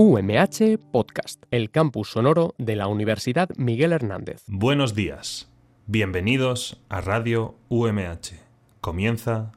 UMH 0.00 0.78
Podcast, 0.92 1.42
el 1.50 1.72
campus 1.72 2.10
sonoro 2.10 2.54
de 2.56 2.76
la 2.76 2.86
Universidad 2.86 3.48
Miguel 3.56 3.92
Hernández. 3.92 4.44
Buenos 4.46 4.94
días. 4.94 5.50
Bienvenidos 5.86 6.80
a 6.88 7.00
Radio 7.00 7.56
UMH. 7.68 8.38
Comienza 8.80 9.50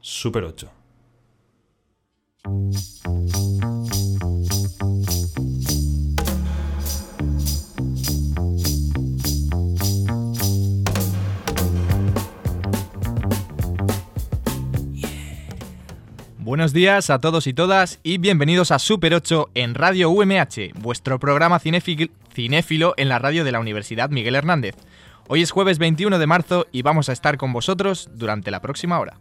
Super 0.00 0.42
8. 0.42 0.72
Buenos 16.46 16.72
días 16.72 17.10
a 17.10 17.18
todos 17.18 17.48
y 17.48 17.54
todas 17.54 17.98
y 18.04 18.18
bienvenidos 18.18 18.70
a 18.70 18.78
Super 18.78 19.14
8 19.14 19.50
en 19.54 19.74
Radio 19.74 20.10
UMH, 20.10 20.74
vuestro 20.78 21.18
programa 21.18 21.58
cinéfil- 21.58 22.12
cinéfilo 22.32 22.94
en 22.98 23.08
la 23.08 23.18
radio 23.18 23.42
de 23.42 23.50
la 23.50 23.58
Universidad 23.58 24.10
Miguel 24.10 24.36
Hernández. 24.36 24.76
Hoy 25.26 25.42
es 25.42 25.50
jueves 25.50 25.78
21 25.78 26.20
de 26.20 26.26
marzo 26.28 26.68
y 26.70 26.82
vamos 26.82 27.08
a 27.08 27.12
estar 27.12 27.36
con 27.36 27.52
vosotros 27.52 28.10
durante 28.14 28.52
la 28.52 28.60
próxima 28.60 29.00
hora. 29.00 29.18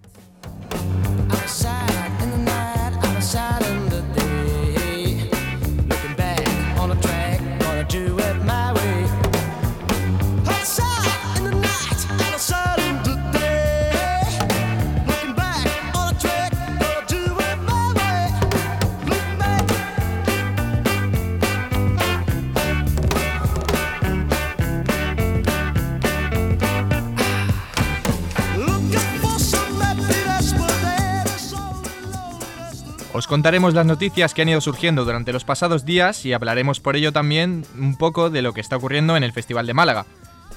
Os 33.25 33.29
contaremos 33.29 33.73
las 33.73 33.87
noticias 33.87 34.35
que 34.35 34.43
han 34.43 34.49
ido 34.49 34.61
surgiendo 34.61 35.03
durante 35.03 35.33
los 35.33 35.43
pasados 35.43 35.83
días 35.83 36.27
y 36.27 36.33
hablaremos 36.33 36.79
por 36.79 36.95
ello 36.95 37.11
también 37.11 37.65
un 37.75 37.97
poco 37.97 38.29
de 38.29 38.43
lo 38.43 38.53
que 38.53 38.61
está 38.61 38.77
ocurriendo 38.77 39.17
en 39.17 39.23
el 39.23 39.33
Festival 39.33 39.65
de 39.65 39.73
Málaga. 39.73 40.05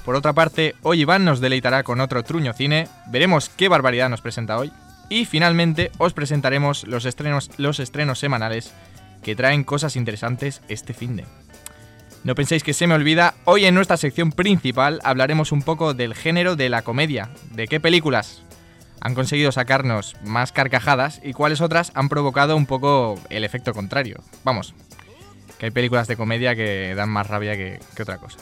Por 0.05 0.15
otra 0.15 0.33
parte, 0.33 0.75
hoy 0.83 1.01
Iván 1.01 1.25
nos 1.25 1.39
deleitará 1.39 1.81
con 1.81 1.99
otro 1.99 2.21
truño 2.21 2.53
cine, 2.53 2.87
veremos 3.07 3.49
qué 3.49 3.69
barbaridad 3.69 4.07
nos 4.07 4.21
presenta 4.21 4.59
hoy 4.59 4.71
y 5.09 5.25
finalmente 5.25 5.91
os 5.97 6.13
presentaremos 6.13 6.83
los 6.83 7.05
estrenos, 7.05 7.49
los 7.57 7.79
estrenos 7.79 8.19
semanales 8.19 8.71
que 9.23 9.35
traen 9.35 9.63
cosas 9.63 9.95
interesantes 9.95 10.61
este 10.67 10.93
fin 10.93 11.15
de. 11.15 11.25
No 12.23 12.35
penséis 12.35 12.61
que 12.61 12.75
se 12.75 12.85
me 12.85 12.93
olvida, 12.93 13.33
hoy 13.45 13.65
en 13.65 13.73
nuestra 13.73 13.97
sección 13.97 14.31
principal 14.31 14.99
hablaremos 15.03 15.51
un 15.51 15.63
poco 15.63 15.95
del 15.95 16.13
género 16.13 16.55
de 16.55 16.69
la 16.69 16.83
comedia, 16.83 17.29
de 17.49 17.67
qué 17.67 17.79
películas 17.79 18.43
han 19.01 19.15
conseguido 19.15 19.51
sacarnos 19.51 20.15
más 20.23 20.51
carcajadas 20.51 21.21
y 21.23 21.33
cuáles 21.33 21.61
otras 21.61 21.91
han 21.95 22.09
provocado 22.09 22.55
un 22.55 22.65
poco 22.65 23.19
el 23.29 23.43
efecto 23.43 23.73
contrario. 23.73 24.21
Vamos, 24.43 24.73
que 25.57 25.67
hay 25.67 25.71
películas 25.71 26.07
de 26.07 26.17
comedia 26.17 26.55
que 26.55 26.93
dan 26.95 27.09
más 27.09 27.27
rabia 27.27 27.55
que, 27.55 27.79
que 27.95 28.03
otra 28.03 28.17
cosa. 28.17 28.39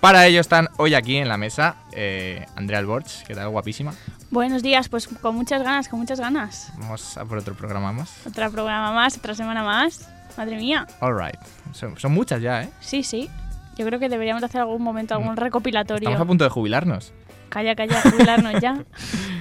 Para 0.00 0.26
ello 0.26 0.40
están 0.40 0.68
hoy 0.78 0.94
aquí 0.94 1.16
en 1.16 1.28
la 1.28 1.36
mesa 1.36 1.76
eh, 1.92 2.46
Andrea 2.56 2.78
Alborch, 2.78 3.22
que 3.24 3.34
tal, 3.34 3.50
guapísima. 3.50 3.92
Buenos 4.30 4.62
días, 4.62 4.88
pues 4.88 5.06
con 5.06 5.34
muchas 5.34 5.62
ganas, 5.62 5.88
con 5.88 6.00
muchas 6.00 6.18
ganas. 6.18 6.72
Vamos 6.78 7.18
a 7.18 7.24
por 7.26 7.36
otro 7.36 7.54
programa 7.54 7.92
más. 7.92 8.26
Otro 8.26 8.50
programa 8.50 8.92
más, 8.92 9.18
otra 9.18 9.34
semana 9.34 9.62
más. 9.62 10.08
Madre 10.38 10.56
mía. 10.56 10.86
Alright, 11.00 11.36
son, 11.72 11.98
son 11.98 12.12
muchas 12.12 12.40
ya, 12.40 12.62
¿eh? 12.62 12.70
Sí, 12.80 13.02
sí. 13.02 13.28
Yo 13.76 13.84
creo 13.84 13.98
que 13.98 14.08
deberíamos 14.08 14.42
hacer 14.42 14.62
algún 14.62 14.82
momento, 14.82 15.14
algún 15.14 15.36
recopilatorio. 15.36 16.08
Estamos 16.08 16.24
a 16.24 16.28
punto 16.28 16.44
de 16.44 16.50
jubilarnos. 16.50 17.12
Calla, 17.50 17.74
calla, 17.74 18.00
jubilarnos 18.00 18.60
ya. 18.60 18.84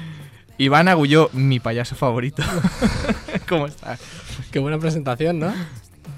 Iván 0.59 0.89
Agulló, 0.89 1.29
mi 1.33 1.59
payaso 1.61 1.95
favorito. 1.95 2.43
¿Cómo 3.49 3.65
estás? 3.65 3.99
Qué 4.51 4.59
buena 4.59 4.77
presentación, 4.77 5.39
¿no? 5.39 5.53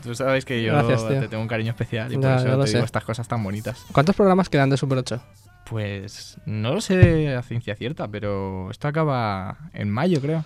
Tú 0.04 0.16
sabes 0.16 0.46
que 0.46 0.64
yo 0.64 0.74
Gracias, 0.74 1.08
te 1.08 1.28
tengo 1.28 1.44
un 1.44 1.48
cariño 1.48 1.70
especial 1.70 2.12
y 2.12 2.16
por 2.16 2.24
Ya, 2.24 2.36
eso 2.38 2.60
te 2.64 2.72
digo 2.72 2.84
estas 2.84 3.04
cosas 3.04 3.28
tan 3.28 3.44
bonitas. 3.44 3.86
¿Cuántos 3.92 4.16
programas 4.16 4.50
quedan 4.50 4.72
de 4.72 4.78
Super 4.78 4.98
8? 4.98 5.22
Pues 5.70 6.38
no 6.48 6.74
lo 6.74 6.82
sé 6.82 7.36
a 7.36 7.44
ciencia 7.44 7.76
cierta, 7.76 8.08
pero 8.08 8.72
esto 8.72 8.88
acaba 8.88 9.58
en 9.74 9.92
mayo, 9.92 10.20
creo. 10.20 10.44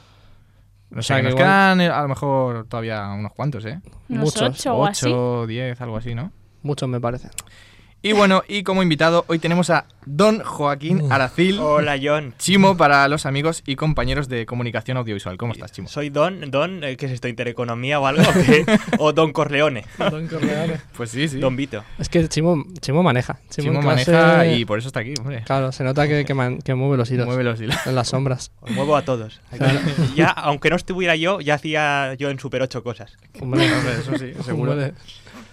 O 0.92 1.02
sea, 1.02 1.04
sea, 1.04 1.16
que 1.18 1.22
que 1.22 1.24
nos 1.30 1.34
igual- 1.40 1.46
quedan 1.48 1.82
eh, 1.82 1.88
a 1.90 2.02
lo 2.02 2.10
mejor 2.10 2.68
todavía 2.68 3.08
unos 3.14 3.32
cuantos, 3.32 3.64
¿eh? 3.66 3.80
Unos 4.10 4.26
Muchos, 4.26 4.42
ocho 4.60 4.76
o 4.76 4.86
así. 4.86 5.06
8, 5.08 5.48
10, 5.48 5.82
algo 5.82 5.96
así, 5.98 6.14
¿no? 6.14 6.32
Muchos 6.64 6.90
me 6.90 7.00
parece. 7.00 7.30
Y 8.06 8.14
bueno, 8.14 8.44
y 8.48 8.62
como 8.62 8.84
invitado 8.84 9.26
hoy 9.28 9.40
tenemos 9.40 9.72
a 9.72 9.86
Don 10.06 10.40
Joaquín 10.44 11.12
Aracil, 11.12 11.58
Hola 11.60 11.98
John. 12.00 12.36
Chimo 12.38 12.78
para 12.78 13.08
los 13.08 13.26
amigos 13.26 13.64
y 13.66 13.76
compañeros 13.76 14.30
de 14.30 14.46
comunicación 14.46 14.98
audiovisual. 14.98 15.38
¿Cómo 15.38 15.54
estás, 15.54 15.72
Chimo? 15.72 15.88
Soy 15.88 16.12
Don, 16.12 16.52
Don, 16.52 16.84
eh, 16.84 16.98
¿qué 16.98 17.08
es 17.08 17.14
esto? 17.14 17.28
¿Intereconomía 17.28 18.00
o 18.00 18.06
algo? 18.06 18.22
¿Qué? 18.46 18.64
¿O 19.00 19.12
Don 19.12 19.34
Corleone? 19.34 19.86
Pues 20.96 21.10
sí, 21.10 21.28
sí. 21.28 21.40
Don 21.40 21.56
Vito. 21.56 21.84
Es 21.98 22.08
que 22.08 22.28
Chimo, 22.30 22.64
Chimo 22.80 23.02
maneja. 23.02 23.40
Chimo, 23.50 23.70
Chimo 23.70 23.80
en 23.80 23.98
clase- 23.98 24.12
maneja 24.12 24.46
y 24.56 24.66
por 24.66 24.78
eso 24.78 24.88
está 24.90 25.00
aquí, 25.00 25.16
hombre. 25.20 25.42
Claro, 25.44 25.72
se 25.72 25.84
nota 25.84 26.08
que, 26.08 26.26
que, 26.26 26.34
man- 26.36 26.60
que 26.60 26.76
mueve 26.76 26.98
los 26.98 27.10
hilos 27.10 27.26
Mueve 27.26 27.44
los 27.44 27.60
hilos. 27.60 27.76
en 27.88 27.96
las 27.96 28.10
sombras. 28.10 28.52
Os 28.62 28.70
muevo 28.70 28.96
a 28.98 29.02
todos. 29.02 29.42
Claro. 29.58 29.80
Ya, 30.16 30.28
aunque 30.28 30.70
no 30.70 30.76
estuviera 30.76 31.16
yo, 31.16 31.42
ya 31.42 31.56
hacía 31.56 32.14
yo 32.14 32.30
en 32.30 32.38
Super 32.38 32.62
8 32.62 32.84
cosas. 32.84 33.18
Hombre, 33.42 33.64
Hombre, 33.74 33.94
eso 34.00 34.16
sí, 34.20 34.32
seguro. 34.46 34.74
hombre. 34.74 34.94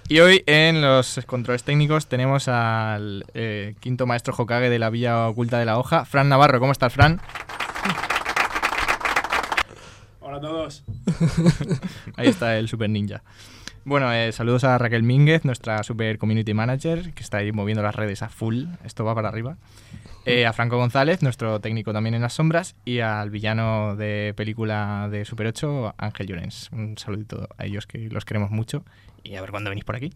Y 0.08 0.20
hoy 0.20 0.42
en 0.46 0.82
los 0.82 1.20
controles 1.26 1.64
técnicos 1.64 2.06
tenemos 2.06 2.48
al 2.48 3.24
eh, 3.34 3.74
quinto 3.80 4.06
maestro 4.06 4.34
Hokage 4.36 4.68
de 4.68 4.78
la 4.78 4.90
Villa 4.90 5.28
Oculta 5.28 5.58
de 5.58 5.64
la 5.64 5.78
Hoja, 5.78 6.04
Fran 6.04 6.28
Navarro. 6.28 6.60
¿Cómo 6.60 6.72
estás, 6.72 6.92
Fran? 6.92 7.20
Hola 10.20 10.36
a 10.36 10.40
todos. 10.40 10.84
Ahí 12.16 12.28
está 12.28 12.58
el 12.58 12.68
super 12.68 12.90
ninja. 12.90 13.22
Bueno, 13.84 14.12
eh, 14.12 14.30
saludos 14.30 14.62
a 14.62 14.78
Raquel 14.78 15.02
Mínguez, 15.02 15.44
nuestra 15.44 15.82
super 15.82 16.16
community 16.18 16.54
manager, 16.54 17.12
que 17.14 17.22
está 17.22 17.38
ahí 17.38 17.50
moviendo 17.50 17.82
las 17.82 17.96
redes 17.96 18.22
a 18.22 18.28
full. 18.28 18.66
Esto 18.84 19.04
va 19.04 19.12
para 19.12 19.28
arriba. 19.28 19.56
Eh, 20.24 20.46
a 20.46 20.52
Franco 20.52 20.76
González, 20.76 21.20
nuestro 21.20 21.60
técnico 21.60 21.92
también 21.92 22.14
en 22.14 22.22
las 22.22 22.34
sombras. 22.34 22.76
Y 22.84 23.00
al 23.00 23.30
villano 23.30 23.96
de 23.96 24.34
película 24.36 25.08
de 25.10 25.24
Super 25.24 25.48
8, 25.48 25.96
Ángel 25.98 26.28
Llorens. 26.28 26.70
Un 26.70 26.96
saludito 26.96 27.48
a 27.58 27.64
ellos 27.64 27.88
que 27.88 28.08
los 28.08 28.24
queremos 28.24 28.52
mucho. 28.52 28.84
Y 29.22 29.36
a 29.36 29.40
ver 29.40 29.50
cuándo 29.50 29.70
venís 29.70 29.84
por 29.84 29.96
aquí. 29.96 30.12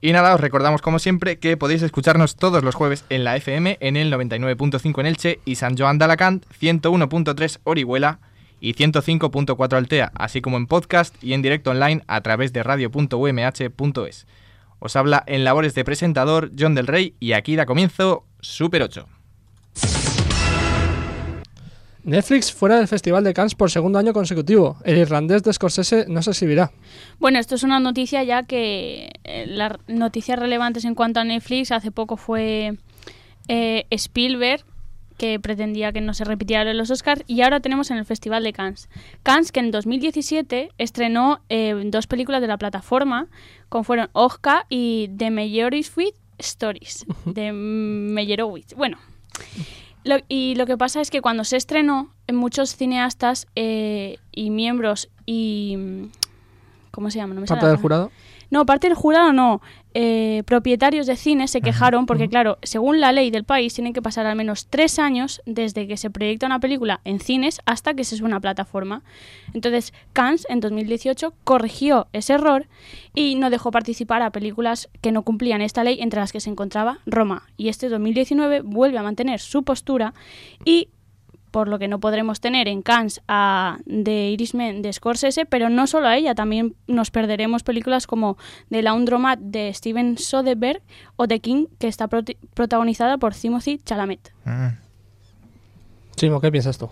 Y 0.00 0.12
nada, 0.12 0.34
os 0.34 0.40
recordamos 0.40 0.80
como 0.80 1.00
siempre 1.00 1.38
que 1.38 1.56
podéis 1.56 1.82
escucharnos 1.82 2.36
todos 2.36 2.62
los 2.62 2.76
jueves 2.76 3.04
en 3.08 3.24
la 3.24 3.36
FM, 3.36 3.78
en 3.80 3.96
el 3.96 4.12
99.5 4.12 5.00
en 5.00 5.06
Elche 5.06 5.40
y 5.44 5.56
San 5.56 5.76
Joan 5.76 5.98
de 5.98 6.04
Alacant, 6.04 6.46
101.3 6.60 7.58
Orihuela 7.64 8.20
y 8.60 8.74
105.4 8.74 9.76
Altea, 9.76 10.12
así 10.14 10.40
como 10.40 10.56
en 10.56 10.66
podcast 10.66 11.16
y 11.22 11.32
en 11.32 11.42
directo 11.42 11.70
online 11.70 12.04
a 12.06 12.20
través 12.20 12.52
de 12.52 12.62
radio.umh.es. 12.62 14.26
Os 14.78 14.94
habla 14.94 15.24
en 15.26 15.42
labores 15.42 15.74
de 15.74 15.84
presentador 15.84 16.52
John 16.56 16.76
del 16.76 16.86
Rey 16.86 17.14
y 17.18 17.32
aquí 17.32 17.56
da 17.56 17.66
comienzo 17.66 18.24
Super 18.40 18.82
8. 18.82 19.17
Netflix 22.04 22.52
fuera 22.52 22.76
del 22.76 22.88
Festival 22.88 23.24
de 23.24 23.34
Cannes 23.34 23.54
por 23.54 23.70
segundo 23.70 23.98
año 23.98 24.12
consecutivo. 24.12 24.76
El 24.84 24.98
irlandés 24.98 25.42
de 25.42 25.52
Scorsese 25.52 26.06
no 26.08 26.22
se 26.22 26.30
exhibirá. 26.30 26.70
Bueno, 27.18 27.38
esto 27.38 27.54
es 27.54 27.62
una 27.62 27.80
noticia 27.80 28.22
ya 28.24 28.44
que 28.44 29.10
eh, 29.24 29.46
las 29.46 29.72
noticias 29.88 30.38
relevantes 30.38 30.84
en 30.84 30.94
cuanto 30.94 31.20
a 31.20 31.24
Netflix 31.24 31.72
hace 31.72 31.90
poco 31.90 32.16
fue 32.16 32.76
eh, 33.48 33.86
Spielberg 33.90 34.64
que 35.18 35.40
pretendía 35.40 35.92
que 35.92 36.00
no 36.00 36.14
se 36.14 36.24
repitiera 36.24 36.72
los 36.72 36.90
Oscars 36.90 37.24
y 37.26 37.42
ahora 37.42 37.60
tenemos 37.60 37.90
en 37.90 37.98
el 37.98 38.04
Festival 38.04 38.44
de 38.44 38.52
Cannes. 38.52 38.88
Cannes 39.24 39.52
que 39.52 39.60
en 39.60 39.72
2017 39.72 40.70
estrenó 40.78 41.40
eh, 41.48 41.74
dos 41.86 42.06
películas 42.06 42.40
de 42.40 42.46
la 42.46 42.56
plataforma 42.56 43.26
como 43.68 43.84
fueron 43.84 44.08
Oscar 44.12 44.64
y 44.70 45.10
The 45.16 45.30
Meyerowitz 45.30 45.92
Stories 46.38 47.04
de 47.26 47.52
Meyerowitz. 47.52 48.74
Bueno, 48.74 48.98
lo- 50.04 50.18
y 50.28 50.54
lo 50.54 50.66
que 50.66 50.76
pasa 50.76 51.00
es 51.00 51.10
que 51.10 51.20
cuando 51.20 51.44
se 51.44 51.56
estrenó, 51.56 52.12
en 52.26 52.36
muchos 52.36 52.76
cineastas 52.76 53.46
eh, 53.56 54.18
y 54.32 54.50
miembros 54.50 55.08
y... 55.26 55.76
mm, 55.78 56.02
¿Cómo 56.90 57.10
se 57.10 57.18
llama? 57.18 57.34
No 57.34 57.40
me 57.42 57.46
Parte 57.46 57.66
del 57.66 57.76
jurado. 57.76 58.10
No, 58.50 58.64
parte 58.66 58.88
del 58.88 58.96
jurado 58.96 59.32
no. 59.32 59.60
Eh, 59.94 60.42
propietarios 60.46 61.06
de 61.06 61.16
cines 61.16 61.50
se 61.50 61.60
quejaron 61.60 62.06
porque, 62.06 62.28
claro, 62.28 62.58
según 62.62 63.00
la 63.00 63.10
ley 63.10 63.30
del 63.30 63.44
país, 63.44 63.74
tienen 63.74 63.92
que 63.92 64.02
pasar 64.02 64.26
al 64.26 64.36
menos 64.36 64.68
tres 64.68 64.98
años 64.98 65.42
desde 65.44 65.88
que 65.88 65.96
se 65.96 66.10
proyecta 66.10 66.46
una 66.46 66.60
película 66.60 67.00
en 67.04 67.20
cines 67.20 67.60
hasta 67.66 67.94
que 67.94 68.04
se 68.04 68.16
sube 68.16 68.26
a 68.26 68.28
una 68.28 68.40
plataforma. 68.40 69.02
Entonces, 69.54 69.92
Cannes 70.12 70.46
en 70.48 70.60
2018 70.60 71.34
corrigió 71.44 72.06
ese 72.12 72.34
error 72.34 72.66
y 73.14 73.34
no 73.34 73.50
dejó 73.50 73.70
participar 73.70 74.22
a 74.22 74.30
películas 74.30 74.88
que 75.00 75.10
no 75.12 75.22
cumplían 75.22 75.62
esta 75.62 75.82
ley, 75.82 75.98
entre 76.00 76.20
las 76.20 76.32
que 76.32 76.40
se 76.40 76.50
encontraba 76.50 77.00
Roma. 77.06 77.48
Y 77.56 77.68
este 77.68 77.88
2019 77.88 78.60
vuelve 78.60 78.98
a 78.98 79.02
mantener 79.02 79.40
su 79.40 79.64
postura 79.64 80.14
y 80.64 80.88
por 81.50 81.68
lo 81.68 81.78
que 81.78 81.88
no 81.88 82.00
podremos 82.00 82.40
tener 82.40 82.68
en 82.68 82.82
Cannes 82.82 83.20
a 83.28 83.78
The 83.86 84.30
Irishman 84.30 84.82
de 84.82 84.92
Scorsese, 84.92 85.46
pero 85.46 85.68
no 85.68 85.86
solo 85.86 86.08
a 86.08 86.16
ella, 86.16 86.34
también 86.34 86.74
nos 86.86 87.10
perderemos 87.10 87.62
películas 87.62 88.06
como 88.06 88.36
The 88.70 88.82
Laundromat 88.82 89.38
de 89.38 89.72
Steven 89.74 90.18
Soderbergh 90.18 90.82
o 91.16 91.26
The 91.26 91.40
King, 91.40 91.66
que 91.78 91.88
está 91.88 92.08
protagonizada 92.08 93.18
por 93.18 93.34
Timothy 93.34 93.78
Chalamet. 93.78 94.32
Mm. 94.44 94.68
Chimo, 96.16 96.40
¿qué 96.40 96.50
piensas 96.50 96.78
tú? 96.78 96.90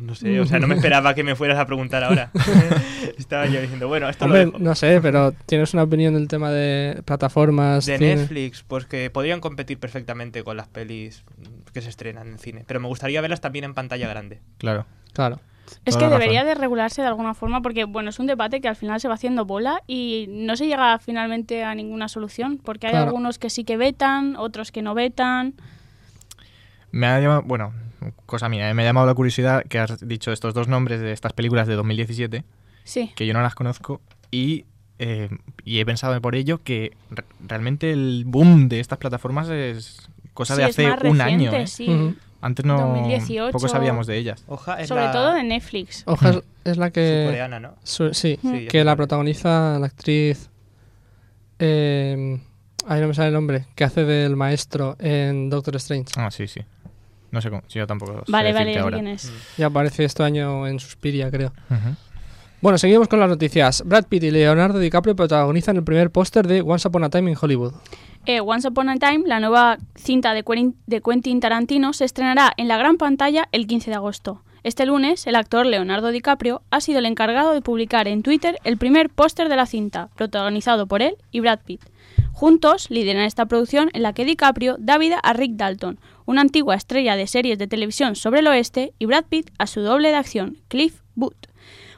No 0.00 0.14
sé, 0.14 0.40
o 0.40 0.46
sea, 0.46 0.58
no 0.58 0.66
me 0.68 0.74
esperaba 0.76 1.14
que 1.14 1.22
me 1.24 1.34
fueras 1.34 1.58
a 1.58 1.66
preguntar 1.66 2.04
ahora. 2.04 2.30
Estaba 3.18 3.46
yo 3.46 3.60
diciendo, 3.60 3.88
bueno, 3.88 4.08
esto 4.08 4.24
Hombre, 4.26 4.44
lo 4.46 4.52
dejo. 4.52 4.62
no 4.62 4.74
sé, 4.74 5.00
pero 5.00 5.32
¿tienes 5.46 5.74
una 5.74 5.82
opinión 5.82 6.14
del 6.14 6.28
tema 6.28 6.50
de 6.50 7.02
plataformas? 7.04 7.84
De 7.86 7.98
cine? 7.98 8.16
Netflix, 8.16 8.62
pues 8.62 8.86
que 8.86 9.10
podrían 9.10 9.40
competir 9.40 9.78
perfectamente 9.78 10.44
con 10.44 10.56
las 10.56 10.68
pelis 10.68 11.24
que 11.72 11.82
se 11.82 11.88
estrenan 11.88 12.28
en 12.28 12.38
cine. 12.38 12.64
Pero 12.66 12.80
me 12.80 12.86
gustaría 12.88 13.20
verlas 13.20 13.40
también 13.40 13.64
en 13.64 13.74
pantalla 13.74 14.08
grande. 14.08 14.40
Claro. 14.58 14.86
Claro. 15.12 15.40
Es 15.84 15.94
Toda 15.96 16.06
que 16.08 16.12
debería 16.14 16.40
razón. 16.42 16.54
de 16.54 16.60
regularse 16.62 17.02
de 17.02 17.08
alguna 17.08 17.34
forma 17.34 17.60
porque, 17.60 17.84
bueno, 17.84 18.08
es 18.08 18.18
un 18.18 18.26
debate 18.26 18.60
que 18.62 18.68
al 18.68 18.76
final 18.76 19.00
se 19.00 19.08
va 19.08 19.14
haciendo 19.14 19.44
bola 19.44 19.82
y 19.86 20.26
no 20.30 20.56
se 20.56 20.66
llega 20.66 20.98
finalmente 20.98 21.62
a 21.62 21.74
ninguna 21.74 22.08
solución 22.08 22.56
porque 22.56 22.86
hay 22.86 22.92
Claro. 22.92 23.08
algunos 23.08 23.38
que 23.38 23.50
sí 23.50 23.64
que 23.64 23.76
vetan, 23.76 24.36
otros 24.36 24.72
que 24.72 24.80
no 24.80 24.94
vetan. 24.94 25.54
Me 26.90 27.06
ha 27.06 27.20
llamado, 27.20 27.42
bueno, 27.42 27.74
cosa 28.26 28.48
mía, 28.48 28.68
¿eh? 28.70 28.74
me 28.74 28.82
ha 28.82 28.86
llamado 28.86 29.06
la 29.06 29.14
curiosidad 29.14 29.64
que 29.64 29.78
has 29.78 30.06
dicho 30.06 30.32
estos 30.32 30.54
dos 30.54 30.68
nombres 30.68 31.00
de 31.00 31.12
estas 31.12 31.32
películas 31.32 31.66
de 31.66 31.74
2017, 31.74 32.44
Sí. 32.84 33.12
que 33.16 33.26
yo 33.26 33.34
no 33.34 33.42
las 33.42 33.54
conozco, 33.54 34.00
y, 34.30 34.64
eh, 34.98 35.28
y 35.64 35.78
he 35.80 35.86
pensado 35.86 36.20
por 36.20 36.34
ello 36.34 36.62
que 36.62 36.96
re- 37.10 37.24
realmente 37.46 37.90
el 37.92 38.24
boom 38.26 38.68
de 38.68 38.80
estas 38.80 38.98
plataformas 38.98 39.48
es 39.48 40.08
cosa 40.34 40.54
Sí, 40.54 40.62
de 40.62 40.66
es 40.68 40.74
hace 40.74 40.88
más 40.88 41.02
un 41.04 41.18
reciente, 41.18 41.48
año. 41.48 41.52
¿eh? 41.52 41.66
sí. 41.66 42.14
Antes 42.40 42.64
no 42.64 42.78
2018. 42.78 43.50
poco 43.50 43.66
sabíamos 43.66 44.06
de 44.06 44.16
ellas. 44.16 44.44
Hoja 44.46 44.86
Sobre 44.86 45.02
la 45.06 45.10
todo 45.12 45.34
de 45.34 45.42
Netflix. 45.42 46.04
Hoja 46.06 46.30
es, 46.30 46.42
es 46.64 46.76
la 46.76 46.90
que... 46.92 47.24
coreana, 47.26 47.58
¿no? 47.58 47.74
su- 47.82 48.14
sí, 48.14 48.38
que 48.70 48.84
la 48.84 48.94
protagoniza 48.94 49.76
la 49.80 49.86
actriz... 49.86 50.48
Eh, 51.58 52.38
ahí 52.86 53.00
no 53.00 53.08
me 53.08 53.14
sale 53.14 53.28
el 53.28 53.34
nombre. 53.34 53.66
Que 53.74 53.84
hace 53.84 54.04
del 54.04 54.36
maestro 54.36 54.96
en 55.00 55.50
Doctor 55.50 55.76
Strange. 55.76 56.12
Ah, 56.16 56.30
sí, 56.30 56.46
sí. 56.46 56.60
No 57.30 57.40
sé 57.40 57.50
cómo, 57.50 57.62
yo 57.68 57.86
tampoco 57.86 58.24
sé 58.24 58.32
Vale, 58.32 58.52
vale, 58.52 58.72
sé 58.74 58.78
ahora. 58.80 58.96
quién 58.96 59.08
es. 59.08 59.32
Ya 59.56 59.66
aparece 59.66 60.04
este 60.04 60.22
año 60.22 60.66
en 60.66 60.78
Suspiria, 60.80 61.30
creo. 61.30 61.52
Ujú. 61.70 61.94
Bueno, 62.60 62.76
seguimos 62.78 63.06
con 63.06 63.20
las 63.20 63.28
noticias. 63.28 63.82
Brad 63.86 64.06
Pitt 64.06 64.24
y 64.24 64.30
Leonardo 64.32 64.78
DiCaprio 64.80 65.14
protagonizan 65.14 65.76
el 65.76 65.84
primer 65.84 66.10
póster 66.10 66.46
de 66.48 66.60
Once 66.62 66.88
Upon 66.88 67.04
a 67.04 67.10
Time 67.10 67.30
in 67.30 67.36
Hollywood. 67.40 67.72
Eh, 68.26 68.40
Once 68.40 68.66
Upon 68.66 68.88
a 68.88 68.96
Time, 68.96 69.22
la 69.26 69.38
nueva 69.38 69.78
cinta 69.94 70.34
de 70.34 70.42
Quentin, 70.42 70.74
de 70.86 71.00
Quentin 71.00 71.38
Tarantino, 71.38 71.92
se 71.92 72.04
estrenará 72.04 72.52
en 72.56 72.66
la 72.66 72.76
gran 72.76 72.96
pantalla 72.96 73.48
el 73.52 73.66
15 73.68 73.90
de 73.90 73.96
agosto. 73.96 74.42
Este 74.64 74.86
lunes, 74.86 75.26
el 75.28 75.36
actor 75.36 75.66
Leonardo 75.66 76.08
DiCaprio 76.08 76.62
ha 76.70 76.80
sido 76.80 76.98
el 76.98 77.06
encargado 77.06 77.52
de 77.52 77.62
publicar 77.62 78.08
en 78.08 78.22
Twitter 78.24 78.58
el 78.64 78.76
primer 78.76 79.08
póster 79.08 79.48
de 79.48 79.54
la 79.56 79.66
cinta, 79.66 80.08
protagonizado 80.16 80.88
por 80.88 81.00
él 81.00 81.14
y 81.30 81.38
Brad 81.40 81.60
Pitt. 81.64 81.80
Juntos 82.32 82.90
lideran 82.90 83.22
esta 83.22 83.46
producción 83.46 83.88
en 83.92 84.02
la 84.02 84.12
que 84.12 84.24
DiCaprio 84.24 84.76
da 84.80 84.98
vida 84.98 85.18
a 85.20 85.32
Rick 85.32 85.52
Dalton, 85.52 85.98
una 86.28 86.42
antigua 86.42 86.74
estrella 86.74 87.16
de 87.16 87.26
series 87.26 87.58
de 87.58 87.66
televisión 87.66 88.14
sobre 88.14 88.40
el 88.40 88.46
oeste, 88.48 88.92
y 88.98 89.06
Brad 89.06 89.24
Pitt 89.24 89.50
a 89.58 89.66
su 89.66 89.80
doble 89.80 90.10
de 90.10 90.16
acción, 90.16 90.58
Cliff 90.68 91.00
Booth. 91.14 91.46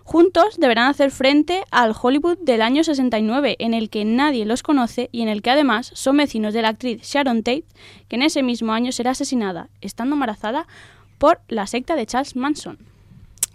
Juntos 0.05 0.57
deberán 0.59 0.87
hacer 0.89 1.11
frente 1.11 1.65
al 1.73 1.95
Hollywood 2.01 2.39
del 2.39 2.63
año 2.63 2.85
69, 2.85 3.57
en 3.59 3.75
el 3.75 3.91
que 3.91 4.05
nadie 4.05 4.45
los 4.45 4.63
conoce 4.63 5.09
y 5.11 5.23
en 5.23 5.29
el 5.29 5.43
que 5.43 5.51
además 5.51 5.91
son 5.95 6.17
vecinos 6.17 6.55
de 6.55 6.63
la 6.63 6.69
actriz 6.69 7.03
Sharon 7.03 7.43
Tate, 7.43 7.65
que 8.09 8.17
en 8.17 8.23
ese 8.23 8.45
mismo 8.45 8.73
año 8.73 8.93
será 8.93 9.11
asesinada, 9.11 9.69
estando 9.81 10.15
embarazada 10.15 10.67
por 11.19 11.41
la 11.49 11.67
secta 11.67 11.97
de 11.97 12.07
Charles 12.07 12.37
Manson. 12.37 12.79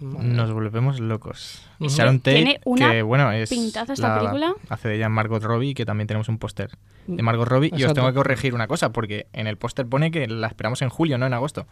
Nos 0.00 0.52
volvemos 0.52 1.00
locos. 1.00 1.62
Ujú. 1.80 1.88
Sharon 1.90 2.18
Tate, 2.20 2.36
Tiene 2.36 2.60
una 2.66 2.92
que 2.92 3.00
bueno, 3.02 3.32
es 3.32 3.48
pintaza 3.48 3.94
esta 3.94 4.08
la- 4.08 4.18
película. 4.18 4.54
Hace 4.68 4.88
de 4.88 4.96
ella 4.96 5.08
Margot 5.08 5.42
Robbie, 5.42 5.72
que 5.74 5.86
también 5.86 6.06
tenemos 6.06 6.28
un 6.28 6.36
póster 6.38 6.70
de 7.06 7.22
Margot 7.22 7.46
Robbie. 7.48 7.70
Y 7.76 7.84
os 7.84 7.94
tengo 7.94 8.08
que 8.08 8.14
corregir 8.14 8.54
una 8.54 8.66
cosa, 8.66 8.90
porque 8.92 9.26
en 9.32 9.46
el 9.46 9.56
póster 9.56 9.86
pone 9.86 10.10
que 10.10 10.26
la 10.26 10.46
esperamos 10.48 10.82
en 10.82 10.88
julio, 10.88 11.18
no 11.18 11.26
en 11.26 11.34
agosto. 11.34 11.66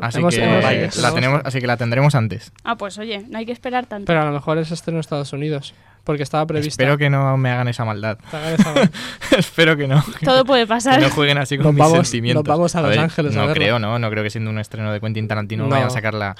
Así 0.00 0.18
Hemos- 0.18 0.34
que, 0.34 0.44
hemos- 0.44 0.96
la 0.98 1.14
tenemos, 1.14 1.40
así 1.44 1.58
que 1.58 1.66
la 1.66 1.78
tendremos 1.78 2.14
antes. 2.14 2.52
Ah, 2.64 2.76
pues 2.76 2.98
oye, 2.98 3.24
no 3.30 3.38
hay 3.38 3.46
que 3.46 3.52
esperar 3.52 3.86
tanto. 3.86 4.04
Pero 4.06 4.20
a 4.20 4.24
lo 4.26 4.32
mejor 4.32 4.58
es 4.58 4.70
estreno 4.70 4.98
en 4.98 5.00
Estados 5.00 5.32
Unidos. 5.32 5.74
Porque 6.04 6.22
estaba 6.22 6.46
prevista. 6.46 6.68
Espero 6.70 6.98
que 6.98 7.10
no 7.10 7.36
me 7.36 7.50
hagan 7.50 7.66
esa 7.66 7.84
maldad. 7.84 8.18
Te 8.30 8.36
hagan 8.36 8.54
esa- 8.54 8.90
Espero 9.38 9.76
que 9.76 9.88
no. 9.88 10.04
Todo 10.22 10.44
puede 10.44 10.62
Que 10.62 10.68
pasar. 10.68 11.00
no 11.00 11.10
jueguen 11.10 11.38
así 11.38 11.56
con 11.56 11.64
Nos 11.64 11.74
mis 11.74 11.80
vamos- 11.80 12.08
sentimientos. 12.08 12.44
nos 12.44 12.48
vamos 12.56 12.76
a 12.76 12.80
Los 12.82 12.90
ver, 12.90 12.98
Ángeles 13.00 13.36
a 13.36 13.44
No 13.46 13.52
creo, 13.54 13.78
¿no? 13.78 13.98
No 13.98 14.10
creo 14.10 14.22
que 14.22 14.30
siendo 14.30 14.50
un 14.50 14.58
estreno 14.58 14.92
de 14.92 15.00
Quentin 15.00 15.26
Tarantino 15.26 15.64
No. 15.64 15.70
vayan 15.70 15.88
a 15.88 15.90
sacarla. 15.90 16.36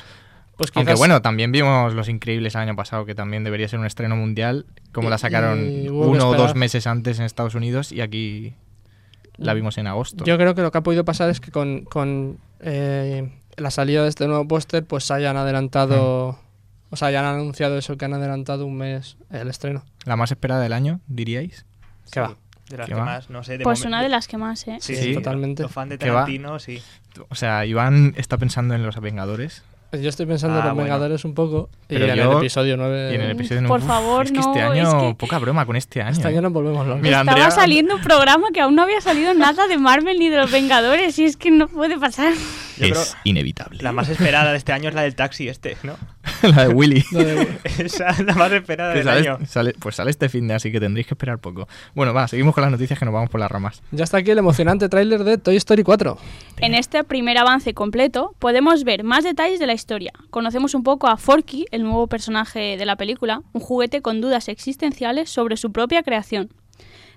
Pues 0.57 0.71
Aunque 0.75 0.91
quizás- 0.93 0.99
bueno, 0.99 1.21
también 1.23 1.53
vimos 1.53 1.93
Los 1.95 2.09
Increíbles 2.09 2.55
el 2.55 2.63
año 2.63 2.77
pasado, 2.77 3.05
que 3.05 3.15
también 3.15 3.45
debería 3.45 3.69
ser 3.69 3.79
un 3.79 3.85
estreno 3.87 4.17
mundial, 4.17 4.65
como 4.93 5.09
Y- 5.09 5.11
la 5.11 5.19
sacaron 5.19 5.71
y 5.71 5.89
uno 5.89 6.31
o 6.31 6.35
dos 6.35 6.55
meses 6.55 6.87
antes 6.87 7.19
en 7.19 7.27
Estados 7.27 7.55
Unidos 7.55 7.93
y 7.93 8.01
aquí 8.01 8.55
la 9.37 9.53
vimos 9.53 9.77
en 9.77 9.87
agosto. 9.87 10.25
Yo 10.25 10.39
creo 10.39 10.55
que 10.55 10.63
lo 10.63 10.73
que 10.73 10.79
ha 10.79 10.83
podido 10.83 11.05
pasar 11.05 11.29
es 11.29 11.41
que 11.41 11.51
con, 11.51 11.85
con 11.85 12.39
eh, 12.61 13.31
la 13.59 13.71
salida 13.71 14.03
de 14.03 14.09
este 14.09 14.27
nuevo 14.27 14.49
póster, 14.49 14.83
pues 14.85 15.11
hayan 15.11 15.37
adelantado. 15.37 16.39
O 16.89 16.97
sea, 16.97 17.09
hayan 17.09 17.25
anunciado 17.27 17.77
eso, 17.77 17.99
que 17.99 18.05
han 18.07 18.15
adelantado 18.15 18.65
un 18.65 18.77
mes 18.77 19.17
el 19.31 19.49
estreno. 19.49 19.85
La 20.05 20.17
más 20.17 20.31
esperada 20.31 20.63
del 20.63 20.73
año, 20.73 21.01
diríais. 21.07 21.67
¿Qué 22.11 22.21
va? 22.21 22.37
De 22.71 22.77
las 22.79 22.87
¿Qué 22.87 22.93
que 22.95 22.99
va? 22.99 23.05
más, 23.05 23.29
no 23.29 23.45
sé. 23.45 23.59
De 23.59 23.65
Pues 23.65 23.85
una 23.85 24.03
de 24.03 24.09
las 24.09 24.27
que 24.29 24.39
más, 24.39 24.67
¿eh? 24.69 24.79
Sí, 24.81 24.97
Sí, 24.97 25.03
sí, 25.03 25.15
totalmente. 25.15 25.65
Los 25.65 25.73
fans 25.73 25.91
de. 25.91 25.99
Tarantino, 25.99 26.59
sí. 26.59 26.81
O 27.29 27.35
sea, 27.35 27.67
Iván 27.67 28.15
está 28.17 28.39
pensando 28.39 28.75
en 28.75 28.85
los 28.85 28.99
Vengadores. 29.01 29.63
Yo 30.03 30.09
estoy 30.09 30.27
pensando 30.27 30.57
Ah, 30.57 30.61
en 30.61 30.65
los 30.67 30.75
bueno. 30.75 30.85
Vengadores 30.85 31.25
un 31.25 31.35
poco. 31.35 31.69
Pero 31.87 32.07
y 32.07 32.11
en 32.11 32.19
el 32.19 32.33
episodio 32.33 32.77
9. 32.77 33.13
Y 33.13 33.15
en 33.15 33.21
el 33.21 33.31
episodio 33.33 33.67
por 33.69 33.81
Uf, 33.81 33.87
favor, 33.87 34.25
es 34.27 34.33
que 34.33 34.41
este 34.41 34.61
no, 34.63 34.71
año, 34.71 34.83
es 34.83 34.95
que- 34.95 35.15
poca 35.19 35.39
broma 35.39 35.67
con 35.67 35.77
este 35.77 36.03
año. 36.03 36.13
Este 36.13 36.29
año 36.29 36.41
nos 36.43 36.53
volvemos 36.53 36.87
locos. 36.87 37.03
Mira, 37.03 37.21
Estaba 37.21 37.51
saliendo 37.51 37.97
un 37.97 38.03
programa 38.03 38.49
que 38.53 38.61
aún 38.61 38.75
no 38.75 38.83
había 38.83 39.01
salido 39.01 39.35
nada 39.35 39.67
de 39.69 39.79
Marvel 39.79 40.19
ni 40.19 40.29
de 40.29 40.37
los 40.39 40.51
Vengadores 40.51 41.19
y 41.19 41.25
es 41.25 41.37
que 41.37 41.51
no 41.51 41.69
puede 41.69 41.99
pasar. 41.99 42.33
Yo 42.79 42.91
creo 42.91 43.03
inevitable. 43.25 43.83
la 43.83 43.93
más 43.93 44.09
esperada 44.11 44.51
de 44.53 44.59
este 44.59 44.73
año 44.73 44.89
es 44.91 44.95
la 44.95 45.03
del 45.03 45.15
taxi 45.15 45.49
este, 45.49 45.77
¿no? 45.83 45.95
la 46.43 46.69
de 46.69 46.75
Willy. 46.75 47.05
De- 47.11 47.59
Esa 47.79 48.09
es 48.11 48.25
la 48.25 48.35
más 48.35 48.53
esperada 48.53 48.95
del 48.95 49.05
sale- 49.05 49.29
año. 49.29 49.39
sale- 49.47 49.75
pues 49.79 49.97
sale 49.97 50.11
este 50.11 50.29
fin 50.29 50.47
de, 50.49 50.55
así 50.55 50.71
que 50.73 50.81
tendréis 50.81 51.07
que 51.07 51.15
esperar 51.15 51.39
poco. 51.39 51.69
Bueno, 51.95 52.13
va, 52.15 52.29
seguimos 52.29 52.55
con 52.55 52.63
las 52.63 52.71
noticias 52.71 52.99
que 52.99 53.05
nos 53.05 53.15
vamos 53.15 53.31
por 53.31 53.41
las 53.41 53.51
ramas. 53.51 53.83
Ya 53.93 54.05
está 54.05 54.19
aquí 54.19 54.31
el 54.31 54.39
emocionante 54.39 54.89
tráiler 54.89 55.25
de 55.25 55.39
Toy 55.39 55.57
Story 55.57 55.83
4. 55.83 56.19
En 56.59 56.75
este 56.75 57.05
primer 57.05 57.39
avance 57.39 57.75
completo 57.75 58.35
podemos 58.39 58.85
ver 58.85 59.05
más 59.05 59.25
detalles 59.25 59.59
de 59.61 59.67
la 59.67 59.73
historia. 59.75 60.13
Conocemos 60.31 60.75
un 60.75 60.83
poco 60.83 61.09
a 61.09 61.17
Forky, 61.17 61.67
el 61.71 61.83
nuevo 61.83 62.07
personaje 62.07 62.77
de 62.77 62.87
la 62.87 62.97
película, 62.97 63.43
un 63.53 63.61
juguete 63.61 64.03
con 64.03 64.21
dudas 64.21 64.49
existenciales 64.49 65.31
sobre 65.31 65.57
su 65.57 65.73
propia 65.73 66.03
creación. 66.03 66.51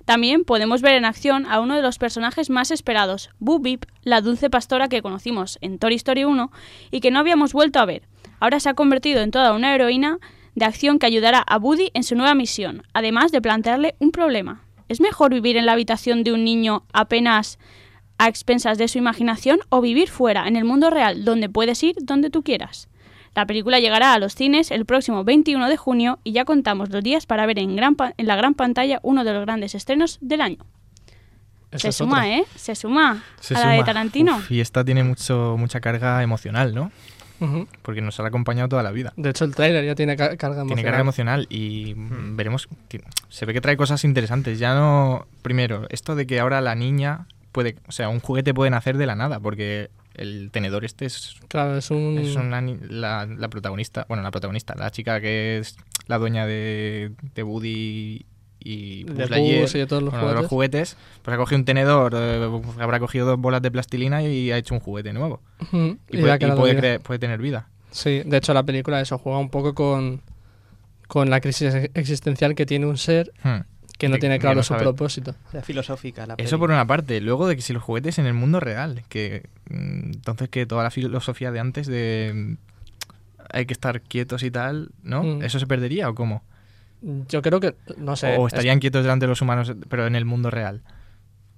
También 0.06 0.44
podemos 0.44 0.80
ver 0.82 0.94
en 0.94 1.04
acción 1.04 1.46
a 1.46 1.60
uno 1.60 1.76
de 1.76 1.82
los 1.82 1.98
personajes 1.98 2.50
más 2.50 2.70
esperados, 2.70 3.30
Boo 3.38 3.60
Beep, 3.60 3.84
la 4.02 4.20
dulce 4.22 4.48
pastora 4.50 4.88
que 4.88 5.02
conocimos 5.02 5.58
en 5.60 5.78
Toy 5.78 5.94
Story 5.94 6.24
1 6.24 6.50
y 6.90 7.00
que 7.00 7.10
no 7.10 7.18
habíamos 7.20 7.52
vuelto 7.52 7.78
a 7.78 7.84
ver. 7.84 8.02
Ahora 8.40 8.58
se 8.58 8.68
ha 8.68 8.74
convertido 8.74 9.20
en 9.22 9.30
toda 9.30 9.52
una 9.52 9.74
heroína 9.74 10.18
de 10.56 10.64
acción 10.64 10.98
que 10.98 11.06
ayudará 11.06 11.38
a 11.38 11.58
Woody 11.58 11.90
en 11.94 12.02
su 12.02 12.16
nueva 12.16 12.34
misión, 12.34 12.82
además 12.92 13.30
de 13.30 13.40
plantearle 13.40 13.94
un 14.00 14.10
problema. 14.10 14.62
¿Es 14.88 15.00
mejor 15.00 15.32
vivir 15.32 15.56
en 15.56 15.66
la 15.66 15.72
habitación 15.72 16.24
de 16.24 16.32
un 16.32 16.42
niño 16.44 16.82
apenas 16.92 17.58
a 18.18 18.26
expensas 18.28 18.76
de 18.76 18.88
su 18.88 18.98
imaginación 18.98 19.60
o 19.68 19.80
vivir 19.80 20.08
fuera, 20.10 20.48
en 20.48 20.56
el 20.56 20.64
mundo 20.64 20.90
real, 20.90 21.24
donde 21.24 21.48
puedes 21.48 21.80
ir 21.84 21.94
donde 22.02 22.28
tú 22.30 22.42
quieras? 22.42 22.88
La 23.36 23.46
película 23.46 23.78
llegará 23.78 24.12
a 24.12 24.18
los 24.18 24.34
cines 24.34 24.72
el 24.72 24.84
próximo 24.84 25.22
21 25.22 25.68
de 25.68 25.76
junio 25.76 26.18
y 26.24 26.32
ya 26.32 26.44
contamos 26.44 26.90
los 26.90 27.04
días 27.04 27.26
para 27.26 27.46
ver 27.46 27.60
en, 27.60 27.76
gran 27.76 27.94
pa- 27.94 28.12
en 28.16 28.26
la 28.26 28.34
gran 28.34 28.54
pantalla 28.54 28.98
uno 29.04 29.22
de 29.22 29.32
los 29.32 29.42
grandes 29.42 29.76
estrenos 29.76 30.18
del 30.20 30.40
año. 30.40 30.58
Esa 31.70 31.92
Se 31.92 31.98
suma, 31.98 32.16
otra. 32.18 32.36
¿eh? 32.38 32.44
Se 32.56 32.74
suma 32.74 33.22
Se 33.38 33.54
a 33.54 33.60
la 33.64 33.72
de. 33.74 33.84
Tarantino. 33.84 34.38
Uf, 34.38 34.50
y 34.50 34.60
esta 34.60 34.84
tiene 34.84 35.04
mucho, 35.04 35.54
mucha 35.56 35.80
carga 35.80 36.20
emocional, 36.24 36.74
¿no? 36.74 36.90
Porque 37.82 38.00
nos 38.02 38.18
ha 38.20 38.26
acompañado 38.26 38.68
toda 38.68 38.82
la 38.82 38.90
vida. 38.90 39.12
De 39.16 39.30
hecho, 39.30 39.44
el 39.44 39.54
tráiler 39.54 39.84
ya 39.84 39.94
tiene 39.94 40.16
ca- 40.16 40.36
carga 40.36 40.56
Tiene 40.56 40.72
emocional. 40.72 40.84
carga 40.84 41.00
emocional 41.00 41.46
y 41.50 41.94
mm, 41.96 42.36
veremos. 42.36 42.68
Se 43.28 43.46
ve 43.46 43.52
que 43.52 43.60
trae 43.60 43.76
cosas 43.76 44.04
interesantes. 44.04 44.58
Ya 44.58 44.74
no. 44.74 45.26
Primero, 45.42 45.86
esto 45.90 46.14
de 46.16 46.26
que 46.26 46.38
ahora 46.40 46.60
la 46.60 46.74
niña 46.74 47.26
puede. 47.52 47.76
O 47.88 47.92
sea, 47.92 48.08
un 48.08 48.20
juguete 48.20 48.52
puede 48.54 48.70
nacer 48.70 48.96
de 48.98 49.06
la 49.06 49.16
nada, 49.16 49.40
porque 49.40 49.90
el 50.14 50.50
tenedor 50.52 50.84
este 50.84 51.06
es, 51.06 51.36
Claro, 51.48 51.78
es 51.78 51.90
un... 51.90 52.18
es 52.18 52.36
una 52.36 52.60
la, 52.60 53.26
la 53.26 53.48
protagonista. 53.48 54.04
Bueno, 54.08 54.22
la 54.22 54.30
protagonista, 54.30 54.74
la 54.76 54.90
chica 54.90 55.20
que 55.20 55.58
es 55.58 55.76
la 56.08 56.18
dueña 56.18 56.46
de, 56.46 57.12
de 57.34 57.42
Woody 57.42 58.26
y 58.60 59.04
de 59.04 59.26
Lightyear, 59.28 59.62
Buzz 59.62 59.74
y 59.74 59.78
de 59.78 59.86
todos 59.86 60.02
los 60.02 60.12
bueno, 60.12 60.28
de 60.28 60.34
los 60.34 60.46
juguetes. 60.46 60.94
juguetes. 60.94 61.20
Pues 61.22 61.34
ha 61.34 61.38
cogido 61.38 61.58
un 61.58 61.64
tenedor, 61.64 62.12
eh, 62.14 62.60
habrá 62.78 63.00
cogido 63.00 63.26
dos 63.26 63.38
bolas 63.38 63.62
de 63.62 63.70
plastilina 63.70 64.22
y 64.22 64.52
ha 64.52 64.58
hecho 64.58 64.74
un 64.74 64.80
juguete 64.80 65.12
nuevo. 65.12 65.40
Y, 65.72 65.76
y 65.76 65.96
puede, 66.20 66.34
y 66.34 66.38
quedado 66.38 67.00
puede 67.02 67.18
tener 67.18 67.40
vida. 67.40 67.68
Sí, 67.90 68.22
de 68.24 68.36
hecho 68.36 68.54
la 68.54 68.62
película 68.62 69.00
eso 69.00 69.18
juega 69.18 69.38
un 69.38 69.50
poco 69.50 69.74
con, 69.74 70.20
con 71.08 71.28
la 71.30 71.40
crisis 71.40 71.74
ex- 71.74 71.90
existencial 71.94 72.54
que 72.54 72.66
tiene 72.66 72.86
un 72.86 72.96
ser 72.98 73.32
Hmm. 73.42 73.62
que 73.98 74.08
no 74.08 74.14
Que- 74.14 74.20
tiene 74.20 74.38
claro 74.38 74.56
no 74.56 74.62
su 74.62 74.68
sabe. 74.68 74.82
propósito. 74.82 75.34
La 75.52 75.62
filosófica, 75.62 76.26
la 76.26 76.34
Eso 76.38 76.58
por 76.58 76.70
una 76.70 76.86
parte. 76.86 77.20
Luego 77.20 77.48
de 77.48 77.56
que 77.56 77.62
si 77.62 77.72
los 77.72 77.82
juguetes 77.82 78.18
en 78.18 78.26
el 78.26 78.34
mundo 78.34 78.60
real, 78.60 79.02
que 79.08 79.48
mm, 79.70 80.12
entonces 80.14 80.48
que 80.48 80.66
toda 80.66 80.84
la 80.84 80.90
filosofía 80.90 81.50
de 81.50 81.58
antes 81.60 81.86
de 81.86 82.32
mm, 82.34 82.54
hay 83.52 83.66
que 83.66 83.72
estar 83.72 84.00
quietos 84.02 84.42
y 84.44 84.50
tal, 84.52 84.90
¿no? 85.02 85.24
Mm. 85.24 85.42
¿Eso 85.42 85.58
se 85.58 85.66
perdería 85.66 86.08
o 86.08 86.14
cómo? 86.14 86.44
Yo 87.02 87.40
creo 87.42 87.60
que, 87.60 87.74
no 87.96 88.16
sé. 88.16 88.36
o 88.36 88.46
es- 88.46 88.52
estarían 88.52 88.78
quietos 88.78 89.02
delante 89.02 89.24
de 89.24 89.28
los 89.30 89.40
humanos, 89.42 89.72
pero 89.88 90.06
en 90.06 90.14
el 90.16 90.24
mundo 90.24 90.50
real. 90.50 90.82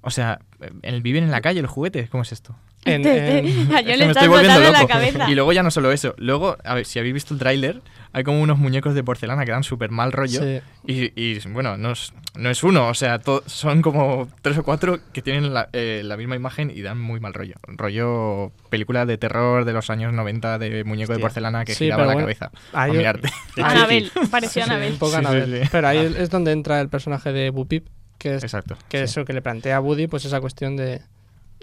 O 0.03 0.11
sea, 0.11 0.41
el- 0.83 1.01
viven 1.03 1.25
en 1.25 1.31
la 1.31 1.41
calle 1.41 1.63
los 1.63 1.71
juguetes, 1.71 2.11
¿cómo 2.11 2.23
es 2.23 2.33
esto? 2.33 2.55
en- 2.85 3.07
en- 3.07 3.47
Es 3.47 3.57
yo 3.87 3.97
le 3.97 4.07
me 4.07 4.11
estoy 4.13 4.27
volviendo 4.29 4.59
la 4.61 4.73
loco. 4.81 4.89
cabeza. 4.89 5.31
Y 5.31 5.35
luego 5.37 5.53
ya 5.53 5.63
no 5.63 5.71
solo 5.71 5.93
eso. 5.93 6.15
Luego, 6.19 6.57
a 6.65 6.75
ver, 6.75 6.85
si 6.85 6.99
habéis 6.99 7.15
visto 7.15 7.33
el 7.35 7.39
tráiler, 7.39 7.81
hay 8.13 8.25
como 8.25 8.43
unos 8.43 8.59
muñecos 8.59 8.95
de 8.95 9.05
porcelana 9.05 9.45
que 9.45 9.53
dan 9.53 9.63
súper 9.63 9.91
mal 9.93 10.11
rollo. 10.11 10.41
sí. 10.43 10.61
Y, 10.85 11.13
y, 11.15 11.39
bueno, 11.51 11.77
no 11.77 11.93
es, 11.93 12.13
no 12.35 12.51
es 12.51 12.65
uno, 12.65 12.89
o 12.89 12.95
sea, 12.95 13.21
to- 13.21 13.45
son 13.47 13.83
como 13.83 14.29
tres 14.43 14.59
o 14.59 14.65
cuatro 14.65 14.99
que 15.13 15.23
tienen 15.23 15.55
la, 15.55 15.69
eh, 15.73 16.03
la 16.05 16.17
misma 16.17 16.35
imagen 16.35 16.73
y 16.75 16.83
dan 16.83 16.99
muy 17.01 17.21
mal 17.21 17.35
rollo. 17.35 17.55
Rollo 17.69 18.51
película 18.69 19.07
de 19.07 19.17
terror 19.17 19.65
de 19.65 19.73
los 19.73 19.89
años 19.91 20.13
90 20.13 20.59
de 20.59 20.83
muñeco 20.83 21.13
de 21.13 21.21
porcelana 21.21 21.65
que 21.65 21.75
Sí, 21.75 21.85
giraba 21.85 22.03
la 22.03 22.15
bueno, 22.15 22.21
cabeza. 22.23 22.51
ahí- 22.73 22.91
a 22.91 22.95
mirarte. 22.95 23.29
Anabel, 23.63 24.11
pareció 24.29 24.65
Sí, 24.65 24.71
Anabel. 24.71 24.93
un 24.95 24.99
poco 24.99 25.13
Sí, 25.13 25.19
sí, 25.21 25.25
Annabelle. 25.25 25.63
sí. 25.63 25.69
Pero 25.71 25.87
ahí 25.87 26.15
es 26.19 26.31
donde 26.31 26.51
entra 26.51 26.81
el 26.81 26.89
personaje 26.89 27.33
de 27.33 27.51
Bupip, 27.51 27.87
que 28.23 28.37
es 28.37 28.45
Exacto. 28.45 28.77
que 28.89 28.99
sí. 28.99 29.05
eso 29.05 29.25
que 29.25 29.33
le 29.33 29.43
plantea 29.43 29.77
a 29.77 29.81
Woody, 29.81 30.07
pues 30.07 30.25
esa 30.25 30.41
cuestión 30.41 30.77
de 30.77 31.03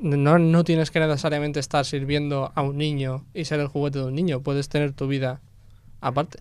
no, 0.02 0.38
no 0.40 0.64
tienes 0.66 0.92
que 0.92 1.00
necesariamente 1.00 1.60
estar 1.62 1.86
sirviendo 1.86 2.52
a 2.54 2.62
un 2.62 2.78
niño 2.78 3.24
y 3.34 3.46
ser 3.46 3.62
el 3.62 3.68
juguete 3.68 4.00
de 4.00 4.06
un 4.06 4.16
niño, 4.16 4.42
puedes 4.42 4.68
tener 4.68 4.92
tu 4.92 5.08
vida 5.08 5.40
aparte. 6.02 6.40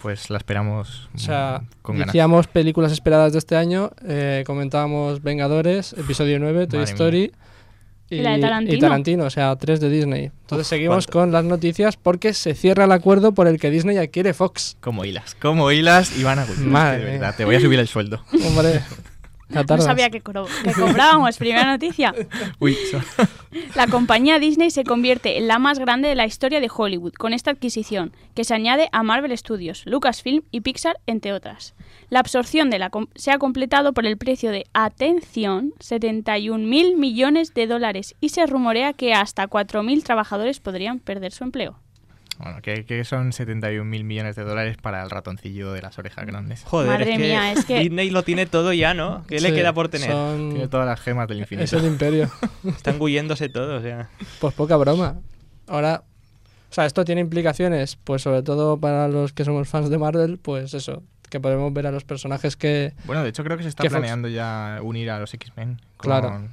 Pues 0.00 0.30
la 0.30 0.38
esperamos 0.38 1.08
O 1.14 1.18
sea, 1.18 1.60
mm, 1.62 1.66
con 1.82 1.96
ganas. 1.96 2.08
decíamos 2.08 2.46
películas 2.46 2.92
esperadas 2.92 3.32
de 3.32 3.38
este 3.38 3.56
año, 3.56 3.90
eh, 4.06 4.44
comentábamos 4.46 5.22
Vengadores, 5.22 5.94
episodio 5.94 6.38
9, 6.38 6.66
Toy 6.66 6.78
Madre 6.80 6.92
Story 6.92 7.32
Y 8.10 8.20
la 8.22 8.32
de 8.32 8.40
Tarantino. 8.40 8.76
y 8.76 8.80
Tarantino, 8.80 9.24
o 9.24 9.30
sea, 9.30 9.54
tres 9.56 9.80
de 9.80 9.88
Disney. 9.88 10.24
Entonces 10.42 10.66
Uf, 10.66 10.68
seguimos 10.70 11.06
cuánto. 11.06 11.12
con 11.20 11.32
las 11.32 11.44
noticias 11.44 11.96
porque 11.96 12.34
se 12.34 12.54
cierra 12.54 12.84
el 12.84 12.92
acuerdo 12.92 13.32
por 13.32 13.46
el 13.46 13.58
que 13.60 13.70
Disney 13.70 13.96
adquiere 13.98 14.34
Fox. 14.34 14.76
Como 14.80 15.04
hilas, 15.04 15.34
como 15.36 15.70
hilas 15.70 16.18
y 16.18 16.22
van 16.24 16.40
a 16.40 16.46
Madre 16.58 16.98
de 16.98 17.04
verdad, 17.12 17.34
te 17.36 17.44
voy 17.44 17.54
a 17.54 17.60
subir 17.60 17.78
el 17.78 17.86
sueldo. 17.88 18.22
Hombre, 18.46 18.80
No 19.50 19.78
sabía 19.78 20.10
que, 20.10 20.20
que 20.20 20.72
cobrábamos. 20.72 21.36
Primera 21.36 21.64
noticia. 21.72 22.14
Uy, 22.60 22.76
so- 22.90 23.00
La 23.74 23.88
compañía 23.88 24.38
Disney 24.38 24.70
se 24.70 24.84
convierte 24.84 25.38
en 25.38 25.48
la 25.48 25.58
más 25.58 25.80
grande 25.80 26.08
de 26.08 26.14
la 26.14 26.24
historia 26.24 26.60
de 26.60 26.70
Hollywood 26.72 27.14
con 27.14 27.32
esta 27.32 27.50
adquisición, 27.50 28.12
que 28.36 28.44
se 28.44 28.54
añade 28.54 28.88
a 28.92 29.02
Marvel 29.02 29.36
Studios, 29.36 29.82
Lucasfilm 29.86 30.42
y 30.52 30.60
Pixar, 30.60 31.00
entre 31.06 31.32
otras. 31.32 31.74
La 32.10 32.20
absorción 32.20 32.70
de 32.70 32.78
la 32.78 32.90
com- 32.90 33.06
se 33.14 33.30
ha 33.30 33.38
completado 33.38 33.92
por 33.94 34.04
el 34.04 34.18
precio 34.18 34.50
de, 34.50 34.64
atención, 34.74 35.72
71 35.80 36.66
mil 36.66 36.96
millones 36.96 37.54
de 37.54 37.66
dólares 37.66 38.14
y 38.20 38.30
se 38.30 38.44
rumorea 38.46 38.92
que 38.92 39.14
hasta 39.14 39.46
4.000 39.48 40.02
trabajadores 40.02 40.60
podrían 40.60 40.98
perder 40.98 41.32
su 41.32 41.44
empleo. 41.44 41.78
bueno, 42.38 42.60
que, 42.62 42.84
que 42.84 43.04
son 43.04 43.32
71 43.32 43.84
mil 43.84 44.02
millones 44.04 44.34
de 44.34 44.42
dólares 44.44 44.76
para 44.80 45.02
el 45.02 45.10
ratoncillo 45.10 45.72
de 45.72 45.82
las 45.82 45.98
orejas 45.98 46.26
grandes. 46.26 46.64
Joder, 46.64 46.88
Madre 46.88 47.12
es 47.12 47.18
que 47.18 47.24
mía, 47.24 47.52
es 47.52 47.64
que- 47.64 47.78
Disney 47.80 48.10
lo 48.10 48.22
tiene 48.22 48.46
todo 48.46 48.72
ya, 48.72 48.92
¿no? 48.94 49.24
¿Qué 49.28 49.40
le 49.40 49.52
queda 49.54 49.72
por 49.72 49.88
tener? 49.88 50.10
son- 50.10 50.50
Tiene 50.50 50.68
todas 50.68 50.86
las 50.86 51.00
gemas 51.00 51.28
del 51.28 51.38
infinito. 51.38 51.64
Es 51.64 51.72
el 51.74 51.84
imperio. 51.86 52.30
Están 52.64 53.00
huyéndose 53.00 53.48
todo, 53.50 53.76
o 53.76 53.80
sea. 53.82 54.08
Pues 54.40 54.54
poca 54.54 54.76
broma. 54.76 55.18
Ahora, 55.68 56.02
o 56.70 56.72
sea, 56.74 56.86
esto 56.86 57.04
tiene 57.04 57.20
implicaciones, 57.20 57.96
pues 58.02 58.22
sobre 58.22 58.42
todo 58.42 58.78
para 58.80 59.06
los 59.08 59.32
que 59.32 59.44
somos 59.44 59.68
fans 59.68 59.90
de 59.90 59.98
Marvel, 59.98 60.38
pues 60.38 60.72
eso, 60.74 61.02
que 61.30 61.40
podemos 61.40 61.72
ver 61.72 61.86
a 61.86 61.90
los 61.92 62.04
personajes 62.04 62.56
que... 62.56 62.92
Bueno, 63.04 63.22
de 63.22 63.30
hecho 63.30 63.42
creo 63.44 63.56
que 63.56 63.62
se 63.62 63.70
está 63.70 63.82
Que 63.82 63.88
Fox- 63.90 64.00
planeando 64.00 64.28
ya 64.28 64.80
unir 64.82 65.10
a 65.10 65.18
los 65.18 65.32
X-Men. 65.32 65.76
con- 65.96 66.06
Claro. 66.10 66.48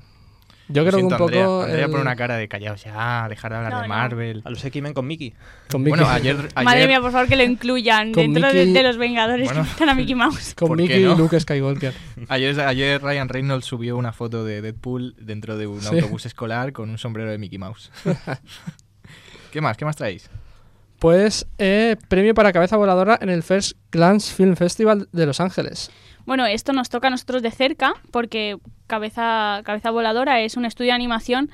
Yo 0.69 0.83
Lo 0.83 0.89
creo 0.89 0.99
que 0.99 1.05
un 1.05 1.11
poco... 1.17 1.23
Andrea. 1.61 1.63
Andrea 1.79 1.85
el- 1.85 1.95
una 2.01 2.15
cara 2.17 2.35
de 2.35 2.49
callaos 2.49 2.83
ya, 2.83 3.25
dejar 3.29 3.51
de 3.53 3.57
hablar 3.57 3.71
No, 3.71 3.81
de 3.83 3.87
no. 3.87 3.93
Marvel. 3.93 4.41
A 4.43 4.49
los 4.49 4.65
X-Men 4.65 4.93
con 4.93 5.07
Mickey. 5.07 5.33
con 5.71 5.81
Mickey, 5.81 5.97
Bueno, 5.97 6.09
ayer, 6.13 6.35
Madre 6.61 6.87
mía, 6.87 6.99
por 6.99 7.13
favor, 7.13 7.29
que 7.29 7.37
lo 7.37 7.43
incluyan 7.43 8.11
Con 8.11 8.33
dentro 8.33 8.51
de- 8.51 8.65
Mickey- 8.65 8.73
de, 8.73 8.83
los 8.83 8.97
Vengadores 8.97 9.45
Bueno. 9.47 9.63
que 9.63 9.69
están 9.69 9.87
a 9.89 9.93
Mickey 9.95 10.13
Mouse. 10.15 10.53
con 10.55 10.67
¿por 10.67 10.77
qué 10.77 10.83
Mickey 10.83 11.03
no? 11.03 11.13
y 11.13 11.17
Luke 11.17 11.39
Skywalker. 11.39 11.93
Ayer, 12.27 12.59
ayer 12.59 13.01
Ryan 13.01 13.29
Reynolds 13.29 13.65
subió 13.65 13.95
una 13.95 14.11
foto 14.11 14.43
de 14.43 14.61
Deadpool 14.61 15.15
dentro 15.21 15.57
de 15.57 15.67
un 15.67 15.81
Sí. 15.81 15.87
autobús 15.99 16.25
escolar 16.25 16.73
con 16.73 16.89
un 16.89 16.97
sombrero 16.97 17.31
de 17.31 17.37
Mickey 17.37 17.57
Mouse. 17.57 17.89
¿Qué 19.51 19.61
más? 19.61 19.77
¿Qué 19.77 19.85
más 19.85 19.95
traéis? 19.95 20.29
Pues 20.99 21.45
eh, 21.59 21.95
premio 22.07 22.33
para 22.33 22.51
cabeza 22.53 22.77
voladora 22.77 23.17
en 23.21 23.29
el 23.29 23.43
First 23.43 23.77
Glance 23.91 24.33
Film 24.33 24.55
Festival 24.55 25.07
de 25.11 25.25
Los 25.25 25.39
Ángeles. 25.39 25.91
Bueno, 26.25 26.45
esto 26.45 26.73
nos 26.73 26.89
toca 26.89 27.07
a 27.07 27.11
nosotros 27.11 27.41
de 27.41 27.51
cerca 27.51 27.93
porque 28.11 28.57
Cabeza, 28.87 29.61
Cabeza 29.63 29.91
Voladora 29.91 30.41
es 30.41 30.57
un 30.57 30.65
estudio 30.65 30.89
de 30.89 30.95
animación 30.95 31.49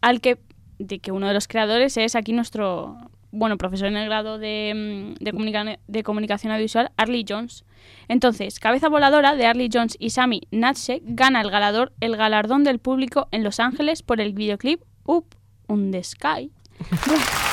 al 0.00 0.20
que, 0.20 0.38
de 0.78 0.98
que 0.98 1.12
uno 1.12 1.28
de 1.28 1.34
los 1.34 1.46
creadores 1.48 1.96
es 1.96 2.14
aquí 2.16 2.32
nuestro 2.32 2.96
bueno 3.32 3.56
profesor 3.56 3.86
en 3.86 3.96
el 3.96 4.06
grado 4.06 4.38
de, 4.38 5.14
mm, 5.20 5.24
de, 5.24 5.32
comunica- 5.32 5.78
de 5.86 6.02
comunicación 6.02 6.52
audiovisual, 6.52 6.90
Arlie 6.96 7.24
Jones. 7.26 7.64
Entonces, 8.08 8.58
Cabeza 8.58 8.88
Voladora 8.88 9.36
de 9.36 9.46
Arlie 9.46 9.70
Jones 9.72 9.96
y 10.00 10.10
Sami 10.10 10.42
Natschek 10.50 11.02
gana 11.06 11.40
el, 11.40 11.50
galador, 11.50 11.92
el 12.00 12.16
galardón 12.16 12.64
del 12.64 12.78
público 12.80 13.28
en 13.30 13.44
Los 13.44 13.60
Ángeles 13.60 14.02
por 14.02 14.20
el 14.20 14.32
videoclip 14.34 14.82
Up 15.04 15.26
on 15.68 15.92
the 15.92 16.02
Sky. 16.02 16.50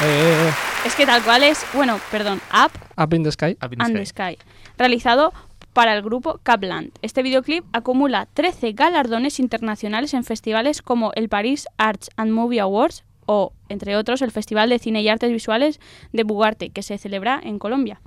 Eh, 0.00 0.04
eh, 0.04 0.48
eh, 0.48 0.52
Es 0.86 0.94
que 0.94 1.06
tal 1.06 1.22
cual 1.24 1.42
es, 1.42 1.66
bueno, 1.74 1.98
perdón, 2.10 2.40
Up 2.52 2.70
Up 2.96 3.12
in 3.14 3.24
the 3.24 3.32
Sky. 3.32 3.56
Up 3.64 3.72
in 3.72 3.78
the 3.78 3.84
and 3.84 3.96
the 3.96 4.06
Sky. 4.06 4.34
Sky, 4.34 4.38
realizado 4.76 5.32
para 5.72 5.94
el 5.94 6.02
grupo 6.02 6.38
Capland. 6.42 6.92
Este 7.02 7.22
videoclip 7.22 7.64
acumula 7.72 8.26
13 8.32 8.72
galardones 8.72 9.40
internacionales 9.40 10.14
en 10.14 10.24
festivales 10.24 10.82
como 10.82 11.12
el 11.14 11.28
Paris 11.28 11.66
Arts 11.78 12.10
and 12.16 12.30
Movie 12.30 12.60
Awards 12.60 13.04
o, 13.26 13.52
entre 13.68 13.96
otros, 13.96 14.22
el 14.22 14.30
Festival 14.30 14.70
de 14.70 14.78
Cine 14.78 15.02
y 15.02 15.08
Artes 15.08 15.30
Visuales 15.30 15.80
de 16.12 16.22
Bugarte, 16.22 16.70
que 16.70 16.82
se 16.82 16.96
celebra 16.96 17.40
en 17.42 17.58
Colombia. 17.58 18.00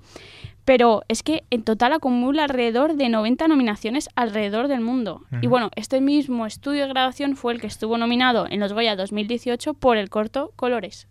Pero 0.66 1.04
es 1.08 1.24
que 1.24 1.44
en 1.50 1.64
total 1.64 1.94
acumula 1.94 2.44
alrededor 2.44 2.96
de 2.96 3.10
90 3.10 3.48
nominaciones 3.48 4.10
alrededor 4.16 4.68
del 4.68 4.82
mundo. 4.82 5.22
Y 5.42 5.48
bueno, 5.48 5.72
este 5.76 6.02
mismo 6.02 6.46
estudio 6.46 6.84
de 6.84 6.90
grabación 6.90 7.36
fue 7.36 7.54
el 7.54 7.62
que 7.62 7.68
estuvo 7.68 7.98
nominado 7.98 8.48
en 8.50 8.60
los 8.60 8.74
Goya 8.74 8.96
2018 8.96 9.74
por 9.74 9.98
el 9.98 10.10
corto 10.10 10.54
Colores. 10.56 11.08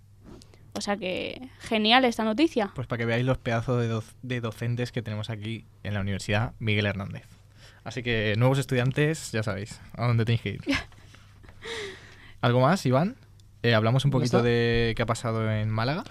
O 0.75 0.81
sea 0.81 0.97
que 0.97 1.49
genial 1.61 2.05
esta 2.05 2.25
noticia. 2.25 2.71
Pues 2.75 2.87
para 2.87 2.99
que 2.99 3.05
veáis 3.07 3.25
los 3.25 3.39
pedazos 3.39 3.81
de, 3.81 3.89
doc- 3.89 4.05
de 4.23 4.41
docentes 4.41 4.93
que 4.93 5.03
tenemos 5.03 5.29
aquí 5.31 5.65
en 5.83 5.95
la 5.95 6.01
Universidad 6.01 6.53
Miguel 6.59 6.87
Hernández. 6.87 7.25
Así 7.85 8.03
que 8.03 8.35
nuevos 8.39 8.59
estudiantes, 8.59 9.33
ya 9.33 9.43
sabéis, 9.43 9.81
a 9.97 10.07
dónde 10.07 10.25
tenéis 10.25 10.43
que 10.43 10.49
ir. 10.51 10.61
¿Algo 12.41 12.61
más, 12.61 12.85
Iván? 12.87 13.17
Eh, 13.63 13.75
hablamos 13.75 14.05
un 14.05 14.11
¿Ya 14.11 14.13
poquito 14.13 14.43
de 14.43 14.95
qué 14.97 15.03
ha 15.03 15.07
pasado 15.07 15.51
en 15.51 15.69
Málaga. 15.71 16.05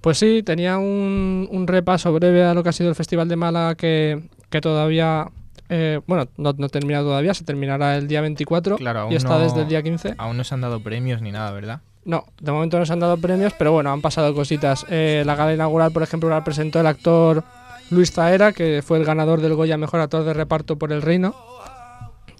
Pues 0.00 0.18
sí, 0.18 0.42
tenía 0.44 0.78
un, 0.78 1.48
un 1.50 1.66
repaso 1.66 2.12
breve 2.12 2.44
a 2.44 2.54
lo 2.54 2.62
que 2.62 2.68
ha 2.68 2.72
sido 2.72 2.88
el 2.90 2.94
Festival 2.96 3.28
de 3.28 3.36
Málaga 3.36 3.74
que, 3.76 4.28
que 4.50 4.60
todavía, 4.60 5.28
eh, 5.68 6.00
bueno, 6.06 6.28
no, 6.36 6.52
no 6.56 6.68
termina 6.68 7.00
todavía, 7.00 7.34
se 7.34 7.44
terminará 7.44 7.96
el 7.96 8.08
día 8.08 8.20
24 8.20 8.76
Claro, 8.76 9.00
aún 9.00 9.12
y 9.12 9.16
está 9.16 9.30
no- 9.30 9.40
desde 9.40 9.62
el 9.62 9.68
día 9.68 9.82
15. 9.82 10.14
Aún 10.18 10.36
no 10.36 10.44
se 10.44 10.54
han 10.54 10.60
dado 10.60 10.82
premios 10.82 11.22
ni 11.22 11.30
nada, 11.32 11.50
¿verdad? 11.52 11.80
No, 12.04 12.24
de 12.40 12.50
momento 12.50 12.78
no 12.78 12.86
se 12.86 12.92
han 12.92 13.00
dado 13.00 13.16
premios, 13.16 13.52
pero 13.56 13.72
bueno, 13.72 13.92
han 13.92 14.00
pasado 14.00 14.34
cositas. 14.34 14.84
Eh, 14.88 15.22
la 15.24 15.36
gala 15.36 15.54
inaugural, 15.54 15.92
por 15.92 16.02
ejemplo, 16.02 16.28
la 16.28 16.42
presentó 16.42 16.80
el 16.80 16.86
actor 16.86 17.44
Luis 17.90 18.12
Zaera, 18.12 18.52
que 18.52 18.82
fue 18.84 18.98
el 18.98 19.04
ganador 19.04 19.40
del 19.40 19.54
Goya 19.54 19.76
Mejor 19.76 20.00
Actor 20.00 20.24
de 20.24 20.34
Reparto 20.34 20.76
por 20.76 20.92
El 20.92 21.02
Reino, 21.02 21.34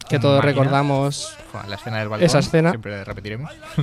que 0.09 0.19
todos 0.19 0.45
recordamos. 0.45 1.37
La 1.69 1.77
escena 1.77 1.99
del 1.99 2.09
balcón. 2.09 2.27
Esa 2.27 2.41
escena. 2.41 2.71
Siempre 2.71 3.05
repetiremos. 3.05 3.51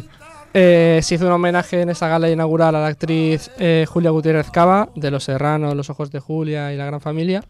Eh, 0.51 0.99
se 1.03 1.13
hizo 1.13 1.27
un 1.27 1.31
homenaje 1.31 1.79
en 1.79 1.89
esa 1.89 2.07
gala 2.07 2.27
inaugural 2.27 2.73
a 2.73 2.79
la 2.79 2.87
actriz 2.87 3.51
eh, 3.59 3.85
Julia 3.87 4.09
Gutiérrez 4.09 4.49
Cava, 4.49 4.89
de 4.95 5.11
Los 5.11 5.25
Serranos, 5.25 5.75
Los 5.75 5.91
Ojos 5.91 6.09
de 6.09 6.19
Julia 6.19 6.73
y 6.73 6.75
La 6.75 6.85
Gran 6.85 6.99
Familia, 6.99 7.43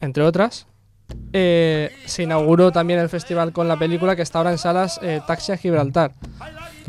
entre 0.00 0.24
otras. 0.24 0.66
Eh, 1.32 1.90
se 2.06 2.24
inauguró 2.24 2.72
también 2.72 2.98
el 2.98 3.08
festival 3.08 3.52
con 3.52 3.68
la 3.68 3.78
película 3.78 4.16
que 4.16 4.22
está 4.22 4.38
ahora 4.38 4.50
en 4.50 4.58
salas 4.58 4.98
eh, 5.02 5.20
Taxi 5.26 5.52
a 5.52 5.56
Gibraltar. 5.56 6.12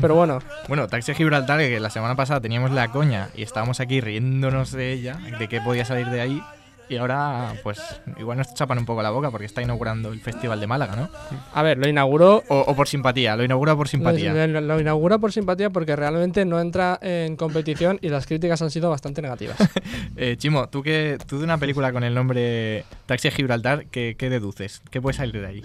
Pero 0.00 0.14
bueno, 0.14 0.40
Bueno, 0.68 0.88
Taxi 0.88 1.14
Gibraltar, 1.14 1.60
que 1.60 1.80
la 1.80 1.90
semana 1.90 2.14
pasada 2.14 2.40
teníamos 2.40 2.70
la 2.70 2.88
coña 2.88 3.28
y 3.34 3.42
estábamos 3.42 3.80
aquí 3.80 4.00
riéndonos 4.00 4.72
de 4.72 4.92
ella, 4.92 5.18
de 5.38 5.48
qué 5.48 5.60
podía 5.60 5.84
salir 5.84 6.08
de 6.08 6.20
ahí. 6.20 6.42
Y 6.88 6.96
ahora, 6.96 7.54
pues, 7.62 7.80
igual 8.18 8.38
nos 8.38 8.52
chapan 8.54 8.78
un 8.78 8.84
poco 8.84 9.02
la 9.02 9.10
boca 9.10 9.30
porque 9.30 9.46
está 9.46 9.62
inaugurando 9.62 10.12
el 10.12 10.20
Festival 10.20 10.60
de 10.60 10.66
Málaga, 10.66 10.96
¿no? 10.96 11.08
a 11.52 11.62
ver, 11.62 11.78
lo 11.78 11.88
inauguró 11.88 12.42
O, 12.48 12.58
o 12.60 12.76
por 12.76 12.88
simpatía, 12.88 13.36
lo 13.36 13.44
inaugura 13.44 13.74
por 13.74 13.88
simpatía. 13.88 14.32
Lo, 14.34 14.46
lo- 14.46 14.60
lo 14.60 14.80
inaugura 14.80 15.18
por 15.18 15.32
simpatía 15.32 15.70
porque 15.70 15.96
realmente 15.96 16.44
no 16.44 16.60
entra 16.60 16.98
en 17.00 17.36
competición 17.36 17.98
y 18.02 18.08
las 18.10 18.26
críticas 18.26 18.60
han 18.62 18.70
sido 18.70 18.90
bastante 18.90 19.22
negativas. 19.22 19.56
Eh, 20.16 20.36
Chimo, 20.36 20.68
tú 20.68 20.82
que 20.82 21.18
tú 21.26 21.38
de 21.38 21.44
una 21.44 21.58
película 21.58 21.92
con 21.92 22.04
el 22.04 22.14
nombre 22.14 22.84
Taxi 23.06 23.28
a 23.28 23.30
Gibraltar, 23.32 23.86
¿qué, 23.86 24.14
qué 24.16 24.30
deduces? 24.30 24.80
¿Qué 24.90 25.00
puede 25.00 25.16
salir 25.16 25.40
de 25.40 25.46
ahí? 25.46 25.62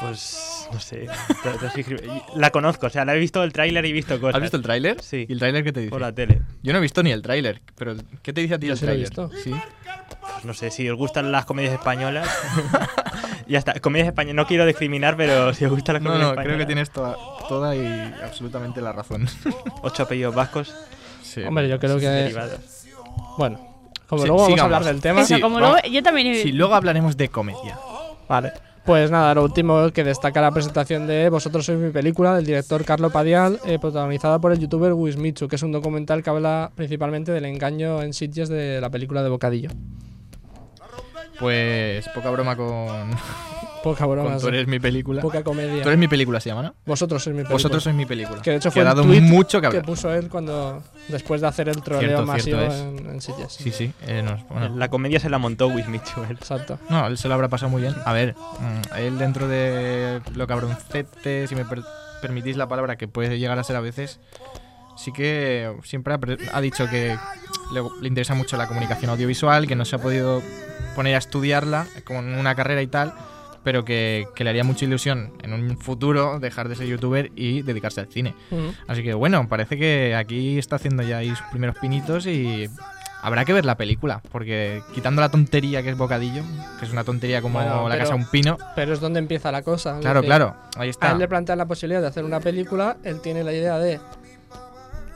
Pues 0.00 0.66
no 0.72 0.80
sé. 0.80 1.06
La 2.34 2.50
conozco, 2.50 2.86
o 2.86 2.90
sea, 2.90 3.04
la 3.04 3.14
he 3.14 3.18
visto 3.18 3.42
el 3.44 3.52
tráiler 3.52 3.84
y 3.86 3.90
he 3.90 3.92
visto 3.92 4.20
cosas. 4.20 4.36
¿Has 4.36 4.42
visto 4.42 4.56
el 4.56 4.62
tráiler? 4.62 5.00
Sí. 5.00 5.26
¿Y 5.28 5.32
el 5.32 5.38
tráiler 5.38 5.62
qué 5.64 5.72
te 5.72 5.80
dice? 5.80 5.90
Por 5.90 6.00
la 6.00 6.12
tele. 6.12 6.40
Yo 6.62 6.72
no 6.72 6.78
he 6.78 6.82
visto 6.82 7.02
ni 7.02 7.12
el 7.12 7.22
tráiler, 7.22 7.60
pero 7.76 7.94
¿qué 8.22 8.32
te 8.32 8.40
dice 8.40 8.54
a 8.54 8.58
ti 8.58 8.66
Yo 8.66 8.72
el 8.72 8.78
sí 8.78 8.86
lo 8.86 8.92
he 8.92 8.94
tráiler? 9.04 9.08
visto. 9.10 9.30
Sí. 9.44 9.52
Pues 10.32 10.44
no 10.44 10.54
sé, 10.54 10.70
si 10.70 10.88
os 10.88 10.96
gustan 10.96 11.30
las 11.32 11.44
comedias 11.44 11.74
españolas, 11.74 12.28
ya 13.46 13.58
está. 13.58 13.78
Comedias 13.80 14.08
españolas, 14.08 14.36
no 14.36 14.46
quiero 14.46 14.66
discriminar, 14.66 15.16
pero 15.16 15.52
si 15.54 15.64
os 15.64 15.70
gustan 15.70 15.94
las 15.94 16.02
No, 16.02 16.10
comedias 16.10 16.36
no, 16.36 16.42
creo 16.42 16.58
que 16.58 16.66
tienes 16.66 16.90
toda, 16.90 17.16
toda 17.48 17.74
y 17.76 17.86
absolutamente 18.24 18.80
la 18.80 18.92
razón. 18.92 19.26
ocho 19.82 20.02
apellidos 20.04 20.34
vascos, 20.34 20.74
Sí. 21.22 21.42
Hombre, 21.42 21.68
yo 21.68 21.78
creo 21.78 21.98
que. 21.98 22.06
derivados. 22.06 22.60
Bueno, 23.38 23.58
como 24.06 24.22
Sí, 24.22 24.28
luego 24.28 24.42
vamos 24.42 24.60
a 24.60 24.64
hablar 24.64 24.84
del 24.84 25.00
tema. 25.00 25.22
Eso, 25.22 25.36
Sí, 25.36 25.40
como 25.40 25.58
luego, 25.60 25.76
yo 25.90 26.02
también... 26.02 26.34
Sí, 26.34 26.52
luego 26.52 26.74
hablaremos 26.74 27.16
de 27.16 27.28
comedia. 27.28 27.78
Vale. 28.28 28.52
Pues 28.84 29.10
nada, 29.10 29.32
lo 29.34 29.44
último 29.44 29.90
que 29.92 30.02
destaca 30.02 30.40
la 30.42 30.50
presentación 30.50 31.06
de 31.06 31.30
Vosotros 31.30 31.64
sois 31.64 31.78
mi 31.78 31.90
película 31.90 32.34
del 32.34 32.44
director 32.44 32.84
Carlo 32.84 33.10
Padial, 33.10 33.60
eh, 33.64 33.78
protagonizada 33.78 34.40
por 34.40 34.52
el 34.52 34.58
youtuber 34.58 34.92
Wismichu, 34.92 35.46
que 35.46 35.54
es 35.56 35.62
un 35.62 35.70
documental 35.70 36.22
que 36.22 36.30
habla 36.30 36.72
principalmente 36.74 37.30
del 37.30 37.44
engaño 37.44 38.02
en 38.02 38.12
Sitges 38.12 38.48
de 38.48 38.80
la 38.80 38.90
película 38.90 39.22
de 39.22 39.28
Bocadillo. 39.30 39.70
Pues 41.42 42.08
poca 42.10 42.30
broma 42.30 42.54
con, 42.56 43.10
Poca 43.82 44.06
broma, 44.06 44.30
con 44.30 44.40
Tú 44.40 44.46
eres 44.46 44.68
mi 44.68 44.78
película. 44.78 45.20
poca 45.20 45.42
comedia. 45.42 45.82
Tú 45.82 45.88
eres 45.88 45.98
mi 45.98 46.06
película, 46.06 46.38
se 46.38 46.50
llama, 46.50 46.62
¿no? 46.62 46.74
Vosotros 46.86 47.20
sois 47.20 47.34
mi 47.34 47.38
película. 47.42 47.54
Vosotros 47.56 47.82
sois 47.82 47.96
mi 47.96 48.06
película. 48.06 48.40
Que 48.40 48.52
de 48.52 48.56
hecho 48.58 48.68
ha 48.68 48.72
fue 48.72 48.84
dado 48.84 49.02
un 49.02 49.08
tweet 49.08 49.20
mucho 49.22 49.60
que 49.60 49.68
que 49.70 49.80
puso 49.80 50.14
él 50.14 50.28
cuando 50.28 50.80
después 51.08 51.40
de 51.40 51.48
hacer 51.48 51.68
el 51.68 51.82
troleo 51.82 52.08
Cierto, 52.08 52.26
masivo 52.26 52.60
en, 52.60 53.10
en 53.10 53.20
Sitges. 53.20 53.52
Sí, 53.54 53.72
sí. 53.72 53.92
eh, 54.06 54.22
nos- 54.22 54.46
bueno. 54.48 54.76
La 54.76 54.88
comedia 54.88 55.18
se 55.18 55.28
la 55.28 55.38
montó 55.38 55.66
Wismichu. 55.66 56.22
él. 56.30 56.36
Exacto. 56.40 56.78
No, 56.88 57.08
él 57.08 57.18
se 57.18 57.26
lo 57.26 57.34
habrá 57.34 57.48
pasado 57.48 57.70
muy 57.72 57.82
bien. 57.82 57.94
A 58.04 58.12
ver, 58.12 58.36
mm, 58.36 58.96
él 58.98 59.18
dentro 59.18 59.48
de 59.48 60.20
lo 60.36 60.46
cabroncete, 60.46 61.48
si 61.48 61.56
me 61.56 61.64
per- 61.64 61.82
permitís 62.20 62.56
la 62.56 62.68
palabra, 62.68 62.94
que 62.96 63.08
puede 63.08 63.36
llegar 63.40 63.58
a 63.58 63.64
ser 63.64 63.74
a 63.74 63.80
veces, 63.80 64.20
sí 64.96 65.12
que 65.12 65.74
siempre 65.84 66.14
ha, 66.52 66.60
dicho 66.60 66.88
que 66.88 67.16
le, 67.72 67.82
le 68.00 68.08
interesa 68.08 68.34
mucho 68.34 68.56
la 68.56 68.66
comunicación 68.66 69.10
audiovisual, 69.10 69.66
que 69.66 69.74
no 69.76 69.84
se 69.84 69.96
ha 69.96 69.98
podido 69.98 70.42
poner 70.94 71.14
a 71.14 71.18
estudiarla 71.18 71.86
con 72.04 72.34
una 72.34 72.54
carrera 72.54 72.82
y 72.82 72.86
tal, 72.86 73.14
pero 73.64 73.84
que, 73.84 74.26
que 74.34 74.44
le 74.44 74.50
haría 74.50 74.64
mucha 74.64 74.84
ilusión 74.84 75.32
en 75.42 75.52
un 75.52 75.78
futuro 75.78 76.38
dejar 76.40 76.68
de 76.68 76.74
ser 76.76 76.86
youtuber 76.86 77.30
y 77.36 77.62
dedicarse 77.62 78.00
al 78.00 78.08
cine. 78.08 78.34
Ujú. 78.50 78.74
Así 78.88 79.02
que 79.02 79.14
bueno, 79.14 79.48
parece 79.48 79.78
que 79.78 80.14
aquí 80.14 80.58
está 80.58 80.76
haciendo 80.76 81.02
ya 81.02 81.18
ahí 81.18 81.28
sus 81.30 81.46
primeros 81.50 81.76
pinitos 81.78 82.26
y 82.26 82.68
habrá 83.22 83.44
que 83.44 83.52
ver 83.52 83.64
la 83.64 83.76
película, 83.76 84.20
porque 84.32 84.82
quitando 84.94 85.20
la 85.20 85.28
tontería 85.28 85.80
que 85.84 85.90
es 85.90 85.96
Bocadillo, 85.96 86.42
que 86.80 86.86
es 86.86 86.90
una 86.92 87.04
tontería 87.04 87.40
como 87.40 87.60
Bueno, 87.60 87.88
la 87.88 87.94
pero- 87.94 87.98
casa 88.04 88.14
de 88.16 88.20
un 88.24 88.28
pino, 88.30 88.58
Pero 88.74 88.92
es 88.92 89.00
donde 89.00 89.20
empieza 89.20 89.52
la 89.52 89.62
cosa. 89.62 89.96
claro, 90.00 90.20
decir, 90.22 90.28
claro, 90.28 90.56
ahí 90.76 90.88
A 90.88 90.90
está. 90.90 91.12
él 91.12 91.18
le 91.18 91.28
plantean 91.28 91.58
la 91.58 91.66
posibilidad 91.66 92.00
de 92.02 92.08
hacer 92.08 92.24
una 92.24 92.40
película, 92.40 92.96
él 93.04 93.20
tiene 93.22 93.44
la 93.44 93.52
idea 93.52 93.78
de 93.78 94.00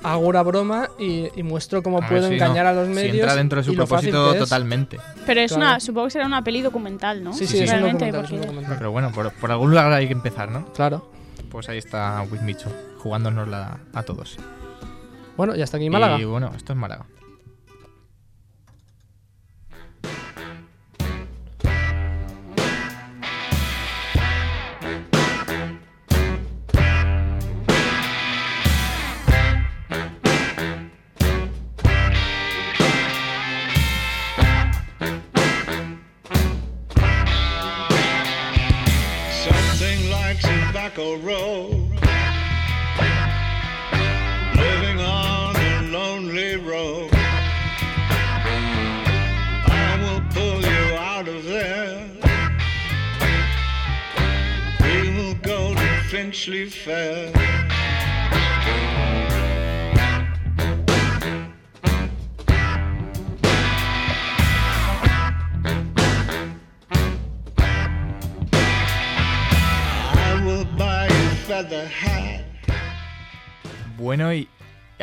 hago 0.03 0.27
una 0.27 0.43
broma 0.43 0.89
y, 0.99 1.29
y 1.35 1.43
muestro 1.43 1.83
cómo 1.83 1.99
A 1.99 2.07
puedo 2.09 2.27
engañar 2.27 2.65
no. 2.65 2.71
a 2.71 2.73
los 2.75 2.89
medios. 2.89 3.13
Si 3.13 3.19
entra 3.21 3.35
dentro 3.37 3.59
de 3.59 3.65
su 3.65 3.75
propósito 3.75 4.35
totalmente. 4.35 4.99
Pero 5.27 5.41
es 5.41 5.53
Claro. 5.53 5.71
una, 5.71 5.81
supongo 5.81 6.07
que 6.07 6.11
será 6.13 6.27
una 6.27 6.43
peli 6.45 6.63
documental, 6.63 7.23
¿no? 7.25 7.33
Sí, 7.33 7.47
sí, 7.47 7.59
Sí, 7.59 7.65
es 7.65 7.71
un 7.71 7.79
Realmente, 7.81 8.07
documental, 8.07 8.25
es 8.25 8.31
un 8.31 8.37
porque- 8.39 8.47
documental. 8.47 8.79
Pero 8.79 8.91
bueno, 8.93 9.13
por, 9.13 9.33
por 9.33 9.51
algún 9.51 9.71
lugar 9.71 9.93
hay 9.93 10.07
que 10.07 10.13
empezar, 10.13 10.51
¿no? 10.51 10.67
Claro. 10.73 11.11
Pues 11.51 11.69
ahí 11.69 11.79
está 11.79 12.23
Wismichu, 12.31 12.69
jugándonosla 12.99 13.79
a 13.95 14.03
todos. 14.03 14.37
Bueno, 15.37 15.55
ya 15.55 15.65
está 15.65 15.77
aquí 15.77 15.89
Málaga. 15.91 16.19
Y 16.19 16.25
bueno, 16.25 16.51
esto 16.57 16.73
es 16.73 16.79
Málaga. 16.79 17.07
Tobacco 40.97 41.17
road. 41.19 41.71
Living 44.57 45.01
on 45.01 45.57
a 45.57 45.83
lonely 45.91 46.57
road. 46.57 47.11
I 49.69 49.99
will 50.01 50.23
pull 50.31 50.61
you 50.63 50.97
out 50.97 51.29
of 51.29 51.45
there. 51.45 52.09
We 54.81 55.11
will 55.17 55.35
go 55.43 55.75
to 55.75 56.03
Finchley 56.09 56.71
Fair. 56.71 57.46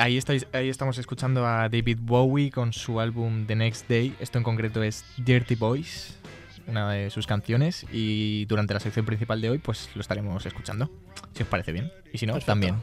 Ahí, 0.04 0.18
estáis, 0.18 0.46
ahí 0.52 0.68
estamos 0.68 0.98
escuchando 0.98 1.48
a 1.48 1.70
David 1.70 2.00
Bowie 2.02 2.52
con 2.52 2.74
su 2.74 3.00
álbum 3.00 3.46
The 3.46 3.56
Next 3.56 3.88
Day. 3.88 4.14
Esto 4.20 4.38
en 4.38 4.44
concreto 4.44 4.84
es 4.84 5.06
Dirty 5.16 5.56
Boys, 5.56 6.20
una 6.68 6.92
de 6.92 7.10
sus 7.10 7.26
canciones. 7.26 7.86
Y 7.90 8.44
durante 8.46 8.74
la 8.74 8.82
sección 8.82 9.06
principal 9.06 9.40
de 9.40 9.50
hoy, 9.50 9.60
pues 9.60 9.90
lo 9.96 10.02
estaremos 10.02 10.46
escuchando, 10.46 10.92
si 11.34 11.44
os 11.44 11.50
parece 11.50 11.72
bien. 11.72 11.90
Y 12.12 12.18
si 12.18 12.26
no, 12.26 12.38
también. 12.40 12.76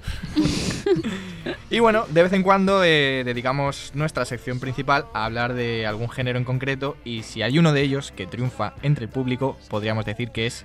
y 1.71 1.79
bueno, 1.81 2.07
de 2.09 2.23
vez 2.23 2.33
en 2.33 2.43
cuando 2.43 2.83
eh, 2.85 3.23
dedicamos 3.23 3.93
nuestra 3.95 4.25
sección 4.25 4.59
principal 4.59 5.05
a 5.13 5.27
hablar 5.27 5.53
de 5.53 5.87
algún 5.87 6.09
género 6.09 6.39
en 6.39 6.45
concreto. 6.45 6.97
Y 7.05 7.23
si 7.23 7.43
hay 7.43 7.59
uno 7.59 7.75
de 7.75 7.83
ellos 7.83 8.13
que 8.13 8.27
triunfa 8.27 8.73
entre 8.83 9.05
el 9.05 9.11
público, 9.11 9.59
podríamos 9.69 10.07
decir 10.07 10.31
que 10.31 10.47
es 10.47 10.65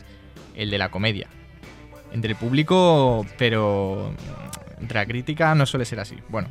el 0.56 0.70
de 0.70 0.78
la 0.78 0.90
comedia. 0.90 1.28
Entre 2.14 2.32
el 2.32 2.38
público, 2.38 3.26
pero 3.38 4.14
entre 4.80 5.00
la 5.00 5.06
crítica 5.06 5.56
no 5.56 5.66
suele 5.66 5.86
ser 5.86 6.00
así. 6.00 6.18
Bueno, 6.30 6.50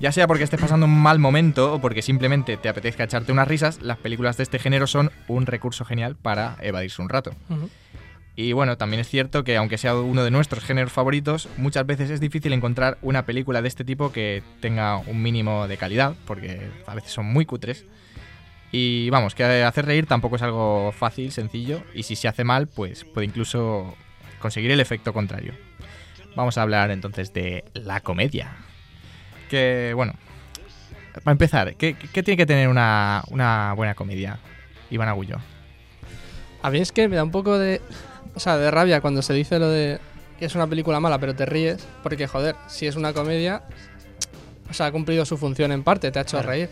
ya 0.00 0.12
sea 0.12 0.26
porque 0.26 0.44
estés 0.44 0.60
pasando 0.60 0.86
un 0.86 1.00
mal 1.00 1.18
momento 1.18 1.74
o 1.74 1.80
porque 1.80 2.02
simplemente 2.02 2.56
te 2.56 2.68
apetezca 2.68 3.04
echarte 3.04 3.32
unas 3.32 3.48
risas, 3.48 3.80
las 3.82 3.98
películas 3.98 4.36
de 4.36 4.44
este 4.44 4.58
género 4.58 4.86
son 4.86 5.10
un 5.26 5.46
recurso 5.46 5.84
genial 5.84 6.16
para 6.16 6.56
evadirse 6.60 7.02
un 7.02 7.08
rato. 7.08 7.32
Y 8.36 8.52
bueno, 8.52 8.78
también 8.78 9.00
es 9.00 9.08
cierto 9.08 9.42
que 9.42 9.56
aunque 9.56 9.78
sea 9.78 9.96
uno 9.96 10.22
de 10.22 10.30
nuestros 10.30 10.62
géneros 10.62 10.92
favoritos, 10.92 11.48
muchas 11.56 11.84
veces 11.84 12.08
es 12.10 12.20
difícil 12.20 12.52
encontrar 12.52 12.96
una 13.02 13.26
película 13.26 13.62
de 13.62 13.66
este 13.68 13.84
tipo 13.84 14.12
que 14.12 14.44
tenga 14.60 14.98
un 14.98 15.20
mínimo 15.20 15.66
de 15.66 15.76
calidad, 15.76 16.14
porque 16.24 16.70
a 16.86 16.94
veces 16.94 17.10
son 17.10 17.26
muy 17.26 17.46
cutres. 17.46 17.84
Y 18.70 19.10
vamos, 19.10 19.34
que 19.34 19.42
hacer 19.42 19.86
reír 19.86 20.06
tampoco 20.06 20.36
es 20.36 20.42
algo 20.42 20.92
fácil, 20.92 21.32
sencillo, 21.32 21.82
y 21.94 22.04
si 22.04 22.14
se 22.14 22.28
hace 22.28 22.44
mal, 22.44 22.68
pues 22.68 23.04
puede 23.04 23.26
incluso 23.26 23.96
conseguir 24.38 24.70
el 24.70 24.78
efecto 24.78 25.12
contrario. 25.12 25.54
Vamos 26.36 26.56
a 26.58 26.62
hablar 26.62 26.90
entonces 26.90 27.32
de 27.32 27.64
la 27.74 28.00
comedia. 28.00 28.52
Que, 29.50 29.92
bueno, 29.94 30.12
para 31.24 31.32
empezar, 31.32 31.74
¿qué, 31.76 31.94
qué 31.94 32.22
tiene 32.22 32.36
que 32.36 32.46
tener 32.46 32.68
una, 32.68 33.22
una 33.28 33.72
buena 33.74 33.94
comedia, 33.94 34.38
Iván 34.90 35.08
Agullo? 35.08 35.38
A 36.62 36.70
mí 36.70 36.78
es 36.78 36.92
que 36.92 37.08
me 37.08 37.16
da 37.16 37.24
un 37.24 37.30
poco 37.30 37.58
de. 37.58 37.80
O 38.34 38.40
sea, 38.40 38.56
de 38.58 38.70
rabia 38.70 39.00
cuando 39.00 39.22
se 39.22 39.32
dice 39.32 39.58
lo 39.58 39.68
de 39.68 39.98
que 40.38 40.44
es 40.44 40.54
una 40.54 40.66
película 40.68 41.00
mala, 41.00 41.18
pero 41.18 41.34
te 41.34 41.46
ríes. 41.46 41.86
Porque, 42.02 42.26
joder, 42.26 42.54
si 42.68 42.86
es 42.86 42.94
una 42.96 43.12
comedia. 43.12 43.62
O 44.70 44.74
sea, 44.74 44.86
ha 44.86 44.92
cumplido 44.92 45.24
su 45.24 45.36
función 45.38 45.72
en 45.72 45.82
parte, 45.82 46.10
te 46.12 46.18
ha 46.18 46.22
hecho 46.22 46.36
Claro. 46.36 46.48
reír. 46.50 46.70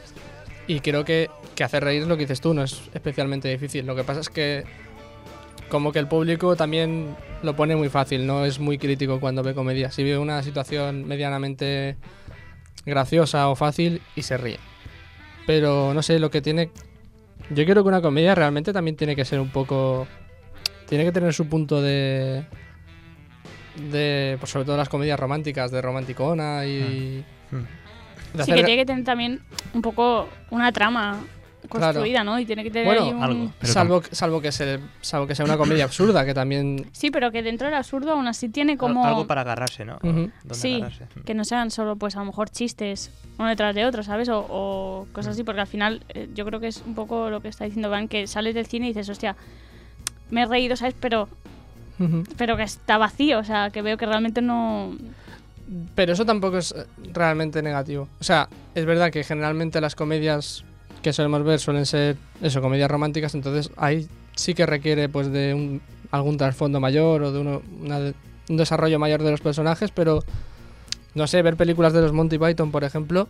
Y 0.67 0.81
creo 0.81 1.05
que, 1.05 1.31
que 1.55 1.65
hacer 1.65 1.83
reír 1.83 2.03
es 2.03 2.09
lo 2.09 2.17
que 2.17 2.25
dices 2.25 2.41
tú, 2.41 2.53
no 2.53 2.63
es 2.63 2.83
especialmente 2.93 3.49
difícil. 3.49 3.87
Lo 3.87 3.97
que 3.97 4.05
pasa 4.05 4.21
es 4.21 4.29
que. 4.29 4.65
Como 5.69 5.93
que 5.93 5.99
el 5.99 6.07
público 6.07 6.55
también 6.57 7.17
lo 7.43 7.57
pone 7.57 7.75
muy 7.77 7.89
fácil, 7.89 8.27
no 8.27 8.45
es 8.45 8.61
muy 8.61 8.79
crítico 8.79 9.19
cuando 9.21 9.43
ve 9.43 9.55
comedia. 9.55 9.91
Si 9.91 10.05
ve 10.05 10.17
una 10.17 10.43
situación 10.43 11.07
medianamente 11.07 11.97
graciosa 12.85 13.49
o 13.49 13.57
fácil 13.57 14.01
y 14.15 14.23
se 14.23 14.37
ríe. 14.37 14.59
Pero 15.47 15.93
no 15.95 16.03
sé, 16.03 16.19
lo 16.19 16.31
que 16.31 16.41
tiene 16.41 16.71
yo 17.51 17.65
creo 17.65 17.83
que 17.83 17.89
una 17.89 18.01
comedia 18.03 18.35
realmente 18.35 18.73
también 18.73 18.97
tiene 18.97 19.15
que 19.15 19.25
ser 19.25 19.39
un 19.41 19.51
poco. 19.51 20.07
Tiene 20.89 21.05
que 21.05 21.13
tener 21.13 21.33
su 21.35 21.49
punto 21.49 21.81
de. 21.83 22.45
de. 23.91 24.37
Pues 24.41 24.51
sobre 24.51 24.65
todo 24.65 24.77
las 24.77 24.89
comedias 24.89 25.19
románticas, 25.19 25.71
de 25.71 25.83
romanticona 25.83 26.65
y. 26.67 27.25
Mm. 27.51 27.57
Sí, 28.35 28.41
hacer- 28.41 28.55
que 28.57 28.65
tiene 28.65 28.77
que 28.83 28.87
tener 28.87 29.05
también 29.05 29.41
un 29.75 29.83
poco 29.83 30.29
una 30.51 30.73
trama 30.73 31.21
construida, 31.69 32.25
¿no? 32.25 32.39
Y 32.39 32.47
tiene 32.47 32.63
que 32.65 32.71
tener 32.71 32.87
Bueno, 32.87 33.05
ahí 33.05 33.13
un... 33.13 33.23
algo. 33.23 33.53
Salvo, 33.63 34.03
salvo, 34.11 34.41
que 34.41 34.53
se, 34.53 34.81
salvo 35.01 35.27
que 35.27 35.35
sea 35.35 35.45
una 35.45 35.57
comedia 35.57 35.85
absurda, 35.85 36.25
que 36.25 36.35
también. 36.35 36.87
Sí, 36.93 37.11
pero 37.11 37.31
que 37.31 37.43
dentro 37.43 37.67
del 37.67 37.75
absurdo 37.75 38.13
aún 38.13 38.27
así 38.27 38.49
tiene 38.49 38.77
como... 38.77 39.05
Algo 39.05 39.27
para 39.27 39.43
agarrarse, 39.43 39.85
¿no? 39.85 39.99
Sí, 40.51 40.77
agarrarse. 40.77 41.07
que 41.25 41.35
no 41.35 41.45
sean 41.45 41.71
solo, 41.71 41.97
pues 41.97 42.17
a 42.17 42.21
lo 42.21 42.27
mejor 42.27 42.51
chistes 42.51 43.11
uno 43.39 43.49
detrás 43.49 43.75
de 43.75 43.85
otro, 43.85 44.03
¿sabes? 44.03 44.29
O, 44.29 44.47
o 44.49 45.07
cosas 45.13 45.33
así, 45.33 45.45
porque 45.45 45.61
al 45.61 45.67
final 45.67 46.03
eh, 46.09 46.29
yo 46.35 46.45
creo 46.45 46.61
que 46.61 46.69
es 46.69 46.83
un 46.87 46.95
poco 46.95 47.31
lo 47.31 47.41
que 47.41 47.49
está 47.49 47.65
diciendo 47.65 47.91
Van, 47.91 48.09
que 48.09 48.27
sales 48.27 48.55
del 48.55 48.67
cine 48.67 48.87
y 48.87 48.89
dices, 48.91 49.09
hostia, 49.09 49.37
me 50.31 50.43
he 50.43 50.47
reído, 50.47 50.77
¿sabes? 50.77 50.95
Pero, 50.99 51.29
pero 52.37 52.57
que 52.57 52.63
está 52.63 52.99
vacío, 52.99 53.39
o 53.39 53.45
sea, 53.45 53.71
que 53.71 53.83
veo 53.83 53.97
que 53.97 54.07
realmente 54.07 54.43
no... 54.43 54.97
Pero 55.95 56.13
eso 56.13 56.25
tampoco 56.25 56.59
es 56.59 56.73
eh, 56.73 56.87
realmente 57.13 57.61
negativo. 57.61 58.09
O 58.21 58.25
sea, 58.25 58.49
es 58.75 58.85
verdad 58.85 59.11
que 59.11 59.25
generalmente 59.25 59.81
las 59.81 59.95
comedias 59.97 60.65
que 61.07 61.13
solemos 61.13 61.45
ver 61.45 61.61
suelen 61.61 61.87
ser 61.87 62.17
eso, 62.43 62.61
comedias 62.61 62.91
románticas, 62.91 63.33
entonces 63.37 63.71
ahí 63.77 64.09
sí 64.35 64.55
que 64.55 64.67
requiere 64.67 65.09
pues 65.09 65.31
de 65.31 65.55
un, 65.55 65.81
algún 66.11 66.37
trasfondo 66.37 66.81
mayor 66.81 67.23
o 67.23 67.31
de 67.31 67.39
uno- 67.39 67.63
una 67.81 68.13
un 68.49 68.57
desarrollo 68.57 68.99
mayor 68.99 69.23
de 69.23 69.31
los 69.31 69.41
personajes, 69.41 69.93
pero 69.93 70.25
no 71.15 71.29
sé, 71.29 71.43
ver 71.43 71.57
películas 71.57 71.93
de 71.93 72.01
los 72.01 72.13
Monty 72.13 72.39
Python, 72.39 72.73
por 72.73 72.83
ejemplo, 72.83 73.29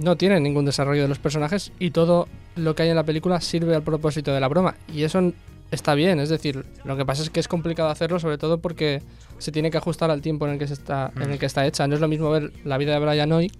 no 0.00 0.16
tienen 0.16 0.42
ningún 0.42 0.64
desarrollo 0.64 1.02
de 1.02 1.08
los 1.08 1.20
personajes 1.20 1.70
y 1.78 1.92
todo 1.92 2.26
lo 2.56 2.74
que 2.74 2.82
hay 2.82 2.88
en 2.88 2.96
la 2.96 3.04
película 3.04 3.40
sirve 3.40 3.76
al 3.76 3.82
propósito 3.84 4.32
de 4.32 4.40
la 4.40 4.48
broma. 4.48 4.74
Y 4.92 5.04
eso 5.04 5.32
está 5.70 5.94
bien, 5.94 6.18
es 6.18 6.30
decir, 6.30 6.64
lo 6.84 6.96
que 6.96 7.04
pasa 7.04 7.22
es 7.22 7.30
que 7.30 7.38
es 7.38 7.46
complicado 7.46 7.90
hacerlo, 7.90 8.18
sobre 8.18 8.38
todo 8.38 8.58
porque 8.58 9.02
se 9.38 9.52
tiene 9.52 9.70
que 9.70 9.78
ajustar 9.78 10.10
al 10.10 10.20
tiempo 10.20 10.46
en 10.46 10.54
el 10.54 10.58
que 10.58 10.66
se 10.66 10.74
está, 10.74 11.12
en 11.20 11.30
el 11.30 11.38
que 11.38 11.46
está 11.46 11.64
hecha. 11.64 11.86
No 11.86 11.94
es 11.94 12.00
lo 12.00 12.08
mismo 12.08 12.28
ver 12.30 12.52
la 12.64 12.76
vida 12.76 12.92
de 12.98 13.04
Brian 13.04 13.30
Hoy 13.30 13.52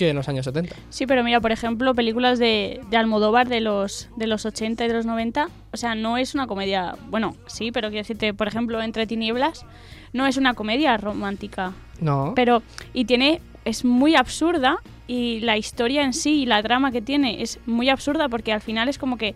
que 0.00 0.08
en 0.08 0.16
los 0.16 0.28
años 0.30 0.46
70. 0.46 0.74
Sí, 0.88 1.06
pero 1.06 1.22
mira, 1.22 1.40
por 1.42 1.52
ejemplo, 1.52 1.94
películas 1.94 2.38
de, 2.38 2.80
de 2.90 2.96
Almodóvar 2.96 3.48
de 3.50 3.60
los, 3.60 4.08
de 4.16 4.26
los 4.26 4.46
80 4.46 4.82
y 4.84 4.88
de 4.88 4.94
los 4.94 5.04
90, 5.04 5.48
o 5.72 5.76
sea, 5.76 5.94
no 5.94 6.16
es 6.16 6.34
una 6.34 6.46
comedia, 6.46 6.96
bueno, 7.10 7.36
sí, 7.46 7.70
pero 7.70 7.88
quiero 7.90 8.00
decirte, 8.00 8.32
por 8.32 8.48
ejemplo, 8.48 8.80
Entre 8.82 9.06
Tinieblas, 9.06 9.66
no 10.14 10.26
es 10.26 10.38
una 10.38 10.54
comedia 10.54 10.96
romántica, 10.96 11.72
No. 12.00 12.32
pero, 12.34 12.62
y 12.94 13.04
tiene, 13.04 13.42
es 13.66 13.84
muy 13.84 14.16
absurda, 14.16 14.78
y 15.06 15.40
la 15.40 15.58
historia 15.58 16.02
en 16.02 16.14
sí 16.14 16.42
y 16.42 16.46
la 16.46 16.62
trama 16.62 16.92
que 16.92 17.02
tiene 17.02 17.42
es 17.42 17.58
muy 17.66 17.90
absurda 17.90 18.28
porque 18.30 18.52
al 18.54 18.60
final 18.62 18.88
es 18.88 18.96
como 18.96 19.18
que 19.18 19.34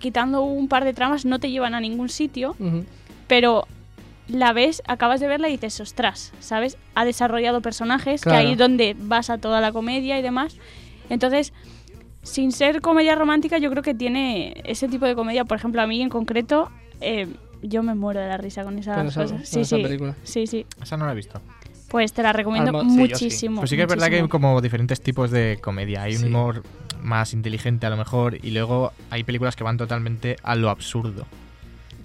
quitando 0.00 0.42
un 0.42 0.68
par 0.68 0.84
de 0.84 0.92
tramas 0.92 1.24
no 1.24 1.38
te 1.38 1.50
llevan 1.50 1.74
a 1.74 1.80
ningún 1.80 2.08
sitio, 2.10 2.56
pero 3.26 3.66
la 4.32 4.52
ves, 4.52 4.82
acabas 4.86 5.20
de 5.20 5.28
verla 5.28 5.48
y 5.48 5.52
dices, 5.52 5.80
ostras, 5.80 6.32
¿sabes? 6.40 6.76
Ha 6.94 7.04
desarrollado 7.04 7.60
personajes, 7.60 8.22
Claro. 8.22 8.38
que 8.40 8.46
ahí 8.46 8.52
es 8.52 8.58
donde 8.58 8.96
basa 8.98 9.38
toda 9.38 9.60
la 9.60 9.72
comedia 9.72 10.18
y 10.18 10.22
demás. 10.22 10.56
Entonces, 11.10 11.52
sin 12.22 12.52
ser 12.52 12.80
comedia 12.80 13.14
romántica, 13.14 13.58
yo 13.58 13.70
creo 13.70 13.82
que 13.82 13.94
tiene 13.94 14.54
ese 14.64 14.88
tipo 14.88 15.06
de 15.06 15.14
comedia. 15.14 15.44
Por 15.44 15.58
ejemplo, 15.58 15.82
a 15.82 15.86
mí 15.86 16.00
en 16.00 16.08
concreto, 16.08 16.70
eh, 17.00 17.26
yo 17.62 17.82
me 17.82 17.94
muero 17.94 18.20
de 18.20 18.28
la 18.28 18.36
risa 18.36 18.64
con 18.64 18.78
esas 18.78 18.96
Con 18.96 19.06
esa- 19.08 19.22
cosas. 19.22 19.36
con 19.38 19.46
Sí, 19.46 19.60
esa 19.60 19.76
sí, 19.76 19.82
película. 19.82 20.16
sí, 20.22 20.46
sí. 20.46 20.66
Esa 20.82 20.96
no 20.96 21.06
la 21.06 21.12
he 21.12 21.16
visto. 21.16 21.40
Pues 21.88 22.12
te 22.14 22.22
la 22.22 22.32
recomiendo 22.32 22.70
Almo- 22.70 22.82
sí, 22.90 22.96
muchísimo. 22.96 23.60
Pues 23.60 23.70
sí 23.70 23.76
que 23.76 23.82
es 23.82 23.88
verdad 23.88 24.08
que 24.08 24.14
hay 24.16 24.22
muchísimo. 24.22 24.40
como 24.48 24.60
diferentes 24.62 25.00
tipos 25.02 25.30
de 25.30 25.58
comedia. 25.60 26.02
Hay 26.04 26.16
un 26.16 26.24
humor 26.24 26.62
más 27.02 27.34
inteligente 27.34 27.84
a 27.86 27.90
lo 27.90 27.96
mejor 27.98 28.38
y 28.42 28.52
luego 28.52 28.92
hay 29.10 29.24
películas 29.24 29.56
que 29.56 29.64
van 29.64 29.76
totalmente 29.76 30.36
a 30.42 30.54
lo 30.54 30.70
absurdo. 30.70 31.26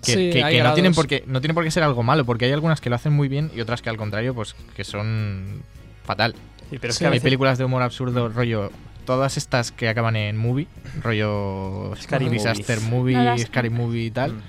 Que, 0.03 0.11
Sí, 0.13 0.29
que- 0.31 0.43
hay 0.43 0.57
que 0.57 0.63
no, 0.63 0.73
tienen 0.73 0.93
por 0.93 1.07
qué, 1.07 1.23
no 1.27 1.41
tiene 1.41 1.53
por 1.53 1.63
qué 1.63 1.71
ser 1.71 1.83
algo 1.83 2.03
malo, 2.03 2.23
porque 2.25 2.45
hay 2.45 2.51
algunas 2.51 2.79
que 2.81 2.89
lo 2.89 2.95
hacen 2.95 3.13
muy 3.13 3.27
bien 3.27 3.51
y 3.55 3.61
otras 3.61 3.81
que 3.81 3.89
al 3.89 3.97
contrario, 3.97 4.33
pues 4.33 4.55
que 4.75 4.83
son 4.83 5.63
fatal. 6.05 6.35
Sí, 6.69 6.77
pero 6.79 6.91
es 6.91 6.97
Sí, 6.97 7.05
que 7.05 7.09
hay 7.11 7.19
películas 7.19 7.57
de 7.57 7.65
humor 7.65 7.81
absurdo, 7.81 8.29
rollo, 8.29 8.71
todas 9.05 9.37
estas 9.37 9.71
que 9.71 9.89
acaban 9.89 10.15
en 10.15 10.37
movie, 10.37 10.67
rollo 11.01 11.93
Scary 11.95 12.29
Disaster 12.29 12.79
movies. 12.81 12.91
Movie, 12.91 13.15
No 13.15 13.23
las- 13.23 13.41
Scary 13.41 13.69
Movie 13.69 14.05
y 14.05 14.11
tal, 14.11 14.33
Mm. 14.33 14.41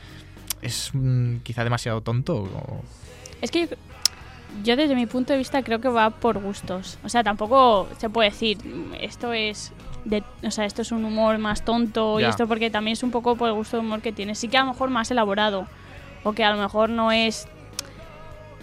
es 0.62 0.90
mm, 0.92 1.36
quizá 1.38 1.64
demasiado 1.64 2.00
tonto. 2.02 2.36
o- 2.36 2.82
Es 3.40 3.50
que 3.50 3.68
yo, 3.68 3.76
yo 4.64 4.76
desde 4.76 4.94
mi 4.96 5.06
punto 5.06 5.32
de 5.32 5.38
vista 5.38 5.62
creo 5.62 5.80
que 5.80 5.88
va 5.88 6.10
por 6.10 6.38
gustos. 6.42 6.98
O 7.04 7.08
sea, 7.08 7.22
tampoco 7.22 7.88
se 7.98 8.10
puede 8.10 8.30
decir 8.30 8.58
"Mm, 8.64 8.94
esto 9.00 9.32
es 9.32 9.72
de, 10.04 10.22
o 10.42 10.50
sea, 10.50 10.64
esto 10.64 10.82
es 10.82 10.92
un 10.92 11.04
humor 11.04 11.38
más 11.38 11.64
tonto 11.64 12.20
y 12.20 12.24
esto 12.24 12.46
porque 12.46 12.70
también 12.70 12.92
es 12.92 13.02
un 13.02 13.10
poco 13.10 13.36
por 13.36 13.48
el 13.48 13.54
gusto 13.54 13.76
de 13.76 13.82
humor 13.82 14.00
que 14.00 14.12
tiene. 14.12 14.34
Sí 14.34 14.48
que 14.48 14.56
a 14.56 14.64
lo 14.64 14.72
mejor 14.72 14.90
más 14.90 15.10
elaborado 15.10 15.66
o 16.24 16.32
que 16.32 16.44
a 16.44 16.52
lo 16.52 16.60
mejor 16.60 16.90
no 16.90 17.12
es 17.12 17.48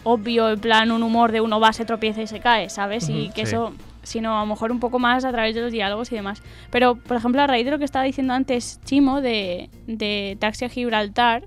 obvio 0.04 0.50
en 0.50 0.60
plan 0.60 0.92
un 0.92 1.04
humor 1.04 1.32
de 1.32 1.42
uno 1.42 1.60
va, 1.60 1.74
se 1.74 1.86
tropieza 1.86 2.22
y 2.22 2.28
se 2.28 2.40
cae, 2.40 2.70
¿sabes? 2.70 3.10
y 3.10 3.30
que 3.30 3.46
sí. 3.46 3.56
eso 3.56 3.74
sino 4.06 4.38
a 4.38 4.42
lo 4.42 4.46
mejor 4.46 4.72
un 4.72 4.80
poco 4.80 5.00
más 5.00 5.26
a 5.26 5.32
través 5.32 5.56
de 5.56 5.62
los 5.62 5.72
diálogos 5.72 6.12
y 6.12 6.16
demás. 6.16 6.42
Pero, 6.70 6.96
por 6.96 7.18
ejemplo, 7.18 7.42
a 7.42 7.48
raíz 7.48 7.66
de 7.66 7.72
lo 7.72 7.80
que 7.80 7.86
estaba 7.86 8.06
diciendo 8.06 8.34
antes 8.34 8.80
Chimo 8.86 9.20
de, 9.20 9.70
de 9.88 10.38
Taxi 10.40 10.66
a 10.66 10.70
Gibraltar, 10.70 11.44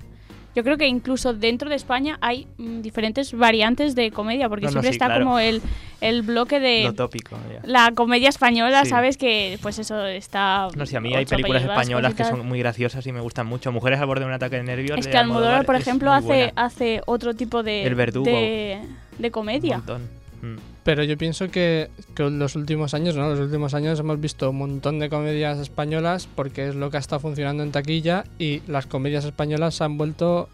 yo 0.58 0.64
creo 0.64 0.76
que 0.76 0.88
incluso 0.88 1.34
dentro 1.34 1.70
de 1.70 1.76
España 1.76 2.18
hay 2.20 2.48
mm, 2.58 2.80
diferentes 2.80 3.32
variantes 3.32 3.94
de 3.94 4.10
comedia, 4.10 4.48
porque 4.48 4.64
No, 4.66 4.70
no, 4.70 4.72
siempre 4.72 4.90
sí, 4.90 4.94
está 4.96 5.06
claro. 5.06 5.24
como 5.24 5.38
el, 5.38 5.62
el 6.00 6.22
bloque 6.22 6.58
de 6.58 6.82
lo 6.82 6.94
tópico. 6.94 7.36
ya. 7.52 7.60
la 7.62 7.92
comedia 7.94 8.28
española, 8.28 8.82
Sí. 8.82 8.90
¿sabes? 8.90 9.16
Que 9.16 9.56
pues 9.62 9.78
eso 9.78 10.04
está... 10.06 10.66
No 10.74 10.84
sé, 10.84 10.96
a 10.96 11.00
mí 11.00 11.14
hay 11.14 11.26
películas 11.26 11.62
españolas 11.62 12.14
que 12.14 12.24
son 12.24 12.44
muy 12.44 12.58
graciosas 12.58 13.06
y 13.06 13.12
me 13.12 13.20
gustan 13.20 13.46
mucho. 13.46 13.70
Mujeres 13.70 14.00
al 14.00 14.06
borde 14.06 14.22
de 14.22 14.26
un 14.26 14.32
ataque 14.32 14.56
de 14.56 14.64
nervios. 14.64 14.98
Es 14.98 15.06
que 15.06 15.16
Almodóvar, 15.16 15.64
por 15.64 15.76
ejemplo, 15.76 16.12
hace, 16.12 16.26
buena. 16.26 16.52
hace 16.56 17.02
otro 17.06 17.34
tipo 17.34 17.62
de, 17.62 17.84
El 17.84 17.94
verdugo. 17.94 18.26
de, 18.26 18.80
de 19.18 19.26
Un 19.28 19.30
comedia. 19.30 19.76
montón. 19.76 20.17
Mm. 20.42 20.56
Pero 20.84 21.02
yo 21.04 21.18
pienso 21.18 21.50
que, 21.50 21.90
que 22.14 22.22
en 22.24 22.38
los 22.38 22.56
últimos 22.56 22.94
años, 22.94 23.16
¿no? 23.16 23.28
Los 23.28 23.40
últimos 23.40 23.74
años 23.74 23.98
hemos 24.00 24.20
visto 24.20 24.50
un 24.50 24.58
montón 24.58 24.98
de 24.98 25.08
comedias 25.08 25.58
españolas 25.58 26.28
porque 26.34 26.68
es 26.68 26.74
lo 26.74 26.90
que 26.90 26.96
ha 26.96 27.00
estado 27.00 27.20
funcionando 27.20 27.62
en 27.62 27.72
taquilla 27.72 28.24
y 28.38 28.62
las 28.66 28.86
comedias 28.86 29.24
españolas 29.24 29.74
se 29.74 29.84
han 29.84 29.98
vuelto 29.98 30.48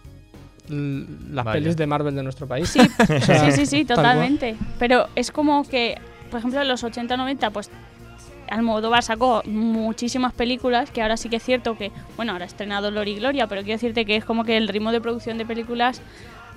las 0.68 1.44
Vaya. 1.44 1.60
pelis 1.60 1.76
de 1.76 1.86
Marvel 1.86 2.14
de 2.14 2.22
nuestro 2.22 2.46
país. 2.46 2.68
Sí, 2.68 2.80
O 2.98 3.20
sea, 3.20 3.50
sí, 3.50 3.52
sí, 3.52 3.66
sí, 3.66 3.84
totalmente. 3.84 4.56
Pero 4.78 5.08
es 5.14 5.30
como 5.30 5.68
que, 5.68 5.98
por 6.30 6.38
ejemplo, 6.38 6.62
en 6.62 6.68
los 6.68 6.82
80-90, 6.82 7.52
pues 7.52 7.70
Almodóvar 8.48 9.02
sacó 9.02 9.42
muchísimas 9.46 10.32
películas, 10.32 10.90
que 10.90 11.02
ahora 11.02 11.16
sí 11.16 11.28
que 11.28 11.36
es 11.36 11.42
cierto 11.42 11.76
que, 11.76 11.92
bueno, 12.16 12.32
ahora 12.32 12.44
ha 12.44 12.48
estrenado 12.48 12.90
Lori 12.90 13.12
y 13.12 13.16
Gloria, 13.16 13.46
pero 13.46 13.62
quiero 13.62 13.76
decirte 13.76 14.04
que 14.04 14.16
es 14.16 14.24
como 14.24 14.44
que 14.44 14.56
el 14.56 14.68
ritmo 14.68 14.92
de 14.92 15.00
producción 15.00 15.38
de 15.38 15.46
películas 15.46 16.00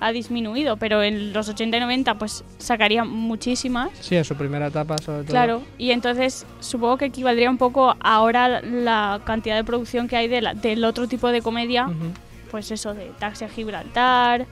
ha 0.00 0.12
disminuido, 0.12 0.76
pero 0.76 1.02
en 1.02 1.32
los 1.32 1.48
80 1.48 1.76
y 1.76 1.80
90 1.80 2.14
pues 2.18 2.44
sacaría 2.58 3.04
muchísimas. 3.04 3.90
Sí, 4.00 4.16
en 4.16 4.24
su 4.24 4.34
primera 4.36 4.68
etapa, 4.68 4.96
sobre 4.98 5.22
todo. 5.22 5.30
Claro, 5.32 5.62
y 5.76 5.90
entonces 5.90 6.46
supongo 6.60 6.96
que 6.98 7.06
equivaldría 7.06 7.50
un 7.50 7.58
poco 7.58 7.96
ahora 8.00 8.60
la 8.62 9.20
cantidad 9.24 9.56
de 9.56 9.64
producción 9.64 10.06
que 10.08 10.16
hay 10.16 10.28
de 10.28 10.40
la- 10.40 10.54
del 10.54 10.84
otro 10.84 11.08
tipo 11.08 11.28
de 11.28 11.42
comedia, 11.42 11.88
pues 12.50 12.70
eso, 12.70 12.94
de 12.94 13.10
Taxi 13.18 13.44
a 13.44 13.48
Gibraltar, 13.48 14.46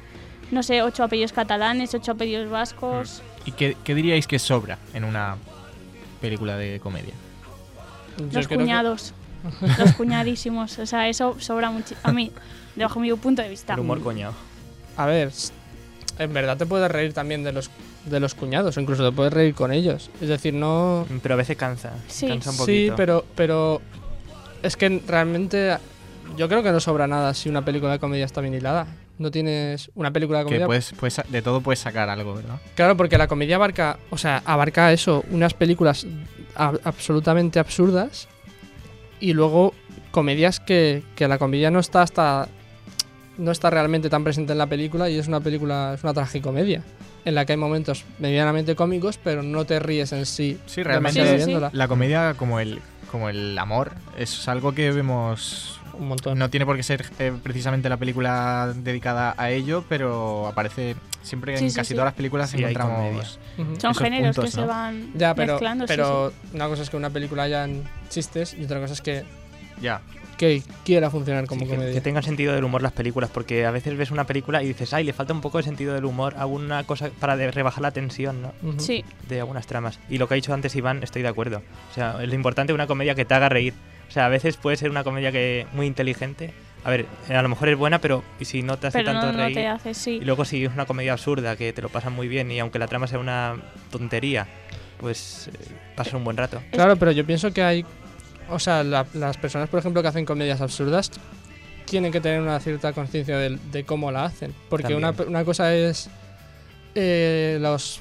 no 0.50 0.62
sé, 0.62 0.82
ocho 0.82 1.04
apellidos 1.04 1.32
catalanes, 1.32 1.94
ocho 1.94 2.12
apellidos 2.12 2.50
vascos. 2.50 3.22
¿Y 3.44 3.52
qué, 3.52 3.76
qué 3.85 3.94
diríais 3.94 4.26
que 4.26 4.38
sobra 4.38 4.78
en 4.94 5.04
una 5.04 5.37
película 6.20 6.56
de 6.56 6.80
comedia? 6.80 7.14
Yo 8.18 8.24
los 8.40 8.48
que- 8.48 8.56
cuñados, 8.56 9.14
los 9.78 9.92
cuñadísimos, 9.92 10.78
o 10.78 10.87
sea, 10.87 11.09
eso 11.09 11.37
sobra 11.38 11.70
mucho. 11.70 11.94
A 12.02 12.12
mí, 12.12 12.32
de 12.74 12.82
bajo 12.82 12.98
mi 13.00 13.12
punto 13.14 13.42
de 13.42 13.48
vista. 13.48 13.74
El 13.74 13.80
humor 13.80 14.02
coñado. 14.02 14.35
A 14.96 15.06
ver, 15.06 15.30
en 16.18 16.32
verdad 16.32 16.56
te 16.56 16.66
puedes 16.66 16.90
reír 16.90 17.12
también 17.12 17.42
de 17.44 17.52
los 17.52 17.70
de 18.06 18.20
los 18.20 18.35
cuñados, 18.37 18.76
o 18.76 18.80
incluso 18.80 19.04
te 19.09 19.14
puedes 19.14 19.32
reír 19.32 19.52
con 19.54 19.72
ellos. 19.72 20.11
Es 20.20 20.28
decir, 20.28 20.54
no... 20.54 21.04
Pero 21.22 21.35
a 21.35 21.37
veces 21.38 21.56
cansa. 21.56 21.92
Sí. 22.06 22.28
Cansa 22.28 22.50
un 22.50 22.56
Sí, 22.56 22.62
poquito. 22.62 22.94
pero, 22.96 23.24
pero 23.35 23.82
es 24.62 24.76
que 24.76 25.02
realmente 25.09 25.76
yo 26.37 26.48
creo 26.48 26.62
que 26.62 26.70
no 26.70 26.78
sobra 26.78 27.09
nada 27.09 27.35
si 27.35 27.48
una 27.48 27.64
película 27.64 27.90
de 27.92 27.98
comedia 27.98 28.24
está 28.24 28.40
bien 28.40 28.54
hilada. 28.54 28.87
No 29.18 29.32
tienes 29.32 29.90
una 29.96 30.12
película 30.12 30.38
de 30.38 30.44
Que 30.44 30.48
comedia... 30.50 30.66
puedes, 30.66 30.92
puedes, 30.92 31.20
de 31.28 31.42
todo 31.42 31.61
puedes 31.62 31.80
sacar 31.80 32.09
algo, 32.09 32.35
¿verdad? 32.35 32.61
Claro, 32.76 32.96
porque 32.96 33.18
la 33.18 33.26
comedia 33.26 33.56
abarca, 33.56 33.98
o 34.11 34.18
sea, 34.18 34.40
abarca 34.44 34.92
eso, 34.92 35.24
unas 35.32 35.54
películas 35.54 36.06
a- 36.54 36.74
absolutamente 36.85 37.59
absurdas 37.59 38.28
y 39.18 39.32
luego 39.32 39.74
comedias 40.12 40.61
que, 40.61 41.02
que 41.16 41.26
la 41.26 41.38
comedia 41.38 41.72
no 41.72 41.80
está 41.80 42.02
hasta 42.02 42.46
no 43.38 43.51
está 43.53 43.70
realmente 43.70 44.09
tan 44.11 44.25
presente 44.25 44.53
en 44.53 44.59
la 44.59 44.66
película 44.66 45.09
y 45.11 45.18
es 45.18 45.29
una 45.29 45.40
película, 45.40 45.92
es 45.94 46.03
una 46.05 46.14
tragicomedia 46.14 46.83
en 47.25 47.35
la 47.35 47.44
que 47.44 47.53
hay 47.53 47.59
momentos 47.59 48.05
medianamente 48.18 48.75
cómicos, 48.77 49.18
pero 49.22 49.42
no 49.42 49.64
te 49.64 49.79
ríes 49.79 50.12
en 50.12 50.27
sí. 50.27 50.59
Sí, 50.66 50.83
realmente 50.83 51.18
demasiado 51.18 51.27
Sí, 51.29 51.38
sí, 51.38 51.44
sí. 51.44 51.46
viéndola. 51.51 51.70
la 51.72 51.88
comedia 51.88 52.35
como 52.35 52.61
el, 52.61 52.81
como 53.11 53.29
el 53.29 53.59
amor 53.59 53.92
es 54.16 54.46
algo 54.49 54.72
que 54.72 54.90
vemos... 54.92 55.81
Un 55.99 56.09
montón. 56.09 56.38
No 56.38 56.51
tiene 56.51 56.66
por 56.66 56.77
qué 56.77 56.83
ser 56.83 57.07
eh, 57.18 57.33
precisamente 57.42 57.88
la 57.88 57.96
película 57.96 58.70
dedicada 58.77 59.35
a 59.38 59.51
ello, 59.51 59.83
pero 59.88 60.46
aparece 60.46 60.94
siempre 61.22 61.57
Sí, 61.57 61.64
en 61.64 61.70
sí, 61.70 61.77
casi 61.77 61.88
sí. 61.88 61.94
todas 61.94 62.09
las 62.09 62.14
películas 62.14 62.53
encontramos... 62.53 63.38
Son 63.79 63.94
géneros 63.94 64.38
que 64.38 64.49
se 64.51 64.61
van 64.61 65.11
Ya, 65.14 65.35
pero, 65.35 65.55
mezclando. 65.55 65.87
sí, 65.87 65.92
pero 65.96 66.33
una 66.53 66.68
cosa 66.68 66.83
es 66.83 66.90
que 66.90 66.99
una 66.99 67.09
película 67.09 67.44
hayan 67.44 67.83
chistes 68.11 68.53
y 68.53 68.64
otra 68.64 68.79
cosa 68.81 68.92
es 68.92 69.01
que, 69.01 69.25
Ya. 69.81 70.03
Que 70.37 70.62
quiera 70.85 71.11
funcionar 71.11 71.46
como 71.46 71.62
Sí, 71.62 71.66
que, 71.68 71.75
comedia. 71.77 71.94
que 71.94 72.01
tengan 72.01 72.22
sentido 72.22 72.55
del 72.55 72.64
humor 72.64 72.83
las 72.83 72.92
películas, 72.92 73.31
porque 73.33 73.64
a 73.66 73.70
veces 73.70 73.96
ves 73.96 74.11
una 74.11 74.25
película 74.27 74.62
y 74.62 74.68
dices, 74.68 74.92
ay, 74.92 75.05
le 75.05 75.12
falta 75.12 75.33
un 75.33 75.40
poco 75.40 75.59
de 75.59 75.64
sentido 75.64 75.94
del 75.94 76.05
humor, 76.05 76.35
alguna 76.38 76.85
cosa 76.85 77.11
para 77.18 77.37
de- 77.37 77.51
rebajar 77.51 77.83
la 77.83 77.90
tensión, 77.90 78.42
¿no? 78.42 78.53
Ujú. 78.62 78.79
sí. 78.81 78.87
Sí. 78.87 79.05
De 79.29 79.40
algunas 79.40 79.66
tramas. 79.66 79.99
Y 80.09 80.18
lo 80.18 80.29
que 80.29 80.35
ha 80.35 80.37
dicho 80.37 80.53
antes 80.55 80.75
Iván, 80.77 81.03
estoy 81.03 81.22
de 81.22 81.29
acuerdo. 81.29 81.62
O 81.90 81.94
sea, 81.94 82.16
es 82.22 82.29
lo 82.29 82.35
importante 82.35 82.72
de 82.72 82.75
una 82.75 82.87
comedia 82.87 83.14
que 83.14 83.25
te 83.25 83.35
haga 83.35 83.49
reír. 83.49 83.75
O 84.09 84.12
sea, 84.12 84.27
a 84.27 84.29
veces 84.29 84.57
puede 84.57 84.77
ser 84.77 84.90
una 84.90 85.03
comedia 85.05 85.33
que 85.33 85.66
muy 85.72 85.87
inteligente. 85.87 86.53
A 86.85 86.90
ver, 86.90 87.07
a 87.29 87.42
lo 87.42 87.49
mejor 87.49 87.68
es 87.70 87.77
buena, 87.77 88.01
pero 88.01 88.22
¿y 88.38 88.44
si 88.44 88.62
no 88.62 88.79
te 88.79 88.87
hace 88.87 88.99
Pero 88.99 89.11
tanto 89.12 89.27
no, 89.27 89.33
no 89.33 89.38
reír. 89.44 89.55
te 89.57 89.66
hace, 89.66 89.94
sí. 89.94 90.18
Y 90.22 90.25
luego 90.25 90.44
si 90.44 90.64
es 90.64 90.72
una 90.72 90.87
comedia 90.87 91.12
absurda 91.12 91.57
que 91.57 91.72
te 91.72 91.83
lo 91.83 91.88
pasan 91.88 92.12
muy 92.12 92.29
bien 92.29 92.51
y 92.53 92.61
aunque 92.61 92.79
la 92.79 92.87
trama 92.87 93.09
sea 93.09 93.18
una 93.18 93.57
tontería, 93.90 94.46
pues 94.99 95.49
eh, 95.49 95.53
pasas 95.96 96.14
un 96.14 96.22
buen 96.25 96.37
rato. 96.37 96.62
Claro, 96.70 96.96
pero 96.96 97.11
yo 97.11 97.27
pienso 97.27 97.53
que 97.53 97.62
hay. 97.62 97.85
O 98.50 98.59
sea, 98.59 98.82
la- 98.85 99.06
las 99.14 99.37
personas, 99.37 99.68
por 99.68 99.80
ejemplo, 99.80 100.02
que 100.02 100.09
hacen 100.09 100.24
comedias 100.24 100.61
absurdas 100.61 101.11
tienen 101.85 102.11
que 102.12 102.20
tener 102.20 102.40
una 102.40 102.59
cierta 102.61 102.92
conciencia 102.92 103.37
de, 103.38 103.59
de 103.70 103.85
cómo 103.85 104.11
la 104.11 104.24
hacen. 104.24 104.54
Porque 104.68 104.94
una, 104.94 105.12
cosa 105.44 105.74
es 105.74 106.09
eh, 106.94 107.59
los 107.61 108.00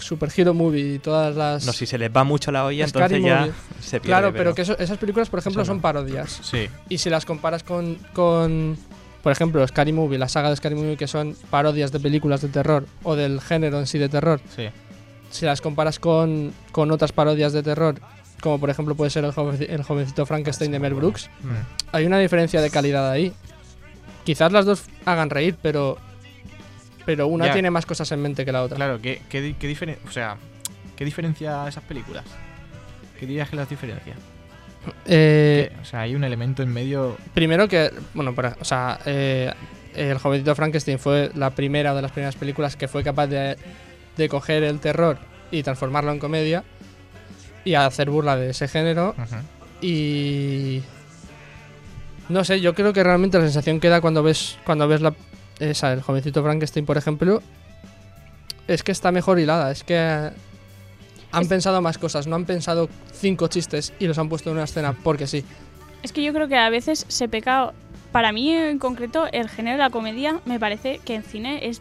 Super 0.00 0.30
Hero 0.34 0.54
Movie 0.54 0.94
y 0.94 0.98
todas 0.98 1.34
las... 1.34 1.66
No, 1.66 1.72
si 1.72 1.84
se 1.86 1.98
les 1.98 2.10
va 2.14 2.24
mucho 2.24 2.50
la 2.52 2.64
olla, 2.64 2.84
entonces 2.84 3.22
ya 3.22 3.40
Movie. 3.40 3.52
se 3.80 4.00
pierde. 4.00 4.06
Claro, 4.06 4.32
pero 4.32 4.54
que 4.54 4.62
eso- 4.62 4.78
esas 4.78 4.98
películas, 4.98 5.28
por 5.28 5.40
ejemplo, 5.40 5.62
no. 5.62 5.66
son 5.66 5.80
parodias. 5.80 6.40
Sí. 6.42 6.68
Y 6.88 6.98
si 6.98 7.10
las 7.10 7.26
comparas 7.26 7.62
con, 7.64 7.96
con, 8.12 8.78
por 9.22 9.32
ejemplo, 9.32 9.66
Scary 9.66 9.92
Movie, 9.92 10.18
la 10.18 10.28
saga 10.28 10.50
de 10.50 10.56
Scary 10.56 10.74
Movie, 10.76 10.96
que 10.96 11.06
son 11.08 11.36
parodias 11.50 11.90
de 11.92 12.00
películas 12.00 12.40
de 12.40 12.48
terror 12.48 12.86
o 13.02 13.16
del 13.16 13.40
género 13.40 13.78
en 13.80 13.86
sí 13.86 13.98
de 13.98 14.08
terror, 14.08 14.40
Sí. 14.56 14.68
si 15.30 15.44
las 15.44 15.60
comparas 15.60 15.98
con, 15.98 16.52
con 16.70 16.90
otras 16.92 17.12
parodias 17.12 17.52
de 17.52 17.62
terror, 17.62 17.96
como 18.42 18.58
por 18.60 18.68
ejemplo 18.68 18.94
puede 18.94 19.10
ser 19.10 19.24
el, 19.24 19.32
jovenci- 19.32 19.66
el 19.70 19.82
jovencito 19.82 20.26
Frankenstein 20.26 20.70
de 20.72 20.78
Mel 20.78 20.92
Brooks, 20.94 21.30
Mm. 21.42 21.94
hay 21.96 22.04
una 22.06 22.18
diferencia 22.18 22.60
de 22.60 22.68
calidad 22.68 23.10
ahí. 23.10 23.32
Quizás 24.24 24.52
las 24.52 24.66
dos 24.66 24.84
hagan 25.06 25.30
reír, 25.30 25.56
pero, 25.62 25.96
pero 27.06 27.26
una 27.28 27.46
Ya. 27.46 27.52
tiene 27.54 27.70
más 27.70 27.86
cosas 27.86 28.10
en 28.12 28.20
mente 28.20 28.44
que 28.44 28.52
la 28.52 28.62
otra. 28.62 28.76
Claro, 28.76 29.00
¿qué, 29.00 29.22
qué, 29.30 29.54
qué 29.58 29.68
diferen- 29.68 29.96
o 30.06 30.10
sea, 30.12 30.36
¿qué 30.96 31.04
diferencia 31.04 31.66
esas 31.68 31.82
películas? 31.84 32.24
¿Qué 33.18 33.26
dirías 33.26 33.48
que 33.48 33.56
las 33.56 33.68
diferencia? 33.68 34.14
Eh. 35.06 35.72
O 35.80 35.84
sea, 35.84 36.00
hay 36.00 36.14
un 36.14 36.24
elemento 36.24 36.62
en 36.62 36.72
medio. 36.72 37.16
Primero 37.34 37.68
que, 37.68 37.90
bueno, 38.14 38.34
para, 38.34 38.56
o 38.60 38.64
sea, 38.64 38.98
eh, 39.06 39.52
el 39.94 40.18
jovencito 40.18 40.54
Frankenstein 40.54 40.98
fue 40.98 41.30
la 41.34 41.50
primera 41.50 41.94
de 41.94 42.02
las 42.02 42.10
primeras 42.10 42.34
películas 42.36 42.76
que 42.76 42.88
fue 42.88 43.02
capaz 43.04 43.28
de, 43.28 43.56
de 44.16 44.28
coger 44.28 44.64
el 44.64 44.80
terror 44.80 45.18
y 45.50 45.62
transformarlo 45.62 46.10
en 46.12 46.18
comedia 46.18 46.64
y 47.64 47.74
hacer 47.74 48.10
burla 48.10 48.36
de 48.36 48.50
ese 48.50 48.68
género 48.68 49.14
y 49.80 50.82
no 52.28 52.44
sé, 52.44 52.60
yo 52.60 52.74
creo 52.74 52.92
que 52.92 53.02
realmente 53.02 53.38
la 53.38 53.44
sensación 53.44 53.80
que 53.80 53.88
da 53.88 54.00
cuando 54.00 54.22
ves 54.22 54.58
cuando 54.64 54.88
ves 54.88 55.00
la 55.00 55.14
esa 55.58 55.92
el 55.92 56.02
jovencito 56.02 56.42
Frankenstein, 56.42 56.86
por 56.86 56.96
ejemplo, 56.96 57.42
es 58.66 58.82
que 58.82 58.92
está 58.92 59.12
mejor 59.12 59.38
hilada, 59.38 59.70
es 59.70 59.84
que 59.84 59.98
han 59.98 61.42
Es- 61.42 61.48
pensado 61.48 61.80
más 61.82 61.98
cosas, 61.98 62.26
no 62.26 62.36
han 62.36 62.44
pensado 62.44 62.88
cinco 63.12 63.48
chistes 63.48 63.92
y 63.98 64.06
los 64.06 64.18
han 64.18 64.28
puesto 64.28 64.50
en 64.50 64.56
una 64.56 64.64
escena 64.64 64.92
porque 64.92 65.26
sí. 65.26 65.44
Es 66.02 66.12
que 66.12 66.22
yo 66.22 66.32
creo 66.32 66.48
que 66.48 66.56
a 66.56 66.68
veces 66.70 67.04
se 67.08 67.28
peca. 67.28 67.72
Para 68.10 68.32
mí, 68.32 68.50
en 68.52 68.78
concreto, 68.78 69.26
el 69.32 69.48
género 69.48 69.78
de 69.78 69.82
la 69.84 69.90
comedia 69.90 70.40
me 70.44 70.58
parece 70.60 70.98
que 71.04 71.14
en 71.14 71.22
cine 71.22 71.66
es 71.68 71.80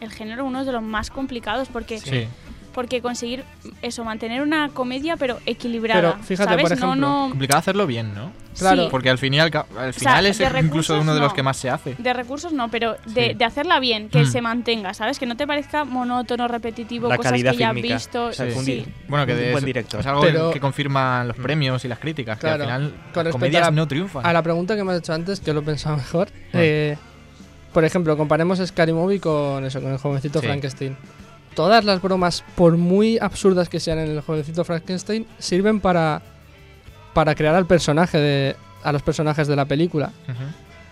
el 0.00 0.10
género 0.12 0.44
uno 0.44 0.64
de 0.64 0.70
los 0.72 0.82
más 0.82 1.10
complicados 1.10 1.68
porque, 1.68 1.98
Sí. 1.98 2.28
Porque 2.76 3.02
conseguir 3.02 3.42
eso, 3.82 4.04
mantener 4.04 4.42
una 4.42 4.68
comedia 4.68 5.16
pero 5.16 5.40
equilibrada. 5.46 6.12
Pero 6.12 6.22
fíjate, 6.22 6.50
¿sabes? 6.50 6.62
por 6.62 6.72
ejemplo, 6.72 6.94
no, 6.94 7.24
no, 7.24 7.28
Complicado 7.30 7.58
hacerlo 7.58 7.86
bien, 7.88 8.14
¿no? 8.14 8.30
Claro. 8.56 8.84
Sí. 8.84 8.88
Porque 8.90 9.10
al 9.10 9.18
final, 9.18 9.50
al 9.78 9.92
final 9.92 10.26
es 10.26 10.40
incluso 10.40 10.98
uno 11.00 11.12
de 11.14 11.20
los 11.20 11.34
que 11.34 11.42
más 11.42 11.56
se 11.56 11.68
hace. 11.68 11.94
De 11.98 12.12
recursos 12.14 12.52
no, 12.52 12.70
pero 12.70 12.96
de, 13.06 13.28
Sí. 13.30 13.34
de 13.34 13.44
hacerla 13.44 13.80
bien, 13.80 14.08
que 14.08 14.20
Mm. 14.22 14.26
se 14.26 14.40
mantenga, 14.40 14.94
¿sabes? 14.94 15.18
Que 15.18 15.26
no 15.26 15.36
te 15.36 15.46
parezca 15.46 15.84
monótono, 15.84 16.46
repetitivo, 16.48 17.08
La 17.08 17.16
cosas 17.16 17.32
calidad 17.32 17.52
que 17.52 17.58
ya 17.58 17.68
has 17.70 17.74
visto. 17.74 18.26
O 18.26 18.32
sea, 18.32 18.50
Sí. 18.52 18.86
Bueno, 19.08 19.26
que 19.26 19.32
un 19.32 19.38
de 19.40 19.52
buen 19.52 19.64
director. 19.64 20.00
es 20.00 20.06
algo 20.06 20.20
Pero- 20.20 20.50
que 20.52 20.60
confirman 20.60 21.28
los 21.28 21.36
premios 21.36 21.84
y 21.84 21.88
las 21.88 21.98
críticas, 21.98 22.38
Claro, 22.38 22.56
que 22.58 22.62
al 22.62 22.68
final 22.68 22.90
con 22.90 22.96
las 22.98 23.14
respecto 23.14 23.32
comedias 23.38 23.68
a 23.68 23.70
no 23.72 23.88
triunfan. 23.88 24.24
A 24.24 24.32
la 24.32 24.42
pregunta 24.42 24.76
que 24.76 24.84
me 24.84 24.92
has 24.92 24.98
hecho 25.00 25.12
antes, 25.14 25.40
que 25.40 25.52
lo 25.52 25.60
he 25.60 25.62
pensado 25.64 25.96
mejor. 25.98 26.28
Ah. 26.32 26.58
eh, 26.60 26.96
por 27.72 27.84
ejemplo, 27.84 28.16
comparemos 28.16 28.58
Scary 28.64 28.94
Movie 28.94 29.20
con 29.20 29.64
eso, 29.66 29.82
con 29.82 29.92
el 29.92 29.98
jovencito 29.98 30.40
Sí. 30.40 30.46
Frankenstein. 30.46 30.96
Todas 31.56 31.84
las 31.84 32.00
bromas, 32.00 32.44
por 32.54 32.76
muy 32.76 33.18
absurdas 33.18 33.68
que 33.68 33.80
sean 33.80 33.98
en 33.98 34.10
el 34.10 34.20
jovencito 34.20 34.62
Frankenstein, 34.64 35.26
sirven 35.38 35.80
para, 35.80 36.22
para 37.14 37.34
crear 37.34 37.54
al 37.56 37.66
personaje 37.66 38.18
de, 38.18 38.56
a 38.84 38.92
los 38.92 39.02
personajes 39.02 39.48
de 39.48 39.56
la 39.56 39.64
película. 39.64 40.12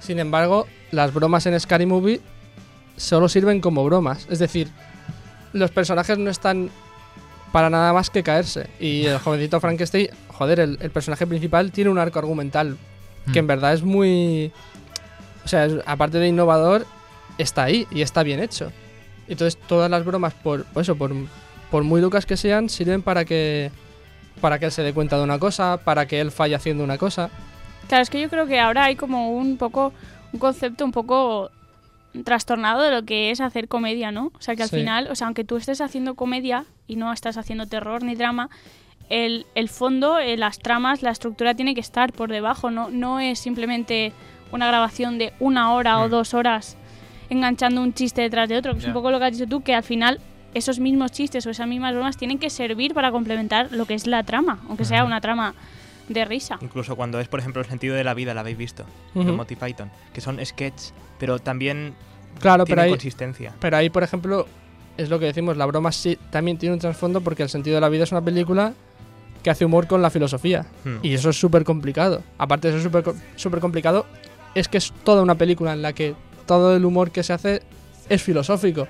Sin 0.01 0.19
embargo, 0.19 0.67
las 0.91 1.15
bromas 1.15 1.47
en 1.47 1.59
Scary 1.61 1.87
Movie 1.87 2.21
solo 2.97 3.29
sirven 3.29 3.61
como 3.61 3.85
bromas. 3.85 4.27
Es 4.31 4.39
decir, 4.41 4.69
los 5.53 5.71
personajes 5.71 6.19
no 6.19 6.31
están 6.31 6.71
para 7.53 7.71
nada 7.71 7.93
más 7.93 8.11
que 8.11 8.23
caerse. 8.23 8.69
Y 8.81 9.05
el 9.07 9.19
jovencito 9.19 9.61
Frankenstein, 9.61 10.09
joder, 10.29 10.61
el, 10.61 10.79
el 10.81 10.91
personaje 10.91 11.27
principal 11.27 11.71
tiene 11.73 11.91
un 11.91 11.99
arco 11.99 12.19
argumental 12.19 12.77
que 13.33 13.39
en 13.39 13.45
Mm. 13.45 13.49
verdad 13.49 13.75
es 13.75 13.83
muy... 13.83 14.51
O 15.45 15.49
sea, 15.49 15.67
es- 15.67 15.75
aparte 15.87 16.19
de 16.19 16.29
innovador, 16.29 16.87
está 17.39 17.65
ahí 17.65 17.87
y 17.91 18.01
está 18.03 18.23
bien 18.23 18.41
hecho. 18.41 18.73
Entonces 19.29 19.57
todas 19.67 19.91
las 19.91 20.05
bromas, 20.05 20.35
por, 20.35 20.65
por 20.67 20.83
eso, 20.83 20.97
por, 20.97 21.13
por 21.71 21.83
muy 21.85 22.01
locas 22.01 22.27
que 22.27 22.37
sean, 22.37 22.69
sirven 22.69 23.03
para 23.03 23.25
que, 23.25 23.71
para 24.41 24.59
que 24.59 24.67
él 24.67 24.73
se 24.73 24.83
dé 24.83 24.93
cuenta 24.93 25.17
de 25.17 25.25
una 25.25 25.39
cosa, 25.39 25.79
para 25.83 26.07
que 26.07 26.21
él 26.21 26.31
falle 26.31 26.55
haciendo 26.55 26.85
una 26.85 26.99
cosa. 26.99 27.31
Claro, 27.89 28.03
es 28.03 28.11
que 28.11 28.21
yo 28.21 28.29
creo 28.29 28.47
que 28.47 28.61
ahora 28.61 28.85
hay 28.85 28.97
como 28.97 29.33
un 29.37 29.57
poco, 29.57 29.93
un 30.33 30.39
concepto 30.41 30.85
un 30.85 30.93
poco 30.93 31.51
trastornado 32.25 32.83
de 32.83 32.91
lo 32.93 33.05
que 33.05 33.31
es 33.31 33.41
hacer 33.41 33.67
comedia, 33.69 34.13
¿no? 34.13 34.27
O 34.39 34.41
sea, 34.41 34.55
que 34.55 34.63
al 34.63 34.69
Sí. 34.69 34.77
final, 34.77 35.09
o 35.11 35.15
sea, 35.15 35.27
aunque 35.27 35.45
tú 35.45 35.57
estés 35.57 35.81
haciendo 35.81 36.15
comedia 36.15 36.65
y 36.87 36.97
no 36.97 37.13
estás 37.13 37.37
haciendo 37.37 37.67
terror 37.67 38.03
ni 38.05 38.15
drama, 38.15 38.51
el, 39.11 39.47
el 39.55 39.69
fondo, 39.69 40.19
eh, 40.19 40.37
las 40.37 40.59
tramas, 40.59 41.03
la 41.03 41.11
estructura 41.11 41.55
tiene 41.55 41.75
que 41.75 41.81
estar 41.81 42.13
por 42.13 42.31
debajo, 42.31 42.71
¿no? 42.71 42.89
No 42.89 43.21
es 43.21 43.39
simplemente 43.39 44.13
una 44.53 44.67
grabación 44.69 45.19
de 45.19 45.33
una 45.41 45.73
hora 45.75 45.99
o 46.01 46.07
Mm. 46.07 46.11
dos 46.11 46.35
horas 46.35 46.77
enganchando 47.31 47.81
un 47.83 47.93
chiste 47.95 48.23
detrás 48.23 48.49
de 48.49 48.57
otro, 48.57 48.73
que 48.73 48.79
es 48.79 48.85
Ya. 48.85 48.89
un 48.91 48.95
poco 48.95 49.11
lo 49.11 49.19
que 49.19 49.25
has 49.27 49.33
dicho 49.39 49.49
tú, 49.49 49.63
que 49.63 49.75
al 49.75 49.83
final 49.83 50.21
esos 50.55 50.79
mismos 50.79 51.11
chistes 51.13 51.47
o 51.47 51.51
esas 51.51 51.67
mismas 51.67 51.95
bromas 51.95 52.17
tienen 52.17 52.39
que 52.39 52.49
servir 52.51 52.95
para 52.95 53.11
complementar 53.11 53.73
lo 53.73 53.87
que 53.87 53.95
es 53.95 54.07
la 54.07 54.23
trama, 54.23 54.61
aunque 54.69 54.85
sea 54.85 55.05
una 55.05 55.21
trama 55.21 55.55
de 56.09 56.25
risa. 56.25 56.59
Incluso 56.61 56.97
cuando 56.97 57.19
es, 57.19 57.29
por 57.29 57.41
ejemplo, 57.41 57.63
el 57.63 57.69
sentido 57.69 57.97
de 57.97 58.05
la 58.05 58.15
vida, 58.15 58.35
la 58.35 58.41
habéis 58.43 58.59
visto, 58.59 58.85
de 59.15 59.21
Ujú. 59.21 59.33
Monty 59.33 59.57
Python, 59.57 59.91
que 60.13 60.21
son 60.21 60.39
sketches, 60.45 60.93
pero 61.19 61.39
también 61.39 61.95
Claro, 62.41 62.65
pero 62.65 62.67
tienen 62.67 62.85
ahí, 62.85 62.91
consistencia. 62.91 63.53
pero 63.59 63.77
ahí, 63.79 63.91
por 63.91 64.03
ejemplo, 64.03 64.47
es 64.97 65.09
lo 65.09 65.19
que 65.19 65.25
decimos, 65.27 65.57
la 65.57 65.67
broma 65.67 65.91
sí 65.93 66.19
también 66.31 66.59
tiene 66.59 66.75
un 66.75 66.79
trasfondo 66.81 67.21
porque 67.21 67.43
El 67.43 67.49
sentido 67.49 67.75
de 67.77 67.81
la 67.81 67.89
vida 67.89 68.05
es 68.05 68.13
una 68.13 68.21
película 68.23 68.75
que 69.43 69.51
hace 69.51 69.65
humor 69.65 69.87
con 69.87 70.03
la 70.03 70.11
filosofía. 70.11 70.67
Hmm. 70.85 70.97
Y 71.03 71.15
eso 71.15 71.31
es 71.31 71.37
súper 71.39 71.65
complicado. 71.65 72.23
Aparte 72.39 72.71
de 72.71 72.79
eso 72.79 72.91
súper 73.37 73.61
complicado, 73.61 74.07
es 74.55 74.69
que 74.69 74.79
es 74.79 74.93
toda 75.05 75.23
una 75.23 75.35
película 75.35 75.73
en 75.73 75.83
la 75.83 75.93
que 75.95 76.15
todo 76.47 76.77
el 76.77 76.85
humor 76.85 77.11
que 77.11 77.23
se 77.23 77.33
hace 77.33 77.63
es 78.09 78.23
filosófico. 78.23 78.87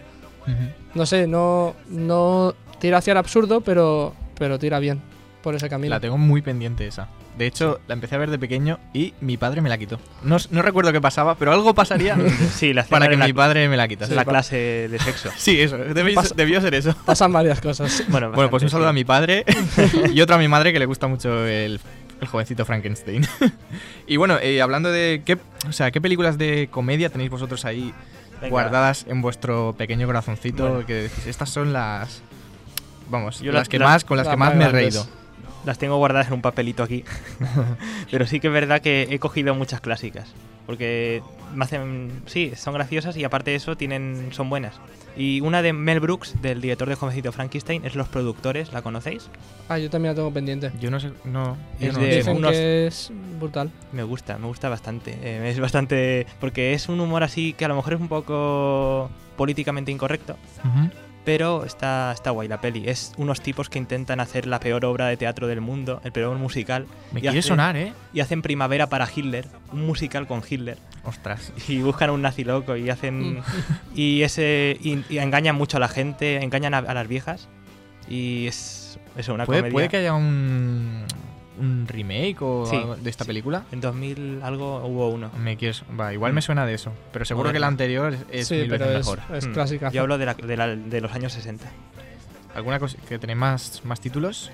No 0.95 1.07
sé, 1.07 1.27
no, 1.27 1.75
no 1.88 2.55
tira 2.79 2.99
hacia 2.99 3.12
el 3.12 3.19
absurdo, 3.19 3.61
pero, 3.62 4.14
pero 4.38 4.59
tira 4.59 4.79
bien 4.79 5.01
por 5.43 5.55
ese 5.55 5.69
camino. 5.69 5.90
La 5.95 6.01
tengo 6.01 6.19
muy 6.19 6.43
pendiente 6.43 6.87
esa. 6.87 7.09
De 7.38 7.47
hecho, 7.47 7.81
la 7.88 7.95
empecé 7.95 8.14
a 8.14 8.19
ver 8.19 8.31
de 8.31 8.38
pequeño 8.38 8.79
y 8.93 9.12
mi 9.21 9.37
padre 9.37 9.61
me 9.61 9.69
la 9.69 9.77
quitó. 9.77 9.99
No, 10.23 10.37
no 10.51 10.62
recuerdo 10.62 10.93
qué 10.93 11.01
pasaba, 11.01 11.35
pero 11.35 11.53
algo 11.53 11.75
pasaría 11.75 12.17
Sí, 12.55 12.73
la 12.73 12.85
para 12.85 13.09
que 13.09 13.17
la, 13.17 13.27
mi 13.27 13.33
padre 13.33 13.69
me 13.69 13.77
la 13.77 13.88
quitase. 13.88 14.14
la 14.14 14.25
clase 14.25 14.88
de 14.88 14.99
sexo. 15.01 15.31
Sí, 15.37 15.61
eso. 15.61 15.77
debió- 15.77 16.23
debió 16.37 16.61
ser 16.61 16.75
eso. 16.75 16.95
Pasan 17.05 17.33
varias 17.33 17.61
cosas. 17.61 18.05
Bueno, 18.09 18.31
Bueno, 18.33 18.51
pues 18.51 18.62
un 18.62 18.71
saludo 18.71 18.87
sí. 18.88 18.90
a 18.90 18.93
mi 18.93 19.05
padre 19.05 19.45
y 20.14 20.21
otro 20.21 20.37
a 20.37 20.38
mi 20.38 20.47
madre 20.47 20.73
que 20.73 20.79
le 20.79 20.87
gusta 20.87 21.09
mucho 21.09 21.45
el, 21.47 21.81
el 22.20 22.27
jovencito 22.29 22.64
Frankenstein. 22.64 23.27
y 24.07 24.16
bueno, 24.16 24.38
eh, 24.40 24.61
hablando 24.62 24.90
de 24.90 25.22
qué, 25.24 25.38
o 25.68 25.72
sea, 25.72 25.90
qué 25.90 26.00
películas 26.00 26.38
de 26.38 26.68
comedia 26.70 27.11
tenéis 27.11 27.31
vosotros 27.31 27.64
ahí 27.64 27.92
Venga. 28.40 28.48
guardadas 28.50 29.05
en 29.09 29.20
vuestro 29.22 29.74
pequeño 29.77 30.07
corazoncito 30.07 30.68
Bueno. 30.68 30.87
que 30.87 30.94
decís, 30.94 31.27
estas 31.27 31.50
son 31.50 31.72
las 31.72 32.22
vamos, 33.11 33.40
Yo 33.40 33.53
las 33.53 33.66
la- 33.66 33.70
que 33.70 33.79
más 33.79 34.05
con 34.05 34.16
las 34.16 34.27
las 34.27 34.35
que 34.35 34.38
más 34.38 34.55
me 34.55 34.64
he 34.64 34.68
reído. 34.68 35.07
Las 35.64 35.79
tengo 35.79 35.96
guardadas 35.96 36.27
en 36.29 36.35
un 36.35 36.42
papelito 36.42 36.83
aquí. 36.83 37.05
Pero 38.11 38.27
sí 38.27 38.38
que 38.38 38.48
es 38.48 38.53
verdad 38.53 38.83
que 38.83 39.09
he 39.11 39.18
cogido 39.18 39.55
muchas 39.55 39.81
clásicas. 39.81 40.29
Porque 40.66 41.22
me 41.55 41.64
hacen. 41.64 42.22
Sí, 42.27 42.53
son 42.57 42.74
graciosas 42.74 43.16
y 43.16 43.24
aparte 43.24 43.50
de 43.50 43.57
eso 43.57 43.77
tienen, 43.77 44.29
son 44.33 44.48
buenas. 44.50 44.74
Y 45.16 45.40
una 45.42 45.62
de 45.62 45.72
Mel 45.72 46.00
Brooks, 46.00 46.42
del 46.42 46.61
director 46.61 46.88
de 46.88 46.96
Jovencito 46.96 47.31
Frankenstein, 47.31 47.85
es 47.85 47.94
Los 47.94 48.09
Productores, 48.09 48.72
¿la 48.72 48.83
conocéis? 48.83 49.29
Ah, 49.68 49.79
yo 49.79 49.88
también 49.88 50.11
la 50.12 50.16
tengo 50.16 50.33
pendiente. 50.33 50.72
Yo 50.81 50.90
no 50.90 50.98
sé, 50.98 51.12
no, 51.24 51.57
yo 51.79 51.88
Es 51.90 51.94
no 51.94 52.00
de-. 52.00 52.16
Dicen 52.16 52.37
unos- 52.38 52.50
que 52.50 52.87
es 52.88 53.12
brutal. 53.38 53.70
Me 53.92 54.03
gusta, 54.03 54.38
me 54.38 54.48
gusta 54.48 54.68
bastante. 54.68 55.16
Eh, 55.22 55.50
es 55.50 55.61
bastante. 55.61 56.27
Porque 56.40 56.72
es 56.74 56.88
un 56.88 56.98
humor 56.98 57.22
así 57.22 57.53
que 57.53 57.64
a 57.64 57.68
lo 57.68 57.77
mejor 57.77 57.92
es 57.94 58.00
un 58.00 58.09
poco 58.09 59.09
políticamente 59.37 59.92
incorrecto. 59.92 60.37
Ujú. 60.64 60.90
Pero 61.25 61.65
está, 61.65 62.13
está 62.13 62.31
guay 62.31 62.49
la 62.49 62.61
peli. 62.61 62.89
Es 62.89 63.13
unos 63.17 63.41
tipos 63.41 63.71
que 63.71 63.79
intentan 63.79 64.21
hacer 64.21 64.47
la 64.47 64.61
peor 64.61 64.85
obra 64.85 65.07
de 65.07 65.17
teatro 65.17 65.47
del 65.47 65.61
mundo, 65.63 66.01
el 66.05 66.13
peor 66.13 66.37
musical. 66.37 66.87
Me 67.13 67.21
quiere 67.21 67.41
sonar, 67.41 67.77
¿eh? 67.77 67.93
Y 68.13 68.21
hacen 68.21 68.43
Primavera 68.43 68.89
para 68.89 69.09
Hitler, 69.13 69.49
un 69.73 69.87
musical 69.87 70.27
con 70.27 70.43
Hitler. 70.49 70.79
Ostras. 71.05 71.53
Y 71.69 71.79
buscan 71.79 72.11
un 72.11 72.23
nazi 72.23 72.45
loco 72.45 72.77
y 72.77 72.91
hacen. 72.91 73.43
y 73.95 74.23
ese. 74.23 74.77
Y, 74.83 75.03
y 75.09 75.19
engañan 75.19 75.57
mucho 75.57 75.79
a 75.79 75.81
la 75.81 75.89
gente, 75.89 76.43
engañan 76.43 76.75
a, 76.75 76.79
a 76.79 76.95
las 76.95 77.09
viejas. 77.09 77.49
Y 78.09 78.47
es. 78.47 78.99
Eso, 79.17 79.33
una 79.33 79.47
¿Puede, 79.47 79.61
comedia. 79.61 79.73
puede 79.73 79.89
que 79.89 79.97
haya 79.99 80.13
un, 80.13 81.05
un 81.59 81.87
remake 81.88 82.37
o 82.40 82.67
Sí, 82.67 82.77
algo 82.77 82.97
de 82.97 83.11
esta 83.11 83.25
sí. 83.25 83.29
película? 83.29 83.64
En 83.73 83.81
2000 83.81 84.40
algo 84.43 84.85
hubo 84.87 85.09
uno. 85.11 85.31
Me 85.38 85.57
quieres, 85.57 85.83
va, 85.99 86.12
igual 86.12 86.33
me 86.33 86.43
suena 86.43 86.67
de 86.67 86.75
eso, 86.75 86.93
pero 87.12 87.25
seguro 87.25 87.53
que 87.53 87.59
la 87.61 87.67
anterior 87.69 88.17
es, 88.31 88.49
sí, 88.49 88.55
mil 88.57 88.69
pero 88.69 88.87
veces 88.87 89.01
es, 89.01 89.07
mejor. 89.17 89.37
es 89.37 89.47
Mm. 89.49 89.53
clásica. 89.53 89.90
Yo 89.90 90.03
hablo 90.03 90.19
de, 90.19 90.27
la- 90.27 90.35
de 90.35 90.57
la- 90.57 90.75
de 90.77 91.01
los 91.01 91.12
años 91.12 91.33
60. 91.33 91.67
¿Alguna 92.55 92.79
cosa 92.79 92.97
que 93.09 93.19
tenéis 93.19 93.38
más, 93.38 93.81
más 93.85 94.01
títulos? 94.01 94.51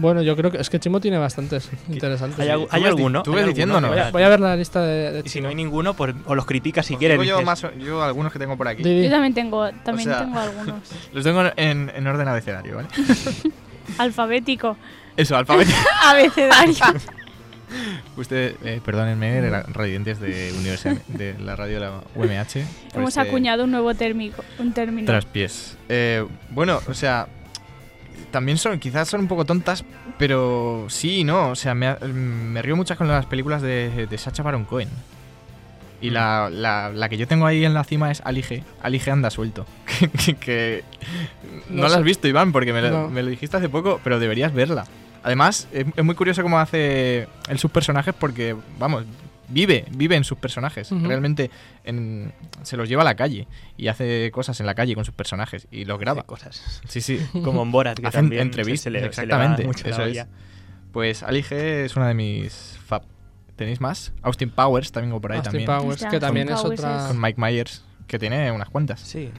Bueno, 0.00 0.22
yo 0.22 0.36
creo 0.36 0.52
que 0.52 0.58
es 0.58 0.70
que 0.70 0.78
Chimo 0.78 1.00
tiene 1.00 1.18
bastantes 1.18 1.68
interesantes. 1.88 2.38
¿Hay, 2.38 2.48
hay 2.50 2.82
ves- 2.82 2.90
alguno? 2.92 3.24
tú 3.24 3.30
¿Hay 3.32 3.36
ves 3.36 3.42
alguno? 3.46 3.48
diciéndonos. 3.54 3.90
Voy 3.90 3.98
a, 3.98 4.10
voy 4.12 4.22
a 4.22 4.28
ver 4.28 4.38
la 4.38 4.54
lista 4.54 4.80
de, 4.80 5.10
de 5.10 5.22
Y 5.24 5.28
si 5.28 5.40
no 5.40 5.48
hay 5.48 5.56
ninguno, 5.56 5.94
pues, 5.94 6.14
o 6.26 6.36
los 6.36 6.46
criticas 6.46 6.86
si 6.86 6.94
Os 6.94 6.98
quieres. 7.00 7.20
yo, 7.26 7.42
más 7.42 7.66
yo 7.80 8.02
algunos 8.04 8.32
que 8.32 8.38
tengo 8.38 8.56
por 8.56 8.68
aquí. 8.68 8.84
Yo 8.84 9.10
también 9.10 9.34
tengo, 9.34 9.68
también 9.84 10.08
O 10.10 10.12
sea- 10.12 10.22
tengo 10.24 10.38
algunos. 10.38 10.82
Los 11.12 11.24
tengo 11.24 11.42
en, 11.56 11.90
en 11.92 12.06
orden 12.06 12.28
abecedario, 12.28 12.76
¿vale? 12.76 12.88
Alfabético. 13.98 14.76
Eso, 15.18 15.36
alfabeto. 15.36 15.72
Abecedario. 16.04 16.74
Usted, 18.16 18.54
eh, 18.64 18.80
perdónenme, 18.82 19.50
radiantes 19.68 20.20
de 20.20 20.52
Universidad 20.58 20.96
de 21.08 21.38
la 21.38 21.54
radio 21.54 21.74
de 21.74 21.80
la 21.80 22.00
UMH. 22.14 22.64
Hemos 22.94 23.10
este 23.10 23.20
acuñado 23.20 23.64
un 23.64 23.70
nuevo 23.72 23.92
térmico, 23.94 24.42
un 24.58 24.72
término. 24.72 25.06
Traspiés. 25.06 25.76
Eh, 25.88 26.24
bueno, 26.50 26.80
o 26.88 26.94
sea, 26.94 27.28
también 28.30 28.56
son, 28.58 28.78
quizás 28.78 29.08
son 29.08 29.20
un 29.20 29.28
poco 29.28 29.44
tontas, 29.44 29.84
pero 30.18 30.86
sí 30.88 31.18
y 31.20 31.24
no. 31.24 31.50
O 31.50 31.56
sea, 31.56 31.74
me, 31.74 32.62
río 32.62 32.76
muchas 32.76 32.96
con 32.96 33.08
las 33.08 33.26
películas 33.26 33.60
de, 33.60 34.06
de 34.08 34.18
Sacha 34.18 34.42
Baron 34.42 34.64
Cohen. 34.64 34.88
Y 36.00 36.10
la, 36.10 36.48
la- 36.50 36.90
la 36.90 37.08
que 37.08 37.16
yo 37.16 37.26
tengo 37.26 37.44
ahí 37.44 37.64
en 37.64 37.74
la 37.74 37.82
cima 37.82 38.10
es 38.12 38.22
Ali 38.24 38.42
G. 38.42 38.62
Ali 38.82 39.00
G 39.00 39.10
anda 39.12 39.30
suelto. 39.30 39.66
que, 39.98 40.08
que- 40.08 40.34
que- 40.36 40.84
no, 41.68 41.82
No 41.82 41.88
la 41.88 41.96
has 41.96 42.04
visto, 42.04 42.28
Iván, 42.28 42.52
porque 42.52 42.72
me, 42.72 42.80
lo- 42.82 42.90
No. 42.90 43.08
me 43.08 43.22
lo 43.22 43.28
dijiste 43.30 43.56
hace 43.56 43.68
poco, 43.68 44.00
pero 44.04 44.18
deberías 44.20 44.54
verla. 44.54 44.84
Además, 45.22 45.68
es, 45.72 45.86
es 45.96 46.04
muy 46.04 46.14
curioso 46.14 46.42
cómo 46.42 46.58
hace 46.58 47.28
él 47.48 47.58
sus 47.58 47.70
personajes 47.70 48.14
porque, 48.18 48.56
vamos, 48.78 49.04
vive, 49.48 49.84
vive 49.90 50.16
en 50.16 50.24
sus 50.24 50.38
personajes. 50.38 50.90
Realmente 50.90 51.50
en- 51.84 52.32
se 52.62 52.76
los 52.76 52.88
lleva 52.88 53.02
a 53.02 53.04
la 53.04 53.14
calle 53.16 53.46
y 53.76 53.88
hace 53.88 54.30
cosas 54.30 54.60
en 54.60 54.66
la 54.66 54.74
calle 54.74 54.94
con 54.94 55.04
sus 55.04 55.14
personajes 55.14 55.66
y 55.70 55.84
los 55.84 55.98
graba. 55.98 56.20
hace 56.20 56.26
cosas. 56.26 56.80
Sí, 56.88 57.00
sí. 57.00 57.18
Como 57.44 57.62
en 57.62 57.72
Borat, 57.72 57.98
que 57.98 58.06
Hacen 58.06 58.22
también 58.22 58.42
entrevistas, 58.42 58.84
se 58.84 58.90
le- 58.90 58.98
se 59.12 59.26
le 59.26 59.34
va 59.34 59.44
exactamente, 59.54 59.88
eso 59.90 60.02
es. 60.04 60.26
Pues 60.92 61.22
Ali 61.22 61.42
G 61.42 61.52
es 61.52 61.96
una 61.96 62.08
de 62.08 62.14
mis 62.14 62.78
fab. 62.86 63.02
¿Tenéis 63.56 63.80
más? 63.80 64.12
Austin 64.22 64.50
Powers 64.50 64.92
también 64.92 65.12
o 65.12 65.20
por 65.20 65.32
ahí 65.32 65.38
Austin 65.38 65.64
también. 65.64 65.80
Powers, 65.80 66.04
que 66.04 66.20
también 66.20 66.48
es 66.48 66.54
Austin 66.54 66.76
Powers 66.76 66.80
otra. 66.80 67.02
es- 67.02 67.08
Con 67.12 67.20
Mike 67.20 67.40
Myers, 67.40 67.84
que 68.06 68.18
tiene 68.18 68.52
unas 68.52 68.68
cuantas. 68.70 69.00
Sí. 69.00 69.30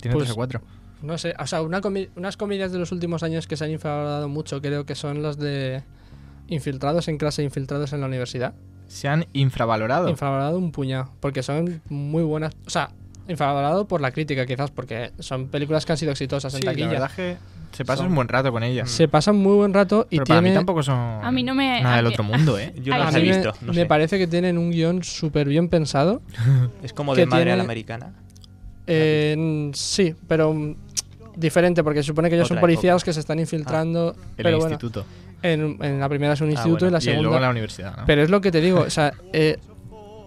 Tiene 0.00 0.12
Pues- 0.14 0.24
tres 0.26 0.30
o 0.30 0.34
cuatro. 0.36 0.62
No 1.04 1.18
sé, 1.18 1.34
o 1.38 1.46
sea, 1.46 1.62
una 1.62 1.80
comi- 1.80 2.08
unas 2.16 2.36
comedias 2.36 2.72
de 2.72 2.78
los 2.78 2.90
últimos 2.92 3.22
años 3.22 3.46
que 3.46 3.56
se 3.56 3.64
han 3.64 3.70
infravalorado 3.70 4.28
mucho, 4.28 4.60
creo 4.60 4.84
que 4.86 4.94
son 4.94 5.22
las 5.22 5.38
de 5.38 5.82
infiltrados 6.48 7.08
en 7.08 7.18
clase, 7.18 7.42
infiltrados 7.42 7.92
en 7.92 8.00
la 8.00 8.06
universidad. 8.06 8.54
Se 8.86 9.08
han 9.08 9.26
infravalorado. 9.32 10.08
Infravalorado 10.08 10.58
un 10.58 10.72
puñado, 10.72 11.10
porque 11.20 11.42
son 11.42 11.80
muy 11.88 12.22
buenas. 12.22 12.54
O 12.66 12.70
sea, 12.70 12.90
infravalorado 13.28 13.86
por 13.88 14.00
la 14.00 14.10
crítica, 14.12 14.44
quizás, 14.46 14.70
porque 14.70 15.12
son 15.18 15.48
películas 15.48 15.86
que 15.86 15.92
han 15.92 15.98
sido 15.98 16.12
exitosas 16.12 16.52
en 16.54 16.60
sí, 16.60 16.66
la 16.66 16.72
taquilla. 16.72 16.88
verdad 16.90 17.10
que 17.16 17.36
se 17.72 17.84
pasa 17.84 18.02
Son- 18.02 18.08
un 18.10 18.14
buen 18.14 18.28
rato 18.28 18.52
con 18.52 18.62
ellas. 18.62 18.90
Se 18.90 19.08
pasan 19.08 19.36
muy 19.36 19.54
buen 19.56 19.72
rato 19.74 20.06
y 20.10 20.16
Pero 20.16 20.26
para 20.26 20.40
mí 20.42 20.52
tampoco 20.52 20.82
son 20.82 20.94
A 20.96 21.32
mí 21.32 21.42
no 21.42 21.54
me- 21.54 21.80
nada 21.82 21.94
a 21.94 21.96
del 21.96 22.06
otro 22.08 22.22
mundo, 22.24 22.58
¿eh? 22.58 22.72
Yo 22.82 22.94
no 22.94 23.02
a 23.02 23.06
los 23.06 23.14
he 23.14 23.18
me, 23.20 23.24
visto. 23.24 23.52
no 23.62 23.68
me 23.72 23.80
sé. 23.80 23.86
parece 23.86 24.18
que 24.18 24.26
tienen 24.26 24.58
un 24.58 24.70
guion 24.70 25.02
súper 25.02 25.48
bien 25.48 25.68
pensado. 25.68 26.22
Es 26.82 26.92
como 26.92 27.14
de 27.14 27.26
madre 27.26 27.52
a 27.52 27.56
la 27.56 27.62
americana. 27.64 28.12
Eh, 28.86 29.70
sí, 29.74 30.14
pero 30.28 30.52
mm, 30.52 30.74
diferente, 31.36 31.82
porque 31.82 32.02
se 32.02 32.08
supone 32.08 32.28
que 32.28 32.36
ellos 32.36 32.48
son 32.48 32.60
policías 32.60 32.94
época. 32.96 33.04
que 33.06 33.12
se 33.12 33.20
están 33.20 33.38
infiltrando. 33.38 34.14
El 34.36 34.42
pero 34.44 34.58
bueno, 34.58 34.72
instituto. 34.74 35.04
en, 35.42 35.78
en 35.82 36.00
la 36.00 36.08
primera 36.08 36.34
es 36.34 36.40
un 36.40 36.48
Ah, 36.48 36.52
instituto 36.52 36.84
bueno. 36.86 36.88
y 36.88 36.92
la 36.92 36.98
Y 37.02 37.06
luego 37.06 37.20
segunda. 37.22 37.36
en 37.38 37.42
la 37.42 37.50
universidad, 37.50 37.96
¿no? 37.96 38.02
Pero 38.06 38.22
es 38.22 38.30
lo 38.30 38.40
que 38.40 38.50
te 38.52 38.60
digo, 38.60 38.80
o 38.80 38.90
sea, 38.90 39.12
eh, 39.32 39.58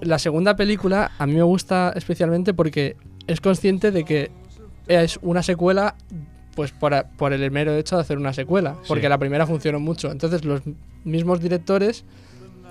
la 0.02 0.20
segunda 0.20 0.56
película 0.56 1.12
a 1.17 1.26
mí 1.26 1.34
me 1.34 1.43
gusta 1.43 1.93
especialmente 1.96 2.54
porque 2.54 2.98
es 3.28 3.41
consciente 3.41 3.91
de 3.91 4.04
que 4.04 4.32
es 4.88 5.20
una 5.22 5.43
secuela 5.43 5.96
pues 6.56 6.72
por, 6.72 6.93
a- 6.96 7.04
por 7.08 7.34
el 7.34 7.52
mero 7.52 7.74
hecho 7.76 7.96
de 7.98 8.02
hacer 8.02 8.17
una 8.17 8.34
secuela, 8.34 8.76
porque 8.88 9.04
Sí. 9.04 9.10
la 9.10 9.17
primera 9.20 9.46
funcionó 9.46 9.80
mucho. 9.80 10.12
Entonces 10.12 10.43
los 10.43 10.62
mismos 11.04 11.39
directores, 11.39 12.04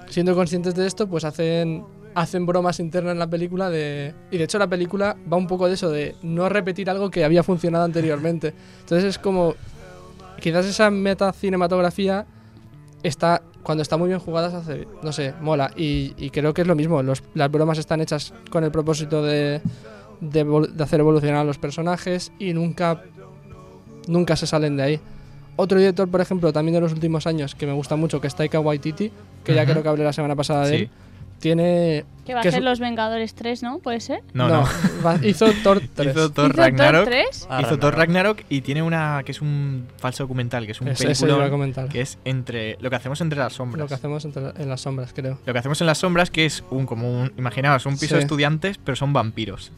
siendo 0.09 0.35
conscientes 0.35 0.75
de 0.75 0.87
esto, 0.89 1.07
pues 1.09 1.25
hacen 1.25 1.85
hacen 2.17 2.47
bromas 2.47 2.81
internas 2.81 3.13
en 3.13 3.19
la 3.19 3.27
película 3.29 3.69
de 3.69 4.15
y 4.31 4.39
de 4.39 4.45
hecho 4.45 4.59
la 4.59 4.67
película 4.67 5.17
va 5.31 5.37
un 5.37 5.47
poco 5.47 5.69
de 5.69 5.75
eso 5.75 5.91
de 5.91 6.15
no 6.23 6.49
repetir 6.49 6.89
algo 6.89 7.11
que 7.11 7.25
había 7.25 7.43
funcionado 7.43 7.85
anteriormente. 7.85 8.55
Entonces 8.81 9.05
es 9.11 9.19
como 9.19 9.55
quizás 10.41 10.65
esa 10.67 10.91
meta 10.91 11.31
cinematografía 11.33 12.25
está 13.03 13.43
cuando 13.63 13.83
está 13.83 13.97
muy 13.99 14.09
bien 14.09 14.19
jugada 14.21 14.51
se 14.51 14.57
hace 14.57 14.89
no 15.03 15.13
sé 15.13 15.35
mola 15.43 15.71
y, 15.77 16.15
y 16.17 16.31
creo 16.31 16.55
que 16.55 16.63
es 16.63 16.67
lo 16.69 16.75
mismo 16.75 17.03
los- 17.03 17.23
las 17.35 17.51
bromas 17.51 17.77
están 17.79 18.01
hechas 18.01 18.33
con 18.51 18.65
el 18.65 18.71
propósito 18.71 19.23
de, 19.23 19.61
de, 20.21 20.69
de 20.73 20.83
hacer 20.85 21.01
evolucionar 21.01 21.41
a 21.41 21.45
los 21.45 21.59
personajes 21.59 22.33
y 22.39 22.53
nunca 22.55 23.03
nunca 24.09 24.37
se 24.37 24.47
salen 24.47 24.77
de 24.77 24.83
ahí 24.83 25.01
otro 25.57 25.79
director 25.79 26.09
por 26.09 26.21
ejemplo 26.21 26.53
también 26.53 26.75
de 26.75 26.81
los 26.81 26.93
últimos 26.93 27.27
años 27.27 27.55
que 27.55 27.67
me 27.67 27.73
gusta 27.73 27.97
mucho 27.97 28.21
que 28.21 28.29
es 28.29 28.35
Taika 28.37 28.61
Waititi 28.61 29.11
que 29.45 29.55
ya 29.55 29.63
Ujú. 29.65 29.73
creo 29.73 29.83
que 29.83 29.89
hablé 29.91 30.05
la 30.05 30.13
semana 30.13 30.35
pasada 30.37 30.67
de 30.67 30.71
Sí. 30.79 30.83
él 30.85 30.91
tiene 31.41 32.05
Que 32.25 32.35
va 32.35 32.41
a 32.41 32.43
que 32.43 32.49
es- 32.49 32.55
ser 32.55 32.63
Los 32.65 32.81
Vengadores 32.81 33.35
3, 33.35 33.63
¿no? 33.63 33.79
¿Puede 33.79 34.01
ser? 34.01 34.21
No, 34.33 34.49
no. 34.49 34.65
va- 35.05 35.19
hizo 35.25 35.47
Thor 35.63 35.81
3 35.95 36.13
Hizo 36.15 36.31
Thor 36.31 36.51
¿Hizo 36.51 36.57
Ragnarok. 36.61 37.05
Thor 37.05 37.13
3? 37.13 37.47
Ah, 37.51 37.63
hizo 37.63 37.79
Thor 37.79 37.95
Ragnarok. 37.97 38.43
Y 38.49 38.63
tiene 38.63 38.83
una 38.83 39.23
que 39.25 39.33
es 39.33 39.41
un 39.41 39.87
falso 39.99 40.25
documental, 40.25 40.67
que 40.67 40.73
es 40.73 40.81
un 40.81 40.89
ese 40.89 41.05
película 41.15 41.87
que 41.89 42.01
es 42.01 42.19
entre 42.25 42.77
lo 42.81 42.91
que 42.91 42.97
hacemos 42.97 43.21
entre 43.21 43.39
las 43.39 43.53
sombras. 43.53 43.81
lo 43.81 43.87
que 43.89 43.95
hacemos 43.95 44.25
entre- 44.25 44.51
en 44.63 44.69
las 44.69 44.81
sombras 44.81 45.13
creo 45.15 45.39
Lo 45.47 45.53
que 45.53 45.59
hacemos 45.59 45.81
en 45.81 45.87
las 45.87 45.99
sombras 45.99 46.31
que 46.31 46.47
es 46.47 46.65
un 46.71 46.87
como 46.87 47.09
un 47.23 47.33
imaginaos 47.37 47.87
un 47.87 47.95
piso 47.95 48.09
Sí. 48.09 48.15
de 48.15 48.21
estudiantes, 48.21 48.79
pero 48.79 48.97
son 48.97 49.13
vampiros 49.13 49.71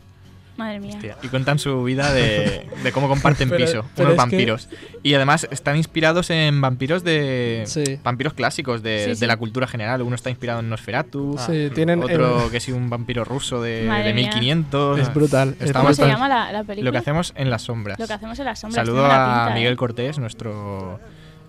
Madre 0.58 0.80
mía. 0.80 0.94
Hostia. 0.96 1.16
y 1.22 1.28
cuentan 1.28 1.58
su 1.58 1.82
vida 1.84 2.12
de, 2.12 2.66
de 2.82 2.92
cómo 2.92 3.08
comparten 3.08 3.48
Pero- 3.48 3.64
piso, 3.64 3.84
pero 3.94 4.10
unos 4.10 4.24
es 4.24 4.30
que- 4.30 4.36
vampiros. 4.36 4.68
Y 5.02 5.14
además 5.14 5.46
están 5.50 5.76
inspirados 5.76 6.30
en 6.30 6.60
vampiros 6.60 7.04
de 7.04 7.62
Sí. 7.66 7.84
vampiros 8.02 8.34
clásicos 8.34 8.82
de, 8.82 9.02
Sí, 9.04 9.08
de 9.10 9.16
sí. 9.16 9.26
la 9.26 9.36
cultura 9.36 9.66
general. 9.68 10.02
Uno 10.02 10.16
está 10.16 10.30
inspirado 10.30 10.60
en 10.60 10.68
Nosferatu, 10.68 11.36
Ah, 11.38 11.46
sí 11.46 11.70
tienen 11.74 12.02
otro 12.02 12.46
el- 12.46 12.50
que 12.50 12.58
sí 12.60 12.72
un 12.72 12.90
vampiro 12.90 13.24
ruso 13.24 13.62
de, 13.62 13.82
de 13.84 14.12
mía. 14.12 14.30
1500. 14.32 14.98
es 14.98 15.14
brutal 15.14 15.54
es 15.60 15.72
¿Cómo 15.72 15.94
se 15.94 16.06
llama 16.06 16.28
la, 16.28 16.50
la 16.52 16.64
película? 16.64 16.88
Lo 16.88 16.92
que 16.92 16.98
hacemos 16.98 17.32
en 17.36 17.50
las 17.50 17.62
sombras. 17.62 17.98
Lo 17.98 18.06
que 18.08 18.12
hacemos 18.12 18.38
en 18.38 18.44
las 18.44 18.58
sombras. 18.58 18.84
Saludo 18.84 19.06
a 19.06 19.08
pinta, 19.44 19.54
Miguel 19.54 19.74
¿eh? 19.74 19.76
Cortés, 19.76 20.18
nuestro 20.18 20.98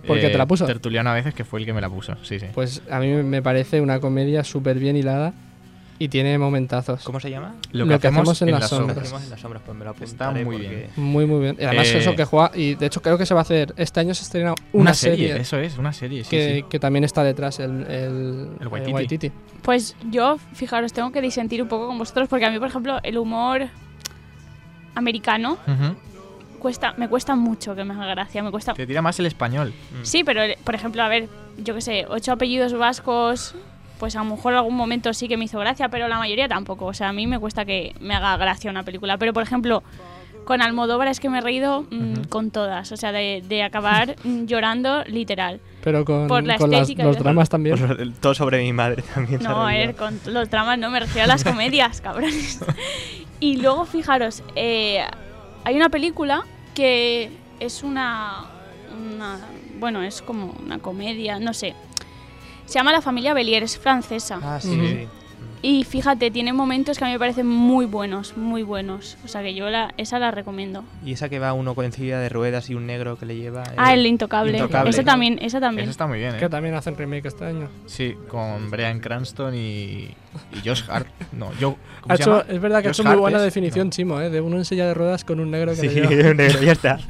Porque 0.06 0.30
te 0.30 0.38
la 0.38 0.46
puso. 0.46 0.66
tertuliano 0.68 1.10
a 1.10 1.14
veces, 1.16 1.34
que 1.34 1.44
fue 1.44 1.60
el 1.60 1.66
que 1.66 1.74
me 1.74 1.82
la 1.82 1.90
puso. 1.90 2.16
Sí, 2.24 2.40
sí. 2.40 2.46
Pues 2.54 2.84
a 2.92 3.00
mí 3.00 3.08
me 3.24 3.42
parece 3.42 3.82
una 3.82 4.00
comedia 4.00 4.44
súper 4.44 4.78
bien 4.80 4.96
hilada 4.96 5.34
y 6.00 6.08
tiene 6.08 6.38
momentazos. 6.38 7.04
¿Cómo 7.04 7.20
se 7.20 7.30
llama? 7.30 7.56
Lo 7.74 7.86
que 7.86 7.94
hacemos 7.94 8.42
en 8.42 8.52
las 8.52 8.62
Lo 8.62 8.68
que 8.70 8.76
sombras. 8.76 8.98
hacemos 9.00 9.24
en 9.24 9.30
las 9.30 9.40
sombras, 9.42 9.64
pues 9.66 9.78
me 9.78 9.86
lo 9.86 9.96
Está 10.00 10.32
muy 10.32 10.58
bien. 10.58 10.90
Muy, 10.96 11.26
muy 11.26 11.42
bien. 11.42 11.58
Y 11.60 11.66
además 11.66 11.88
Eh, 11.90 11.98
eso 11.98 12.16
que 12.16 12.24
juega, 12.24 12.52
y 12.56 12.76
de 12.76 12.86
hecho 12.86 13.02
creo 13.02 13.18
que 13.18 13.26
se 13.26 13.34
va 13.34 13.42
a 13.42 13.44
hacer, 13.44 13.74
este 13.76 14.00
año 14.00 14.14
se 14.14 14.24
estrena 14.24 14.56
una, 14.72 14.94
serie, 14.94 15.36
eso 15.38 15.58
es, 15.58 15.78
una 15.78 15.92
serie, 15.92 16.24
sí, 16.24 16.30
que, 16.30 16.56
sí. 16.56 16.66
que 16.70 16.80
también 16.80 17.04
está 17.04 17.24
detrás, 17.24 17.60
el, 17.60 17.86
el, 17.88 18.50
El 18.62 18.68
Waititi. 18.70 18.94
Waititi. 18.94 19.32
Pues 19.62 19.96
yo, 20.10 20.38
fijaros, 20.54 20.94
tengo 20.94 21.12
que 21.12 21.22
disentir 21.22 21.62
un 21.62 21.68
poco 21.68 21.88
con 21.88 21.98
vosotros 21.98 22.30
porque 22.30 22.46
a 22.46 22.50
mí, 22.50 22.60
por 22.60 22.70
ejemplo, 22.70 23.00
el 23.04 23.18
humor 23.18 23.68
americano 24.96 25.58
cuesta, 26.60 26.94
me 26.98 27.08
cuesta 27.10 27.36
mucho 27.36 27.76
que 27.76 27.84
me 27.84 27.94
haga 27.94 28.06
gracia. 28.08 28.44
Me 28.44 28.52
cuesta. 28.52 28.74
Te 28.74 28.88
tira 28.88 29.02
más 29.02 29.20
el 29.20 29.26
español. 29.26 29.74
Mm. 29.92 30.04
Sí, 30.04 30.24
pero 30.24 30.42
por 30.64 30.76
ejemplo, 30.76 31.02
a 31.04 31.08
ver, 31.08 31.28
yo 31.58 31.74
qué 31.76 31.82
sé, 31.82 32.06
ocho 32.08 32.32
apellidos 32.34 32.74
vascos, 32.74 33.56
pues 34.00 34.16
a 34.16 34.20
lo 34.24 34.26
mejor 34.36 34.54
algún 34.56 34.76
momento 34.76 35.14
sí 35.14 35.28
que 35.28 35.38
me 35.38 35.46
hizo 35.46 35.60
gracia, 35.60 35.90
pero 35.90 36.08
la 36.08 36.18
mayoría 36.18 36.48
tampoco. 36.48 36.86
O 36.86 36.94
sea, 36.94 37.10
a 37.10 37.14
mí 37.14 37.28
me 37.28 37.38
cuesta 37.38 37.66
que 37.66 37.94
me 38.00 38.16
haga 38.16 38.36
gracia 38.38 38.72
una 38.72 38.84
película. 38.84 39.18
Pero 39.18 39.34
por 39.34 39.44
ejemplo, 39.44 39.84
con 40.46 40.62
Almodóvar 40.64 41.08
es 41.10 41.20
que 41.20 41.30
me 41.30 41.38
he 41.40 41.42
reído 41.42 41.86
mm, 41.92 42.24
con 42.30 42.50
todas. 42.50 42.92
O 42.92 42.98
sea, 42.98 43.12
de, 43.12 43.44
de 43.48 43.62
acabar 43.62 44.16
mm, 44.24 44.46
llorando 44.46 45.04
literal. 45.04 45.60
Pero 45.84 46.04
con, 46.06 46.28
Por 46.28 46.44
la 46.44 46.58
con 46.58 46.72
las- 46.72 46.90
los 46.98 47.18
dramas 47.20 47.50
también. 47.50 47.78
Lo- 47.88 48.12
todo 48.14 48.34
sobre 48.34 48.62
mi 48.64 48.74
madre 48.74 49.04
también. 49.14 49.44
No, 49.44 49.68
a 49.68 49.72
ver, 49.72 49.96
con 49.96 50.20
los 50.26 50.50
dramas 50.50 50.80
no 50.80 50.90
me 50.90 51.00
refiero 51.02 51.26
a 51.26 51.28
las 51.28 51.44
comedias, 51.44 52.02
cabrones. 52.02 52.60
Y 53.42 53.56
luego, 53.58 53.86
fijaros, 53.86 54.44
eh, 54.58 55.00
hay 55.64 55.76
una 55.78 55.88
película 55.90 56.44
que 56.76 57.30
es 57.62 57.84
una, 57.84 58.46
una- 59.14 59.40
Bueno, 59.80 60.02
es 60.04 60.22
como 60.22 60.54
una 60.66 60.80
comedia, 60.80 61.40
no 61.40 61.54
sé. 61.54 61.74
Se 62.70 62.76
llama 62.78 62.92
La 62.92 63.02
familia 63.02 63.34
Belier, 63.34 63.64
es 63.64 63.80
francesa. 63.80 64.40
Ah, 64.44 64.60
sí, 64.62 64.70
Ujú. 64.70 64.86
sí. 64.88 65.08
Y 65.62 65.84
fíjate, 65.84 66.32
tiene 66.32 66.54
momentos 66.54 66.98
que 66.98 67.04
a 67.04 67.08
mí 67.08 67.14
me 67.14 67.20
parecen 67.20 67.46
muy 67.46 67.86
buenos, 67.86 68.38
muy 68.38 68.64
buenos. 68.64 69.18
O 69.26 69.28
sea 69.28 69.42
que 69.42 69.54
yo 69.54 69.70
la, 69.70 69.94
esa 69.98 70.18
la 70.18 70.32
recomiendo. 70.32 70.86
Y 71.06 71.12
esa 71.14 71.28
que 71.28 71.38
va 71.40 71.52
uno 71.52 71.76
con 71.76 71.92
silla 71.92 72.18
de 72.20 72.30
ruedas 72.30 72.70
y 72.70 72.76
un 72.76 72.88
negro 72.88 73.18
que 73.18 73.26
le 73.26 73.36
lleva. 73.36 73.64
Ah, 73.76 73.92
eh, 73.92 73.96
el 74.00 74.06
intocable. 74.06 74.54
Intocable. 74.58 74.90
Esa 74.90 75.04
también, 75.04 75.38
esa 75.42 75.60
también. 75.60 75.84
Eso 75.84 75.92
está 75.92 76.08
muy 76.08 76.20
bien, 76.20 76.36
¿eh? 76.36 76.38
Que 76.40 76.48
también 76.48 76.76
hacen 76.76 76.96
remake 76.96 77.26
este 77.28 77.44
año. 77.46 77.68
Sí, 77.88 78.16
con 78.30 78.70
Brian 78.72 79.00
Cranston 79.02 79.54
y, 79.54 79.60
y 80.54 80.62
Josh 80.66 80.84
Hart. 80.88 81.08
No, 81.34 81.52
yo. 81.60 81.76
¿cómo 82.02 82.14
Ha 82.14 82.16
se 82.18 82.24
hecho, 82.24 82.38
llama? 82.40 82.46
es 82.54 82.62
verdad 82.62 82.82
que 82.82 82.88
ha 82.88 82.92
Josh 82.92 82.96
hecho 83.00 83.04
muy 83.04 83.12
Hart 83.12 83.20
buena 83.20 83.38
es- 83.40 83.44
definición, 83.44 83.88
no. 83.88 83.92
Chimo, 83.92 84.22
¿eh? 84.22 84.30
de 84.30 84.40
uno 84.40 84.56
en 84.58 84.64
silla 84.66 84.88
de 84.88 84.94
ruedas 84.94 85.26
con 85.26 85.42
un 85.42 85.52
negro 85.52 85.72
que 85.72 85.78
Sí, 85.82 85.90
le 85.90 86.08
lleva. 86.08 86.30
un 86.32 86.38
negro, 86.38 86.62
ya 86.62 86.72
está. 86.72 87.00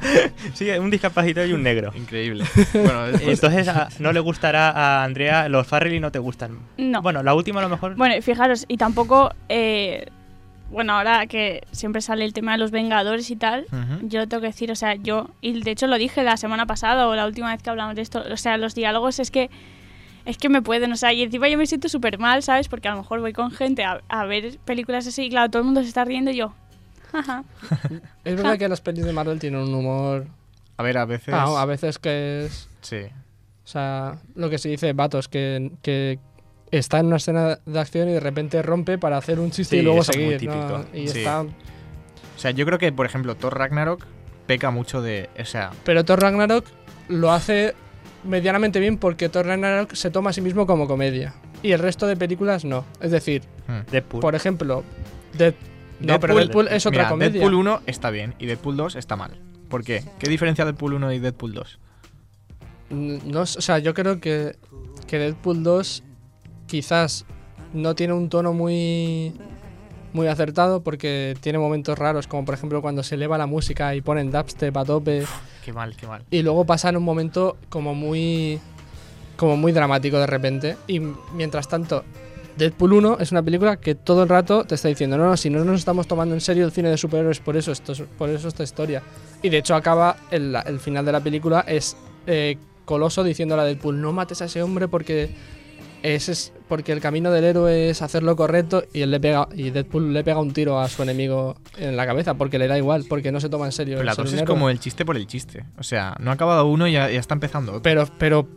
Sí, 0.54 0.68
un 0.70 0.90
discapacitado 0.90 1.46
y 1.46 1.52
un 1.52 1.62
negro. 1.62 1.92
Increíble. 1.94 2.44
Bueno, 2.72 3.06
después- 3.06 3.28
Entonces 3.42 3.68
a- 3.68 3.88
no 4.00 4.12
le 4.12 4.20
gustará 4.20 4.70
a 4.70 5.04
Andrea, 5.04 5.48
los 5.48 5.66
Farrelly 5.66 6.00
no 6.00 6.10
te 6.10 6.18
gustan. 6.18 6.58
No. 6.78 7.02
Bueno, 7.02 7.22
la 7.22 7.34
última 7.34 7.60
a 7.60 7.62
lo 7.62 7.68
mejor. 7.68 7.94
Bueno, 7.94 8.16
y 8.16 8.22
fijaros, 8.40 8.64
y 8.68 8.76
tampoco. 8.76 9.30
eh, 9.48 10.06
bueno, 10.72 10.92
ahora 10.92 11.26
que 11.26 11.64
siempre 11.72 12.00
sale 12.00 12.24
el 12.24 12.32
tema 12.32 12.52
de 12.52 12.58
los 12.58 12.70
Vengadores 12.70 13.28
y 13.32 13.34
tal, 13.36 13.66
Ujú. 13.72 14.06
yo 14.06 14.28
tengo 14.28 14.40
que 14.40 14.46
decir, 14.46 14.70
o 14.70 14.76
sea, 14.76 14.94
yo, 14.94 15.30
y 15.40 15.60
de 15.62 15.70
hecho 15.72 15.88
lo 15.88 15.98
dije 15.98 16.22
la 16.22 16.36
semana 16.36 16.64
pasada 16.64 17.08
o 17.08 17.16
la 17.16 17.26
última 17.26 17.50
vez 17.52 17.60
que 17.60 17.70
hablamos 17.70 17.96
de 17.96 18.02
esto, 18.02 18.22
o 18.32 18.36
sea, 18.36 18.56
los 18.56 18.76
diálogos 18.76 19.18
es 19.18 19.32
que 19.32 19.50
es 20.26 20.38
que 20.38 20.48
me 20.48 20.62
pueden, 20.62 20.92
o 20.92 20.96
sea, 20.96 21.12
y 21.12 21.22
encima 21.22 21.48
yo 21.48 21.58
me 21.58 21.66
siento 21.66 21.88
súper 21.88 22.18
mal, 22.20 22.44
¿sabes? 22.44 22.68
Porque 22.68 22.86
a 22.86 22.92
lo 22.92 22.98
mejor 22.98 23.18
voy 23.18 23.32
con 23.32 23.50
gente 23.50 23.82
a, 23.82 24.00
a 24.08 24.24
ver 24.26 24.58
películas 24.64 25.08
así 25.08 25.24
y 25.24 25.30
claro, 25.30 25.50
todo 25.50 25.58
el 25.60 25.64
mundo 25.66 25.82
se 25.82 25.88
está 25.88 26.04
riendo 26.04 26.30
y 26.30 26.36
yo. 26.36 26.52
Es 28.24 28.36
verdad 28.36 28.56
que 28.56 28.68
las 28.68 28.80
pelis 28.80 29.04
de 29.04 29.12
Marvel 29.12 29.40
tienen 29.40 29.60
un 29.60 29.74
humor. 29.74 30.26
A 30.76 30.82
ver, 30.84 30.98
a 30.98 31.04
veces. 31.04 31.34
Ah, 31.34 31.60
a 31.60 31.64
veces 31.66 31.98
que 31.98 32.44
es. 32.46 32.68
Sí. 32.80 32.98
O 33.64 33.66
sea, 33.66 34.18
lo 34.36 34.48
que 34.50 34.58
se 34.58 34.68
dice, 34.68 34.92
vatos, 34.92 35.26
que, 35.28 35.72
que 35.82 36.18
está 36.70 37.00
en 37.00 37.06
una 37.06 37.16
escena 37.16 37.58
de 37.64 37.78
acción 37.80 38.08
y 38.08 38.12
de 38.12 38.20
repente 38.20 38.62
rompe 38.62 38.98
para 38.98 39.16
hacer 39.16 39.40
un 39.40 39.50
chiste 39.50 39.76
Sí, 39.76 39.80
y 39.80 39.82
luego 39.84 40.00
eso 40.02 40.12
es 40.12 40.18
muy 40.18 40.30
seguir. 40.34 40.48
¿no? 40.50 40.54
típico. 40.82 40.96
Y 40.96 41.08
Sí. 41.08 41.18
está. 41.18 41.40
O 41.42 41.48
sea, 42.36 42.50
yo 42.52 42.64
creo 42.66 42.78
que, 42.78 42.92
por 42.92 43.06
ejemplo, 43.06 43.34
Thor 43.36 43.58
Ragnarok 43.58 44.06
peca 44.46 44.70
mucho 44.70 45.02
de. 45.02 45.28
O 45.38 45.44
sea, 45.44 45.70
Pero 45.84 46.04
Thor 46.04 46.20
Ragnarok 46.20 46.64
lo 47.08 47.32
hace 47.32 47.74
medianamente 48.24 48.80
bien 48.80 48.98
porque 48.98 49.28
Thor 49.28 49.46
Ragnarok 49.46 49.94
se 49.94 50.10
toma 50.10 50.30
a 50.30 50.32
sí 50.32 50.40
mismo 50.40 50.66
como 50.66 50.86
comedia. 50.86 51.34
Y 51.62 51.72
el 51.72 51.78
resto 51.78 52.06
de 52.06 52.16
películas 52.16 52.64
no. 52.64 52.84
Es 53.00 53.10
decir, 53.10 53.42
hmm. 53.68 53.90
Deadpool. 53.90 54.20
por 54.20 54.34
ejemplo, 54.34 54.82
Dead- 55.36 55.54
no, 56.00 56.18
pero 56.18 56.34
Deadpool- 56.34 56.38
Deadpool 56.46 56.68
es 56.68 56.86
otra 56.86 56.98
Mira, 57.00 57.08
comedia. 57.10 57.32
Deadpool 57.32 57.54
1 57.54 57.80
está 57.86 58.10
bien 58.10 58.34
y 58.38 58.46
Deadpool 58.46 58.76
2 58.76 58.96
está 58.96 59.16
mal. 59.16 59.38
¿Por 59.68 59.84
qué? 59.84 60.02
¿Qué 60.18 60.28
diferencia 60.30 60.64
Deadpool 60.64 60.94
1 60.94 61.12
y 61.12 61.18
Deadpool 61.18 61.52
2? 61.52 61.78
No, 62.90 63.42
es- 63.42 63.56
o 63.56 63.60
sea, 63.60 63.78
yo 63.78 63.92
creo 63.94 64.20
que, 64.20 64.56
que 65.06 65.18
Deadpool 65.18 65.62
2 65.62 66.02
quizás 66.70 67.24
no 67.74 67.94
tiene 67.94 68.12
un 68.14 68.28
tono 68.28 68.52
muy 68.52 69.32
muy 70.12 70.26
acertado 70.26 70.82
porque 70.82 71.36
tiene 71.40 71.58
momentos 71.58 71.96
raros, 71.98 72.26
como 72.26 72.44
por 72.44 72.54
ejemplo 72.54 72.82
cuando 72.82 73.02
se 73.02 73.14
eleva 73.14 73.38
la 73.38 73.46
música 73.46 73.94
y 73.94 74.00
ponen 74.00 74.30
dubstep 74.30 74.76
a 74.76 74.84
tope 74.84 75.24
Qué 75.64 75.72
mal, 75.72 75.94
qué 75.96 76.06
mal. 76.06 76.22
y 76.30 76.42
luego 76.42 76.64
pasan 76.64 76.96
un 76.96 77.02
momento 77.04 77.56
como 77.68 77.94
muy 77.94 78.58
como 79.36 79.56
muy 79.56 79.72
dramático 79.72 80.18
de 80.18 80.26
repente 80.26 80.76
y 80.86 81.00
mientras 81.34 81.68
tanto 81.68 82.04
Deadpool 82.56 82.92
1 82.94 83.18
es 83.20 83.30
una 83.32 83.42
película 83.42 83.76
que 83.78 83.94
todo 83.94 84.24
el 84.24 84.28
rato 84.28 84.64
te 84.64 84.74
está 84.74 84.88
diciendo, 84.88 85.16
no, 85.16 85.24
no, 85.30 85.36
si 85.36 85.48
no 85.48 85.64
nos 85.64 85.78
estamos 85.78 86.06
tomando 86.06 86.34
en 86.34 86.40
serio 86.42 86.66
el 86.66 86.72
cine 86.72 86.90
de 86.90 86.98
superhéroes, 86.98 87.40
por 87.40 87.56
eso, 87.56 87.72
esto, 87.72 87.92
es- 87.92 88.02
por 88.18 88.28
eso 88.28 88.48
esta 88.48 88.62
historia. 88.64 89.02
Y 89.40 89.48
de 89.48 89.58
hecho 89.58 89.74
acaba, 89.74 90.16
el, 90.30 90.54
el 90.66 90.78
final 90.78 91.06
de 91.06 91.12
la 91.12 91.20
película 91.20 91.60
es 91.66 91.96
eh, 92.26 92.58
Coloso 92.84 93.22
diciéndole 93.24 93.62
a 93.62 93.64
Deadpool, 93.64 94.02
no 94.02 94.12
mates 94.12 94.42
a 94.42 94.46
ese 94.46 94.62
hombre 94.62 94.88
porque, 94.88 95.30
ese 96.02 96.32
es, 96.32 96.52
porque 96.70 96.92
el 96.92 97.00
camino 97.02 97.30
del 97.30 97.44
héroe 97.44 97.90
es 97.90 98.00
hacer 98.00 98.22
lo 98.22 98.34
correcto 98.36 98.82
y, 98.94 99.02
él 99.02 99.10
le 99.10 99.20
pega, 99.20 99.46
y 99.54 99.68
Deadpool 99.68 100.14
le 100.14 100.24
pega 100.24 100.38
un 100.40 100.54
tiro 100.54 100.80
a 100.80 100.88
su 100.88 101.02
enemigo 101.02 101.56
en 101.76 101.94
la 101.96 102.06
cabeza 102.06 102.32
porque 102.34 102.58
le 102.58 102.66
da 102.68 102.78
igual, 102.78 103.04
porque 103.06 103.30
no 103.30 103.40
se 103.40 103.50
toma 103.50 103.66
en 103.66 103.72
serio. 103.72 103.96
Pero 103.96 104.06
la 104.06 104.14
ser 104.14 104.24
2 104.24 104.32
un 104.32 104.36
es 104.38 104.42
héroe. 104.44 104.54
como 104.54 104.70
el 104.70 104.80
chiste 104.80 105.04
por 105.04 105.18
el 105.18 105.26
chiste. 105.26 105.66
O 105.78 105.82
sea, 105.82 106.16
no 106.20 106.30
ha 106.30 106.34
acabado 106.34 106.64
uno 106.66 106.88
y 106.88 106.92
ya, 106.92 107.10
ya 107.10 107.20
está 107.20 107.34
empezando 107.34 107.72
otro. 107.72 107.82
Pero, 107.82 108.08
pero 108.18 108.48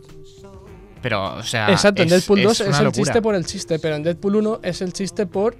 Pero, 1.02 1.34
o 1.34 1.42
sea. 1.42 1.70
Exacto, 1.70 2.00
en 2.02 2.06
es- 2.08 2.12
Deadpool 2.14 2.42
2 2.42 2.60
es, 2.62 2.68
una 2.68 2.78
el 2.78 2.84
locura. 2.84 3.02
chiste 3.04 3.20
por 3.22 3.34
el 3.34 3.44
chiste, 3.44 3.78
pero 3.78 3.96
en 3.96 4.02
Deadpool 4.04 4.36
1 4.36 4.60
es 4.62 4.80
el 4.80 4.92
chiste 4.94 5.26
por 5.26 5.54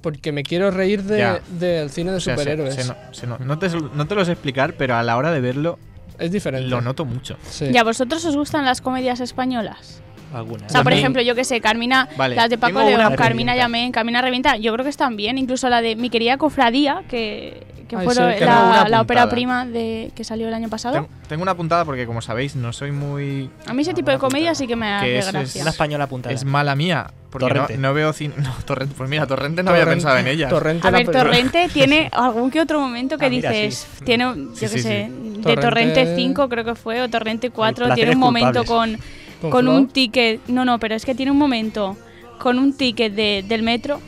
porque 0.00 0.32
me 0.32 0.42
quiero 0.42 0.72
reír 0.72 1.04
de- 1.04 1.40
del 1.60 1.88
cine 1.90 2.10
de 2.10 2.16
O 2.16 2.20
sea, 2.20 2.34
se- 2.36 2.40
superhéroes. 2.42 2.74
se 2.74 2.84
no, 2.86 2.96
se 3.12 3.26
no- 3.28 3.38
no 3.38 3.58
te, 3.60 3.68
no 3.94 4.06
te 4.08 4.14
lo 4.16 4.24
sé 4.24 4.32
explicar, 4.32 4.74
pero 4.76 4.96
a 4.96 5.04
la 5.04 5.16
hora 5.16 5.30
de 5.30 5.40
verlo 5.40 5.78
es 6.18 6.32
diferente. 6.32 6.66
lo 6.68 6.80
noto 6.80 7.04
mucho. 7.04 7.36
Sí. 7.48 7.66
¿Y 7.72 7.76
a 7.76 7.84
vosotros 7.84 8.24
os 8.24 8.34
gustan 8.36 8.64
las 8.64 8.80
comedias 8.80 9.20
españolas? 9.20 10.01
Algunas. 10.34 10.70
O 10.70 10.72
sea, 10.72 10.82
por 10.82 10.92
ejemplo, 10.92 11.20
yo 11.22 11.34
que 11.34 11.44
sé, 11.44 11.60
Carmina, 11.60 12.08
Vale, 12.16 12.34
las 12.36 12.48
de 12.50 12.58
Paco 12.58 12.78
tengo 12.80 12.88
León, 12.98 13.14
Carmina. 13.16 13.54
Llamén, 13.56 13.92
Carmina 13.92 14.22
Revienta, 14.22 14.56
yo 14.56 14.72
creo 14.72 14.84
que 14.84 14.90
están 14.90 15.16
bien. 15.16 15.38
Incluso 15.38 15.68
la 15.68 15.80
de 15.82 15.96
Mi 15.96 16.10
querida 16.10 16.36
cofradía, 16.38 17.02
que, 17.08 17.66
que 17.88 17.96
Ay, 17.96 18.04
fue 18.04 18.14
sí, 18.14 18.20
la, 18.40 18.86
la 18.88 19.00
ópera 19.02 19.28
prima 19.28 19.66
de, 19.66 20.10
que 20.14 20.24
salió 20.24 20.48
el 20.48 20.54
año 20.54 20.68
pasado. 20.68 20.94
Tengo, 20.94 21.08
tengo 21.28 21.42
una 21.42 21.54
puntada 21.54 21.84
porque, 21.84 22.06
como 22.06 22.22
sabéis, 22.22 22.56
no 22.56 22.72
soy 22.72 22.92
muy. 22.92 23.50
A 23.66 23.74
mí 23.74 23.82
ese 23.82 23.92
tipo 23.94 24.10
de 24.10 24.18
comedia 24.18 24.54
sí 24.54 24.66
que 24.66 24.76
me 24.76 24.86
Que 24.86 25.18
hace 25.18 25.18
es- 25.18 25.32
gracia. 25.32 25.62
Una 25.62 25.70
española 25.70 26.04
apuntada. 26.04 26.34
Es 26.34 26.44
mala 26.44 26.74
mía. 26.74 27.08
Porque 27.30 27.46
no, 27.46 27.52
Torrente. 27.62 27.78
no 27.78 27.94
veo 27.94 28.12
cine. 28.12 28.34
No, 28.42 28.54
Torrente. 28.66 28.94
Pues 28.96 29.08
mira, 29.08 29.26
Torrente 29.26 29.62
no 29.62 29.70
había 29.70 29.86
pensado 29.86 30.18
en 30.18 30.26
ella. 30.28 30.48
Torrente 30.48 30.86
A 30.86 30.90
ver. 30.90 31.10
Torrente 31.10 31.68
tiene 31.72 32.08
algún 32.12 32.50
que 32.50 32.60
otro 32.60 32.78
momento 32.80 33.16
que 33.18 33.26
Ah, 33.26 33.30
mira, 33.30 33.50
dices, 33.50 33.86
sí. 33.98 34.04
tiene, 34.04 34.24
yo 34.24 34.34
Sí, 34.54 34.60
qué 34.60 34.68
sí, 34.68 34.78
sé, 34.80 35.10
sí. 35.10 35.40
de 35.40 35.56
Torrente- 35.56 35.60
Torrente 35.62 36.16
5 36.16 36.48
creo 36.50 36.64
que 36.64 36.74
fue, 36.74 37.00
o 37.02 37.08
Torrente 37.08 37.48
4, 37.50 37.86
placeres 37.86 37.94
tiene 37.96 38.14
un 38.14 38.20
momento 38.20 38.64
culpables. 38.64 38.98
con, 38.98 39.06
¿Con 39.42 39.50
con 39.50 39.68
un 39.68 39.88
ticket, 39.88 40.40
no, 40.48 40.64
no, 40.64 40.78
pero 40.78 40.94
es 40.94 41.04
que 41.04 41.14
tiene 41.14 41.30
un 41.32 41.38
momento 41.38 41.96
con 42.38 42.58
un 42.58 42.72
ticket 42.76 43.12
de- 43.14 43.44
del 43.46 43.62
metro 43.62 44.00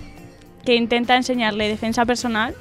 que 0.64 0.74
intenta 0.76 1.14
enseñarle 1.16 1.68
defensa 1.68 2.04
personal 2.06 2.54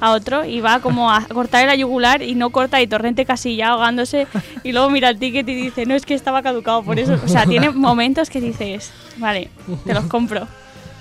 a 0.00 0.10
otro 0.10 0.44
y 0.44 0.60
va 0.60 0.80
como 0.80 1.10
a 1.12 1.24
cortar 1.32 1.66
la 1.66 1.76
yugular 1.76 2.20
y 2.22 2.34
no 2.34 2.50
corta 2.50 2.82
y 2.82 2.86
Torrente 2.86 3.24
casi 3.24 3.56
ya 3.56 3.68
ahogándose 3.68 4.26
y 4.64 4.72
luego 4.72 4.90
mira 4.90 5.08
el 5.10 5.18
ticket 5.18 5.48
y 5.48 5.54
dice, 5.54 5.86
no, 5.86 5.94
es 5.94 6.04
que 6.04 6.14
estaba 6.14 6.42
caducado 6.42 6.82
por 6.82 6.98
eso. 6.98 7.16
O 7.24 7.28
sea, 7.28 7.46
tiene 7.46 7.70
momentos 7.70 8.28
que 8.28 8.40
dices, 8.40 8.92
vale, 9.18 9.50
te 9.86 9.94
los 9.94 10.04
compro. 10.06 10.48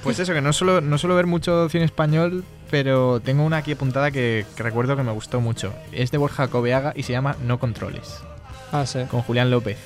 Pues 0.03 0.19
eso, 0.19 0.33
que 0.33 0.41
no 0.41 0.51
suelo, 0.53 0.81
no 0.81 0.97
suelo 0.97 1.15
ver 1.15 1.25
mucho 1.27 1.69
cine 1.69 1.85
español, 1.85 2.43
pero 2.69 3.19
tengo 3.21 3.43
una 3.45 3.57
aquí 3.57 3.71
apuntada 3.71 4.11
que, 4.11 4.45
que 4.55 4.61
recuerdo 4.63 4.95
que 4.97 5.03
me 5.03 5.11
gustó 5.13 5.39
mucho. 5.41 5.73
Es 5.93 6.11
de 6.11 6.17
Borja 6.17 6.49
Cobeaga 6.49 6.91
y 6.95 7.03
se 7.03 7.13
llama 7.13 7.35
No 7.45 7.57
Controles, 7.57 8.19
Ah, 8.73 8.85
sí. 8.85 8.99
con 9.09 9.21
Julián 9.21 9.49
López, 9.49 9.77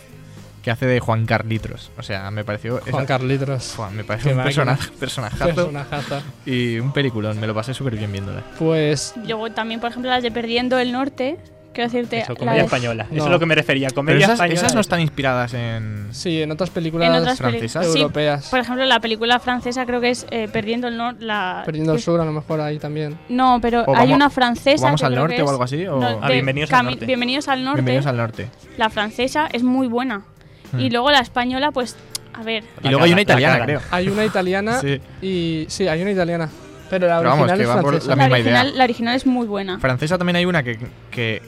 que 0.68 0.72
hace 0.72 0.86
de 0.86 1.00
Juan 1.00 1.26
Carlitos. 1.26 1.92
O 1.98 2.04
sea, 2.04 2.30
me 2.30 2.44
pareció. 2.44 2.80
Juan 2.82 3.04
esa- 3.04 3.06
Carlitos. 3.06 3.64
Fua, 3.68 3.90
me 3.90 4.04
parece 4.04 4.28
Qué 4.32 4.36
un 4.36 4.44
personaje, 4.44 4.90
personajazo 5.00 5.46
Personajazo. 5.56 6.22
y 6.46 6.78
un 6.80 6.92
peliculón. 6.92 7.40
Me 7.40 7.48
lo 7.48 7.56
pasé 7.56 7.74
súper 7.74 7.96
bien 7.96 8.12
viéndola. 8.12 8.42
Pues 8.60 9.14
Luego 9.26 9.50
también, 9.52 9.80
por 9.80 9.92
ejemplo, 9.92 10.12
las 10.12 10.22
de 10.24 10.30
Perdiendo 10.30 10.78
el 10.78 10.92
Norte, 10.92 11.38
quiero 11.74 11.90
decirte... 11.90 12.20
Eso, 12.20 12.34
la 12.34 12.40
comedia 12.40 12.60
de- 12.60 12.66
española. 12.66 13.04
Eso 13.06 13.16
No. 13.16 13.24
es 13.24 13.30
lo 13.32 13.40
que 13.40 13.46
me 13.46 13.56
refería. 13.56 13.88
Pero 13.88 13.96
Comedia 13.96 14.20
esas, 14.26 14.34
española. 14.34 14.60
esas 14.60 14.76
no 14.76 14.82
están 14.82 15.00
inspiradas 15.00 15.54
en. 15.54 16.10
sí, 16.12 16.42
en 16.42 16.52
otras 16.52 16.70
películas 16.70 17.08
En 17.12 17.16
otras 17.16 17.38
francesas. 17.38 17.88
Sí, 17.94 18.00
europeas. 18.02 18.50
por 18.50 18.60
ejemplo, 18.60 18.84
la 18.84 19.00
película 19.00 19.40
francesa 19.40 19.86
creo 19.86 20.02
que 20.02 20.10
es 20.10 20.28
eh, 20.32 20.50
Perdiendo 20.52 20.90
el 20.90 20.98
Norte. 20.98 21.24
La... 21.24 21.62
Perdiendo 21.66 21.94
el 21.94 22.02
sur, 22.02 22.20
a 22.20 22.26
lo 22.26 22.34
mejor 22.34 22.60
ahí 22.60 22.78
también. 22.78 23.18
No, 23.30 23.60
pero 23.62 23.84
O 23.84 23.92
hay 23.96 24.00
vamos- 24.10 24.16
una 24.18 24.30
francesa. 24.30 24.82
o 24.82 24.88
vamos 24.88 25.00
que 25.00 25.06
al 25.06 25.14
creo 25.14 25.22
norte 25.24 25.36
que 25.38 25.42
o 25.44 25.46
es- 25.46 25.52
algo 25.52 25.64
así, 25.64 25.88
o- 25.88 25.98
no, 25.98 26.20
Ah, 26.22 26.30
Bienvenidos 26.30 26.74
al 26.74 26.86
Norte. 26.88 27.06
Bienvenidos 27.06 27.48
al 27.48 27.64
norte. 27.64 27.76
Bienvenidos 27.78 28.06
al 28.08 28.18
norte. 28.18 28.50
La 28.78 28.90
francesa 28.90 29.48
es 29.54 29.64
muy 29.64 29.88
buena. 29.88 30.24
Hmm. 30.72 30.80
Y 30.80 30.90
luego 30.90 31.12
la 31.12 31.20
española, 31.20 31.72
pues, 31.72 31.96
a 32.34 32.44
ver. 32.44 32.64
Y 32.84 32.88
luego 32.90 33.04
hay 33.06 33.14
una 33.14 33.22
italiana, 33.22 33.64
creo. 33.64 33.82
Hay 33.92 34.10
una 34.10 34.26
italiana 34.26 34.80
Sí. 34.82 35.00
y. 35.22 35.66
Sí, 35.70 35.88
hay 35.88 36.02
una 36.02 36.12
italiana. 36.12 36.50
Pero 36.90 37.08
la 37.08 37.18
Pero 37.18 37.30
vamos, 37.32 37.50
original 37.52 37.58
que 37.58 37.64
es 37.64 37.70
va 37.70 37.82
por 37.82 37.90
francesa. 37.92 38.10
la 38.10 38.16
La 38.16 38.24
misma 38.24 38.40
idea. 38.40 38.54
original, 38.62 38.78
la 38.78 38.84
original 38.86 39.16
es 39.16 39.26
muy 39.26 39.46
buena. 39.48 39.80
Francesa 39.80 40.18
también 40.18 40.38
hay 40.38 40.46
una 40.46 40.64
que, 40.64 40.78
que 41.12 41.42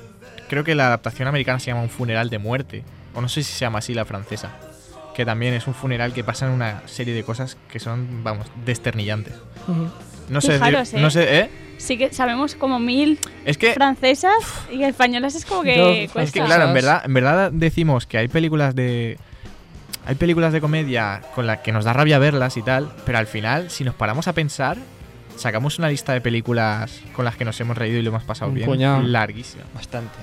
creo 0.50 0.64
que 0.66 0.76
la 0.76 0.88
adaptación 0.88 1.28
americana 1.30 1.60
se 1.60 1.68
llama 1.68 1.82
Un 1.82 1.90
funeral 1.90 2.30
de 2.30 2.40
muerte. 2.40 2.84
O 3.16 3.22
no 3.22 3.30
sé 3.30 3.44
si 3.44 3.54
se 3.54 3.60
llama 3.62 3.80
así 3.80 3.94
la 3.94 4.04
francesa. 4.06 4.50
Que 5.16 5.26
también 5.26 5.54
es 5.54 5.66
un 5.68 5.74
funeral 5.74 6.14
que 6.14 6.24
pasan 6.24 6.52
una 6.52 6.82
serie 6.88 7.14
de 7.14 7.24
cosas 7.24 7.58
que 7.72 7.80
son, 7.80 8.24
vamos, 8.24 8.48
desternillantes. 8.66 9.34
No 10.30 10.42
sé, 10.42 10.54
Fijaros, 10.54 10.94
no 10.94 11.08
¿eh? 11.08 11.12
sé, 11.12 11.40
¿eh? 11.40 11.50
Sí 11.80 11.98
que 11.98 12.14
sabemos 12.14 12.54
como 12.56 12.78
mil 12.78 13.18
Es 13.46 13.58
que, 13.58 13.74
francesas 13.74 14.34
y 14.72 14.84
españolas 14.84 15.34
es 15.34 15.46
como 15.46 15.64
que 15.64 15.76
Yo- 15.78 16.14
cuesta. 16.14 16.22
es 16.24 16.32
que 16.32 16.42
claro, 16.44 16.66
en 16.68 16.74
verdad, 16.74 17.02
en 17.06 17.14
verdad 17.14 17.52
decimos 17.52 18.06
que 18.06 18.18
hay 18.20 18.28
películas 18.28 18.76
de 18.76 19.18
hay 20.06 20.16
películas 20.16 20.54
de 20.54 20.62
comedia 20.62 21.22
con 21.36 21.48
las 21.48 21.60
que 21.60 21.72
nos 21.72 21.86
da 21.86 21.94
rabia 21.94 22.20
verlas 22.20 22.58
y 22.58 22.62
tal, 22.64 22.92
pero 23.06 23.18
al 23.18 23.28
final, 23.28 23.70
si 23.70 23.84
nos 23.84 23.96
paramos 23.96 24.28
a 24.28 24.34
pensar, 24.34 24.78
sacamos 25.36 25.78
una 25.80 25.88
lista 25.90 26.14
de 26.14 26.22
películas 26.22 27.00
con 27.16 27.26
las 27.26 27.36
que 27.36 27.46
nos 27.46 27.60
hemos 27.62 27.78
reído 27.78 27.98
y 28.00 28.02
lo 28.02 28.10
hemos 28.10 28.24
pasado 28.24 28.50
Un 28.50 28.56
bien, 28.56 28.68
puñado. 28.68 29.02
larguísima. 29.02 29.64
Bastante. 29.74 30.14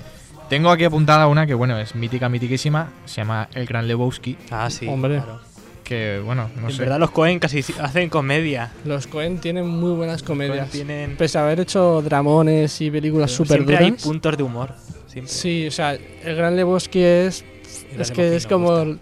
Tengo 0.49 0.69
aquí 0.71 0.83
apuntada 0.83 1.27
una 1.27 1.45
que, 1.47 1.53
bueno, 1.53 1.77
es 1.79 1.95
mítica, 1.95 2.29
mitiquísima. 2.29 2.89
Se 3.05 3.17
llama 3.21 3.49
El 3.53 3.65
Gran 3.65 3.87
Lebowski. 3.87 4.37
Ah, 4.51 4.69
sí. 4.69 4.87
Hombre. 4.87 5.15
claro. 5.17 5.41
Que, 5.87 6.21
bueno, 6.23 6.49
no 6.59 6.67
en 6.67 6.73
sé. 6.75 6.81
verdad 6.81 6.99
los 6.99 7.11
Cohen 7.11 7.39
casi 7.39 7.61
si- 7.61 7.73
hacen 7.79 8.09
comedia. 8.09 8.71
Los 8.83 9.07
Cohen 9.07 9.37
tienen 9.37 9.67
muy 9.67 9.91
buenas 9.91 10.21
comedias. 10.21 10.69
Tienen... 10.69 11.15
Pese 11.15 11.37
a 11.37 11.43
haber 11.45 11.61
hecho 11.61 12.01
dramones 12.01 12.81
y 12.81 12.91
películas 12.91 13.31
súper 13.31 13.59
Siempre 13.59 13.77
hay 13.77 13.89
duras. 13.91 14.03
puntos 14.03 14.35
de 14.37 14.43
humor. 14.43 14.73
Siempre. 15.07 15.31
Sí, 15.33 15.65
o 15.67 15.71
sea, 15.71 15.93
el 15.93 16.35
Gran 16.35 16.55
Lebowski 16.57 17.01
es. 17.01 17.45
El 17.93 18.01
Es 18.01 18.11
que 18.11 18.35
es 18.35 18.45
como. 18.47 18.83
gusta. 18.85 19.01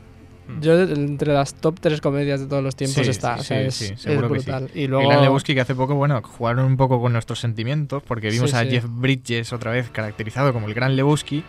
Yo, 0.62 0.80
entre 0.80 1.34
las 1.34 1.56
top 1.56 1.80
tres 1.82 2.02
comedias 2.02 2.40
de 2.40 2.46
todos 2.46 2.62
los 2.62 2.76
tiempos 2.76 3.04
Sí, 3.04 3.10
está. 3.10 3.38
sí, 3.38 3.42
o 3.42 3.44
sea, 3.46 3.58
sí, 3.62 3.66
es, 3.68 3.74
sí, 3.76 3.94
es 3.96 4.02
seguro 4.02 4.32
que 4.32 4.40
sí. 4.42 4.46
brutal. 4.46 4.70
Y 4.76 4.84
El 4.84 4.92
luego. 4.92 5.10
Gran 5.10 5.24
Lebowski 5.24 5.56
que 5.56 5.62
hace 5.62 5.74
poco, 5.74 5.96
bueno, 5.96 6.22
jugaron 6.22 6.66
un 6.66 6.78
poco 6.78 7.02
con 7.02 7.14
nuestros 7.14 7.40
sentimientos 7.40 8.04
porque 8.04 8.30
vimos 8.30 8.52
Sí, 8.52 8.56
a 8.56 8.62
sí. 8.62 8.70
Jeff 8.70 8.86
Bridges 8.88 9.52
otra 9.54 9.72
vez 9.72 9.90
caracterizado 9.90 10.54
como 10.54 10.68
el 10.68 10.76
Gran 10.76 10.96
Lebowski 10.96 11.44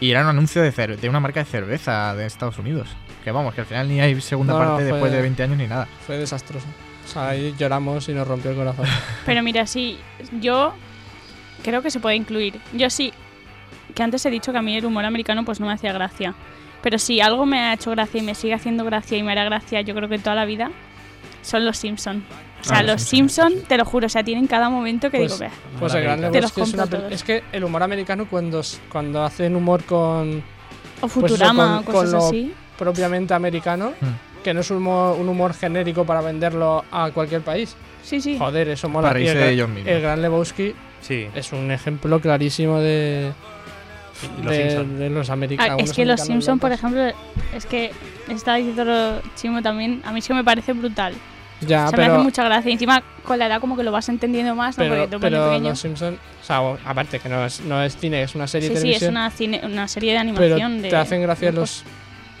y 0.00 0.10
era 0.10 0.22
un 0.22 0.28
anuncio 0.28 0.62
de, 0.62 0.72
cer- 0.72 0.96
de 0.96 1.08
una 1.08 1.20
marca 1.20 1.40
de 1.40 1.46
cerveza 1.46 2.14
de 2.14 2.26
Estados 2.26 2.58
Unidos. 2.58 2.88
Que 3.24 3.30
vamos, 3.32 3.54
que 3.54 3.60
al 3.60 3.66
final 3.66 3.88
ni 3.88 4.00
hay 4.00 4.18
segunda 4.20 4.54
No, 4.54 4.58
no, 4.60 4.64
parte 4.66 4.82
fue- 4.84 4.92
después 4.92 5.12
de 5.12 5.22
20 5.22 5.42
años 5.42 5.58
ni 5.58 5.66
nada. 5.66 5.86
Fue 6.06 6.16
desastroso. 6.16 6.66
O 7.04 7.08
sea, 7.08 7.28
ahí 7.30 7.54
lloramos 7.58 8.08
y 8.08 8.14
nos 8.14 8.26
rompió 8.26 8.50
el 8.52 8.56
corazón. 8.56 8.86
Pero 9.26 9.42
mira, 9.42 9.66
sí, 9.66 9.98
yo 10.40 10.72
creo 11.62 11.82
que 11.82 11.90
se 11.90 12.00
puede 12.00 12.16
incluir. 12.16 12.58
Yo 12.72 12.88
sí, 12.88 13.12
que 13.94 14.02
antes 14.02 14.24
he 14.24 14.30
dicho 14.30 14.52
que 14.52 14.58
a 14.58 14.62
mí 14.62 14.76
el 14.76 14.84
humor 14.86 15.04
americano 15.04 15.44
pues 15.44 15.60
no 15.60 15.66
me 15.66 15.72
hacía 15.72 15.92
gracia. 15.92 16.34
Pero 16.82 16.98
si 16.98 17.20
algo 17.20 17.44
me 17.44 17.58
ha 17.60 17.74
hecho 17.74 17.90
gracia 17.90 18.20
y 18.20 18.24
me 18.24 18.34
sigue 18.34 18.54
haciendo 18.54 18.84
gracia 18.84 19.18
y 19.18 19.22
me 19.22 19.32
hará 19.32 19.44
gracia 19.44 19.82
yo 19.82 19.94
creo 19.94 20.08
que 20.08 20.18
toda 20.18 20.34
la 20.34 20.46
vida, 20.46 20.70
son 21.42 21.64
los 21.66 21.76
Simpson. 21.76 22.24
O 22.60 22.64
sea, 22.64 22.78
Ah, 22.78 22.82
los 22.82 22.92
los 22.92 23.02
Simpson, 23.02 23.52
te 23.66 23.76
lo 23.76 23.84
juro, 23.84 24.06
o 24.06 24.08
sea, 24.08 24.22
tienen 24.22 24.46
cada 24.46 24.68
momento 24.68 25.10
que 25.10 25.18
Pues- 25.18 25.30
digo, 25.32 25.38
vea. 25.40 25.50
Pues 25.78 25.94
el 25.94 26.02
Gran 26.02 26.20
Lebowski 26.20 26.60
es 26.60 26.74
una. 26.74 26.84
Es 27.10 27.24
que 27.24 27.42
el 27.52 27.64
humor 27.64 27.82
americano 27.82 28.26
cuando, 28.28 28.60
s- 28.60 28.78
cuando 28.90 29.22
hacen 29.24 29.56
humor 29.56 29.84
con 29.84 30.42
O 31.00 31.06
eso, 31.06 31.08
Futurama 31.08 31.82
con- 31.84 31.94
o 31.94 31.98
cosas 31.98 32.10
con 32.10 32.20
lo- 32.20 32.26
así. 32.28 32.52
propiamente 32.78 33.32
americano, 33.34 33.92
Hmm. 34.00 34.42
que 34.44 34.52
no 34.54 34.60
es 34.60 34.70
un 34.70 34.78
humor, 34.78 35.16
un 35.18 35.28
humor 35.28 35.54
genérico 35.54 36.04
para 36.04 36.20
venderlo 36.20 36.84
a 36.90 37.10
cualquier 37.12 37.40
país. 37.42 37.74
Sí, 38.02 38.20
sí. 38.20 38.36
Joder, 38.38 38.68
eso 38.68 38.88
mola. 38.88 39.08
Para 39.08 39.20
Y 39.20 39.28
el, 39.28 39.34
de 39.34 39.40
gran- 39.40 39.52
ellos 39.52 39.68
mismos. 39.68 39.88
el 39.92 40.00
Gran 40.02 40.22
Lebowski 40.22 40.74
Sí, 41.00 41.26
es 41.34 41.52
un 41.52 41.70
ejemplo 41.70 42.20
clarísimo 42.20 42.78
de, 42.78 43.32
y 44.38 44.42
los 44.42 44.52
de, 44.54 44.70
Simpson. 44.70 44.98
de 44.98 45.08
los 45.10 45.30
Ah, 45.30 45.32
americanos. 45.32 45.82
es 45.82 45.92
que 45.94 46.04
los 46.04 46.20
Simpson, 46.20 46.58
por 46.58 46.72
ejemplo, 46.72 47.02
es 47.54 47.64
que 47.66 47.90
estaba 48.28 48.58
diciendo 48.58 48.84
lo 48.84 49.22
Chimo 49.36 49.62
también, 49.62 50.02
a 50.04 50.12
mí 50.12 50.20
sí 50.20 50.28
que 50.28 50.34
me 50.34 50.44
parece 50.44 50.74
brutal. 50.74 51.14
Ya, 51.60 51.86
o 51.86 51.88
sea, 51.90 51.96
me 51.98 52.04
pero, 52.04 52.14
hace 52.14 52.24
mucha 52.24 52.44
gracia. 52.44 52.70
Y 52.70 52.72
encima, 52.72 53.02
con 53.24 53.38
la 53.38 53.46
edad, 53.46 53.60
como 53.60 53.76
que 53.76 53.82
lo 53.82 53.92
vas 53.92 54.08
entendiendo 54.08 54.54
más, 54.54 54.78
¿no? 54.78 54.84
pero, 54.84 54.96
Porque 55.08 55.18
pero 55.18 55.44
pequeño. 55.50 55.70
los 55.70 55.78
Simpson, 55.80 56.18
o 56.42 56.44
sea, 56.44 56.62
o- 56.62 56.78
aparte 56.84 57.18
que 57.20 57.28
no 57.28 57.44
es, 57.44 57.60
no 57.60 57.82
es 57.82 57.96
cine, 57.96 58.22
es 58.22 58.34
una 58.34 58.46
serie 58.46 58.68
Sí, 58.68 58.74
de 58.74 58.80
sí, 58.80 58.90
es 58.92 58.98
televisión, 59.00 59.10
una, 59.12 59.30
cine- 59.30 59.60
una 59.64 59.88
serie 59.88 60.12
de 60.12 60.18
pero 60.18 60.30
animación. 60.54 60.82
de, 60.82 60.88
te 60.88 60.96
hacen 60.96 61.22
gracia 61.22 61.52
los 61.52 61.84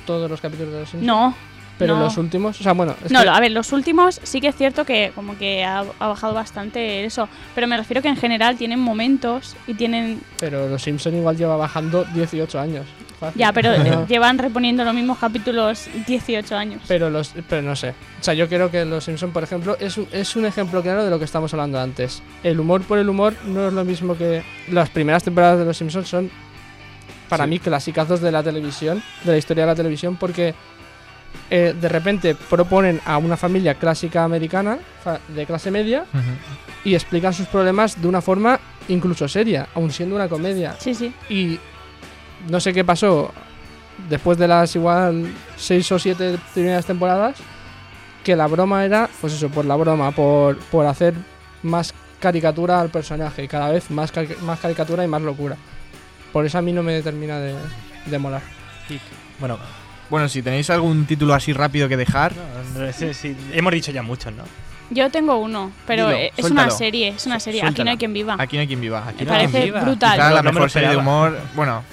todos 0.06 0.30
los 0.30 0.40
capítulos 0.40 0.72
de 0.72 0.80
los 0.80 0.88
Simpsons. 0.88 1.06
No, 1.06 1.34
pero 1.78 1.96
no. 1.96 2.04
los 2.04 2.16
últimos, 2.18 2.60
o 2.60 2.62
sea, 2.62 2.72
bueno, 2.72 2.94
es 3.04 3.10
no, 3.12 3.22
que- 3.22 3.28
a 3.28 3.40
ver, 3.40 3.52
los 3.52 3.72
últimos 3.72 4.20
sí 4.22 4.40
que 4.40 4.48
es 4.48 4.56
cierto 4.56 4.84
que 4.84 5.12
como 5.14 5.36
que 5.38 5.64
ha, 5.64 5.84
ha 5.98 6.08
bajado 6.08 6.34
bastante 6.34 7.04
eso, 7.04 7.28
pero 7.54 7.66
me 7.66 7.76
refiero 7.76 8.02
que 8.02 8.08
en 8.08 8.16
general 8.16 8.56
tienen 8.56 8.80
momentos 8.80 9.56
y 9.66 9.74
tienen... 9.74 10.20
pero 10.38 10.68
los 10.68 10.82
Simpson 10.82 11.14
igual 11.14 11.36
lleva 11.36 11.56
bajando 11.56 12.04
18 12.14 12.58
años. 12.58 12.86
Fácil. 13.20 13.38
Ya, 13.38 13.52
pero 13.52 13.72
llevan 14.08 14.38
reponiendo 14.38 14.82
los 14.84 14.94
mismos 14.94 15.18
capítulos 15.18 15.88
18 16.06 16.56
años. 16.56 16.82
Pero 16.88 17.08
los, 17.10 17.32
pero 17.48 17.62
no 17.62 17.76
sé. 17.76 17.90
O 18.20 18.24
sea, 18.24 18.34
yo 18.34 18.48
creo 18.48 18.70
que 18.70 18.84
Los 18.84 19.04
Simpson, 19.04 19.30
por 19.30 19.42
ejemplo, 19.44 19.76
es 19.78 19.96
un, 19.96 20.08
es 20.12 20.34
un 20.36 20.44
ejemplo 20.46 20.82
claro 20.82 21.04
de 21.04 21.10
lo 21.10 21.18
que 21.18 21.24
estamos 21.26 21.52
hablando 21.54 21.78
antes. 21.78 22.22
El 22.42 22.58
humor 22.58 22.82
por 22.82 22.98
el 22.98 23.08
humor 23.08 23.34
no 23.46 23.68
es 23.68 23.72
lo 23.72 23.84
mismo 23.84 24.16
que 24.16 24.42
las 24.68 24.90
primeras 24.90 25.22
temporadas 25.22 25.58
de 25.60 25.64
Los 25.66 25.76
Simpsons 25.76 26.08
son 26.08 26.30
para 27.28 27.44
Sí. 27.44 27.50
mí 27.50 27.58
clasicazos 27.60 28.20
de 28.20 28.32
la 28.32 28.42
televisión, 28.42 29.00
de 29.24 29.32
la 29.32 29.38
historia 29.38 29.62
de 29.64 29.68
la 29.70 29.76
televisión, 29.76 30.16
porque 30.16 30.52
eh, 31.48 31.74
de 31.80 31.88
repente 31.88 32.34
proponen 32.34 33.00
a 33.04 33.16
una 33.18 33.36
familia 33.36 33.74
clásica 33.74 34.24
americana 34.24 34.78
de 35.28 35.46
clase 35.46 35.70
media 35.70 36.04
y 36.84 36.94
explican 36.94 37.32
sus 37.32 37.46
problemas 37.46 38.00
de 38.02 38.08
una 38.08 38.20
forma 38.20 38.58
incluso 38.88 39.28
seria, 39.28 39.68
aun 39.76 39.92
siendo 39.92 40.16
una 40.16 40.28
comedia. 40.28 40.74
Sí, 40.80 40.92
sí. 40.94 41.12
Y 41.28 41.60
no 42.48 42.60
sé 42.60 42.72
qué 42.72 42.84
pasó 42.84 43.32
después 44.08 44.38
de 44.38 44.48
las 44.48 44.74
igual 44.76 45.26
seis 45.56 45.90
o 45.92 45.98
siete 45.98 46.38
primeras 46.54 46.86
temporadas, 46.86 47.36
que 48.24 48.36
la 48.36 48.46
broma 48.46 48.84
era, 48.84 49.08
pues 49.20 49.32
eso, 49.34 49.48
por 49.48 49.64
la 49.64 49.76
broma, 49.76 50.10
por, 50.12 50.56
por 50.58 50.86
hacer 50.86 51.14
más 51.62 51.92
caricatura 52.20 52.80
al 52.80 52.90
personaje, 52.90 53.44
y 53.44 53.48
cada 53.48 53.70
vez 53.70 53.90
más, 53.90 54.12
más 54.42 54.60
caricatura 54.60 55.04
y 55.04 55.08
más 55.08 55.22
locura. 55.22 55.56
Por 56.32 56.44
eso 56.46 56.58
a 56.58 56.62
mí 56.62 56.72
no 56.72 56.82
me 56.82 57.00
termina 57.02 57.38
de, 57.38 57.54
de 58.06 58.18
molar. 58.18 58.42
Bueno, 59.38 59.58
Bueno, 60.10 60.28
si 60.28 60.42
tenéis 60.42 60.68
algún 60.70 61.06
título 61.06 61.34
así 61.34 61.52
rápido 61.52 61.88
que 61.88 61.96
dejar, 61.96 62.32
no, 62.76 62.92
sí, 62.92 63.14
sí, 63.14 63.36
hemos 63.52 63.72
dicho 63.72 63.90
ya 63.92 64.02
muchos, 64.02 64.32
¿no? 64.32 64.44
Yo 64.90 65.08
tengo 65.10 65.36
uno, 65.38 65.70
pero 65.86 66.06
Dilo, 66.08 66.18
eh, 66.18 66.32
es 66.36 66.44
suéltalo. 66.46 66.66
una 66.68 66.70
serie, 66.76 67.08
es 67.08 67.24
una 67.26 67.38
serie. 67.38 67.62
Aquí 67.64 67.84
no 67.84 67.90
hay 67.90 67.96
quien 67.96 68.12
viva. 68.12 68.34
aquí 68.38 68.56
no 68.56 68.60
hay 68.62 68.66
quien 68.66 68.80
viva. 68.80 69.06
Aquí 69.06 69.24
Me 69.24 69.26
no 69.26 69.32
hay 69.32 69.38
quien 69.40 69.52
parece 69.52 69.64
viva. 69.66 69.80
brutal. 69.82 70.12
Quizá 70.16 70.28
No, 70.28 70.34
la 70.34 70.42
no 70.42 70.48
me 70.50 70.54
mejor 70.54 70.70
serie 70.70 70.88
de 70.88 70.96
humor, 70.96 71.38
bueno, 71.54 71.84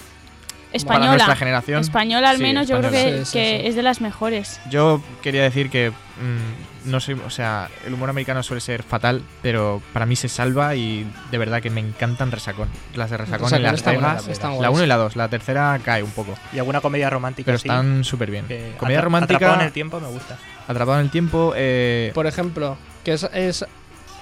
para 0.84 0.98
Española. 1.00 1.18
nuestra 1.18 1.36
generación. 1.36 1.82
Española 1.82 2.30
al 2.30 2.38
Sí, 2.38 2.44
menos 2.44 2.68
yo 2.68 2.78
creo 2.80 2.92
que, 2.92 2.98
española. 3.00 3.26
Sí, 3.26 3.32
sí, 3.32 3.38
que 3.40 3.60
sí. 3.62 3.68
es 3.68 3.76
de 3.76 3.84
las 3.84 4.02
mejores. 4.02 4.60
Yo 4.70 5.02
quería 5.22 5.44
decir 5.44 5.70
que 5.70 5.90
mm, 5.92 6.90
no 6.90 7.00
sé, 7.00 7.14
o 7.16 7.30
sea, 7.30 7.70
el 7.86 7.94
humor 7.94 8.10
americano 8.10 8.42
suele 8.44 8.62
ser 8.62 8.84
fatal, 8.84 9.22
pero 9.42 9.82
para 9.94 10.06
mí 10.06 10.16
se 10.16 10.30
salva 10.30 10.76
y 10.76 11.06
de 11.32 11.38
verdad 11.38 11.62
que 11.62 11.70
me 11.70 11.82
encantan 11.82 12.32
Resacón. 12.32 12.70
Las 12.96 13.10
de 13.12 13.18
Resacón, 13.18 13.50
y 13.60 13.60
las 13.62 13.74
están 13.76 13.96
Vegas, 13.96 14.14
buenas, 14.24 14.28
están 14.30 14.52
la 14.52 14.58
guays. 14.70 14.74
1 14.76 14.84
y 14.84 14.88
la 14.88 14.98
2, 14.98 15.16
la 15.16 15.28
tercera 15.30 15.80
cae 15.84 16.02
un 16.04 16.12
poco, 16.12 16.34
Y 16.54 16.60
alguna 16.60 16.80
comedia 16.82 17.10
romántica. 17.10 17.46
pero 17.48 17.58
están 17.58 18.04
súper 18.04 18.32
bien. 18.32 18.46
Comedia 18.78 19.02
romántica, 19.02 19.36
Atrapado 19.38 19.60
en 19.62 19.66
el 19.68 19.74
tiempo 19.74 20.00
me 20.00 20.08
gusta. 20.08 20.38
Atrapado 20.68 21.00
en 21.00 21.06
el 21.06 21.12
tiempo, 21.12 21.54
eh, 21.56 22.12
Por 22.14 22.26
ejemplo, 22.28 22.78
que 23.04 23.14
es, 23.14 23.24
es, 23.34 23.66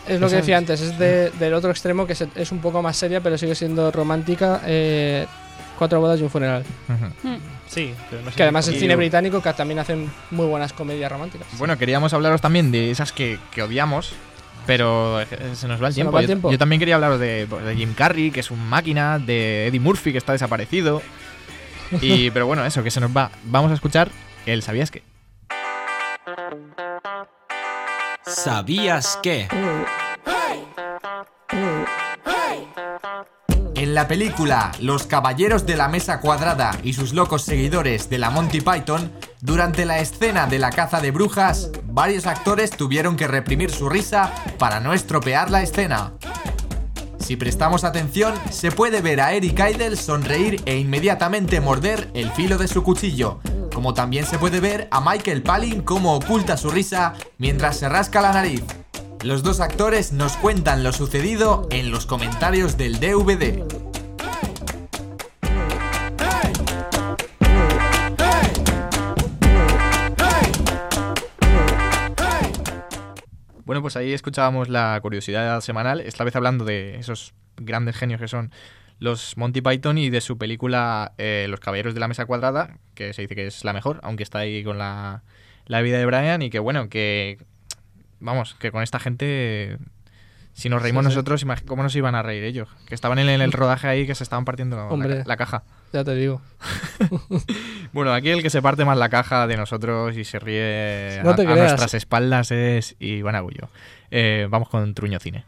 es 0.07 0.19
lo 0.19 0.27
que 0.29 0.35
decía 0.35 0.55
es- 0.55 0.59
antes, 0.59 0.81
es 0.81 0.97
de- 0.99 1.29
del 1.31 1.53
otro 1.53 1.71
extremo 1.71 2.05
que 2.07 2.13
es, 2.13 2.23
es 2.35 2.51
un 2.51 2.59
poco 2.59 2.81
más 2.81 2.95
seria, 2.97 3.21
pero 3.21 3.37
sigue 3.37 3.55
siendo 3.55 3.91
romántica. 3.91 4.61
eh, 4.65 5.25
cuatro 5.75 5.99
bodas 5.99 6.19
y 6.19 6.23
un 6.23 6.29
funeral. 6.29 6.63
ujú. 6.89 7.27
Mm. 7.29 7.37
Sí, 7.67 7.93
pero 8.09 8.21
no 8.21 8.29
sé 8.31 8.35
Que 8.37 8.43
además 8.43 8.67
Y- 8.67 8.79
cine 8.79 8.95
británico 8.95 9.41
que 9.41 9.51
también 9.53 9.79
hacen 9.79 10.09
muy 10.31 10.45
buenas 10.45 10.71
comedias 10.73 11.11
románticas. 11.11 11.47
Bueno, 11.57 11.77
queríamos 11.77 12.13
hablaros 12.13 12.39
también 12.41 12.71
de 12.71 12.91
esas 12.91 13.11
que, 13.11 13.39
que 13.51 13.63
odiamos, 13.63 14.13
pero 14.67 15.19
eh, 15.21 15.27
se 15.55 15.67
nos 15.67 15.81
va 15.81 15.87
el 15.87 15.93
Se 15.93 16.03
nos 16.03 16.11
tiempo. 16.11 16.11
va 16.13 16.19
el 16.19 16.25
Yo- 16.25 16.27
tiempo. 16.27 16.51
Yo, 16.51 16.57
también 16.57 16.79
quería 16.79 16.95
hablaros 16.95 17.19
de, 17.19 17.47
pues, 17.49 17.65
de 17.65 17.75
Jim 17.75 17.93
Carrey, 17.93 18.31
que 18.31 18.39
es 18.41 18.51
un 18.51 18.67
máquina, 18.69 19.17
de 19.19 19.67
Eddie 19.67 19.79
Murphy, 19.79 20.11
que 20.11 20.17
está 20.19 20.31
desaparecido. 20.33 21.01
Y, 22.01 22.29
pero 22.31 22.45
bueno, 22.47 22.65
eso, 22.65 22.83
que 22.83 22.91
se 22.91 22.99
nos 22.99 23.15
va. 23.15 23.31
Vamos 23.45 23.71
a 23.71 23.73
escuchar 23.73 24.09
el 24.45 24.61
¿Sabías 24.61 24.91
qué? 24.91 25.01
¿Sabías 28.23 29.19
que? 29.23 29.47
En 33.85 33.93
la 33.93 34.07
película 34.07 34.71
Los 34.79 35.05
Caballeros 35.05 35.67
de 35.67 35.77
la 35.77 35.87
Mesa 35.87 36.19
Cuadrada 36.19 36.75
y 36.83 36.93
sus 36.93 37.13
locos 37.13 37.43
seguidores 37.43 38.09
de 38.09 38.17
la 38.17 38.31
Monty 38.31 38.59
Python, 38.59 39.11
durante 39.41 39.85
la 39.85 39.99
escena 39.99 40.47
de 40.47 40.57
la 40.57 40.71
caza 40.71 41.01
de 41.01 41.11
brujas, 41.11 41.69
varios 41.83 42.25
actores 42.25 42.71
tuvieron 42.71 43.15
que 43.15 43.27
reprimir 43.27 43.69
su 43.69 43.87
risa 43.87 44.33
para 44.57 44.79
no 44.79 44.91
estropear 44.93 45.51
la 45.51 45.61
escena. 45.61 46.13
Si 47.19 47.35
prestamos 47.35 47.83
atención, 47.83 48.33
se 48.49 48.71
puede 48.71 49.01
ver 49.01 49.21
a 49.21 49.33
Eric 49.33 49.59
Idle 49.59 49.95
sonreír 49.97 50.63
e 50.65 50.79
inmediatamente 50.79 51.61
morder 51.61 52.09
el 52.15 52.31
filo 52.31 52.57
de 52.57 52.67
su 52.67 52.81
cuchillo, 52.81 53.39
como 53.71 53.93
también 53.93 54.25
se 54.25 54.39
puede 54.39 54.61
ver 54.61 54.87
a 54.89 54.99
Michael 54.99 55.43
Palin 55.43 55.83
cómo 55.83 56.15
oculta 56.15 56.57
su 56.57 56.71
risa 56.71 57.13
mientras 57.37 57.77
se 57.77 57.87
rasca 57.87 58.19
la 58.19 58.33
nariz. 58.33 58.63
Los 59.25 59.41
dos 59.41 59.59
actores 59.59 60.13
nos 60.13 60.37
cuentan 60.37 60.83
lo 60.83 60.91
sucedido 60.91 61.67
en 61.71 61.89
los 61.89 62.05
comentarios 62.05 62.77
del 62.77 62.99
DVD. 62.99 63.63
Bueno, 73.65 73.81
pues 73.81 73.95
ahí 73.95 74.13
escuchábamos 74.13 74.69
la 74.69 74.99
curiosidad 75.01 75.59
semanal, 75.61 76.01
esta 76.01 76.23
vez 76.23 76.35
hablando 76.35 76.63
de 76.63 76.97
esos 76.97 77.33
grandes 77.57 77.95
genios 77.95 78.21
que 78.21 78.27
son 78.27 78.51
los 78.99 79.37
Monty 79.37 79.61
Python 79.61 79.97
y 79.97 80.11
de 80.11 80.21
su 80.21 80.37
película 80.37 81.13
eh, 81.17 81.47
Los 81.49 81.59
Caballeros 81.59 81.95
de 81.95 81.99
la 81.99 82.07
Mesa 82.07 82.27
Cuadrada, 82.27 82.77
que 82.93 83.11
se 83.13 83.23
dice 83.23 83.33
que 83.33 83.47
es 83.47 83.65
la 83.65 83.73
mejor, 83.73 83.99
aunque 84.03 84.21
está 84.21 84.37
ahí 84.37 84.63
con 84.63 84.77
la, 84.77 85.23
la 85.65 85.81
vida 85.81 85.97
de 85.97 86.05
Brian 86.05 86.43
y 86.43 86.51
que 86.51 86.59
bueno, 86.59 86.89
que 86.89 87.39
vamos, 88.19 88.55
que 88.55 88.71
con 88.71 88.83
esta 88.83 88.99
gente, 88.99 89.77
si 90.53 90.69
nos 90.69 90.81
reímos 90.81 91.05
Sí, 91.05 91.11
sí. 91.11 91.15
nosotros, 91.15 91.45
¿cómo 91.65 91.83
nos 91.83 91.95
iban 91.95 92.15
a 92.15 92.23
reír 92.23 92.43
ellos? 92.43 92.69
Que 92.87 92.95
estaban 92.95 93.19
en 93.19 93.29
el, 93.29 93.51
rodaje 93.51 93.87
ahí, 93.87 94.05
que 94.07 94.15
se 94.15 94.23
estaban 94.23 94.45
partiendo 94.45 94.75
la- 94.77 94.85
Hombre. 94.85 95.19
la, 95.19 95.23
la 95.25 95.37
caja. 95.37 95.63
Ya 95.93 96.03
te 96.03 96.15
digo. 96.15 96.41
Bueno, 97.93 98.13
aquí 98.13 98.29
el 98.29 98.41
que 98.41 98.49
se 98.49 98.61
parte 98.61 98.83
más 98.83 98.97
la 98.97 99.07
caja 99.07 99.47
de 99.47 99.55
nosotros 99.55 100.17
y 100.17 100.25
se 100.25 100.37
ríe 100.37 101.21
No 101.23 101.29
a, 101.29 101.37
nuestras 101.37 101.93
espaldas 101.93 102.51
es 102.51 102.97
Iván 102.99 103.35
Agullo. 103.35 103.69
Eh, 104.11 104.47
vamos 104.49 104.67
con 104.67 104.93
Truño 104.93 105.17
Cine. 105.19 105.45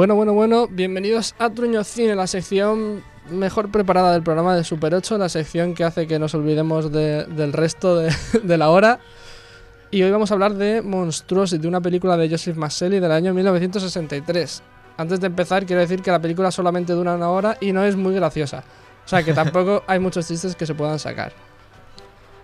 Bueno, 0.00 0.14
bueno, 0.14 0.32
bueno, 0.32 0.66
bienvenidos 0.66 1.34
a 1.38 1.50
Truño 1.50 1.84
Cine, 1.84 2.14
la 2.14 2.26
sección 2.26 3.04
mejor 3.28 3.70
preparada 3.70 4.14
del 4.14 4.22
programa 4.22 4.56
de 4.56 4.64
Super 4.64 4.94
8, 4.94 5.18
la 5.18 5.28
sección 5.28 5.74
que 5.74 5.84
hace 5.84 6.06
que 6.06 6.18
nos 6.18 6.34
olvidemos 6.34 6.90
de- 6.90 7.26
del 7.26 7.52
resto 7.52 7.96
de, 7.96 8.10
de 8.42 8.56
la 8.56 8.70
hora. 8.70 9.00
Y 9.90 10.02
hoy 10.02 10.10
vamos 10.10 10.30
a 10.30 10.34
hablar 10.34 10.54
de 10.54 10.80
Monstruosity, 10.80 11.66
una 11.66 11.82
película 11.82 12.16
de 12.16 12.30
Joseph 12.30 12.56
Maselli 12.56 12.98
del 12.98 13.12
año 13.12 13.34
1963. 13.34 14.62
Antes 14.96 15.20
de 15.20 15.26
empezar, 15.26 15.66
quiero 15.66 15.82
decir 15.82 16.00
que 16.00 16.10
la 16.10 16.18
película 16.18 16.50
solamente 16.50 16.94
dura 16.94 17.14
una 17.14 17.28
hora 17.28 17.58
y 17.60 17.70
no 17.72 17.84
es 17.84 17.94
muy 17.94 18.14
graciosa. 18.14 18.64
O 19.04 19.06
sea 19.06 19.22
que 19.22 19.34
tampoco 19.34 19.82
hay 19.86 19.98
muchos 19.98 20.26
chistes 20.26 20.56
que 20.56 20.64
se 20.64 20.74
puedan 20.74 20.98
sacar. 20.98 21.34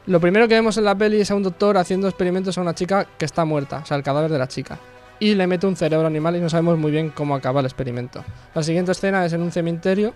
Lo 0.05 0.21
primero 0.21 0.47
que 0.47 0.57
vemos 0.57 0.77
en 0.77 0.85
la 0.85 0.95
peli 0.95 1.23
es 1.23 1.31
a 1.31 1.35
un 1.35 1.43
doctor 1.43 1.79
haciendo 1.79 2.07
experimentos 2.07 2.59
a 2.59 2.61
una 2.61 2.75
chica 2.75 3.07
que 3.17 3.25
está 3.25 3.47
muerta, 3.47 3.79
o 3.83 3.87
sea, 3.87 3.97
el 3.97 4.03
cadáver 4.03 4.31
de 4.31 4.39
la 4.39 4.47
chica. 4.47 4.79
Y 5.19 5.35
le 5.35 5.47
mete 5.47 5.67
un 5.67 5.77
cerebro 5.77 6.07
animal 6.07 6.37
y 6.37 6.41
no 6.41 6.51
sabemos 6.51 6.79
muy 6.79 6.91
bien 6.91 7.11
cómo 7.11 7.35
acaba 7.35 7.61
el 7.61 7.67
experimento. 7.67 8.25
La 8.55 8.63
siguiente 8.63 8.93
escena 8.93 9.25
es 9.25 9.33
en 9.33 9.43
un 9.43 9.53
cementerio 9.53 10.15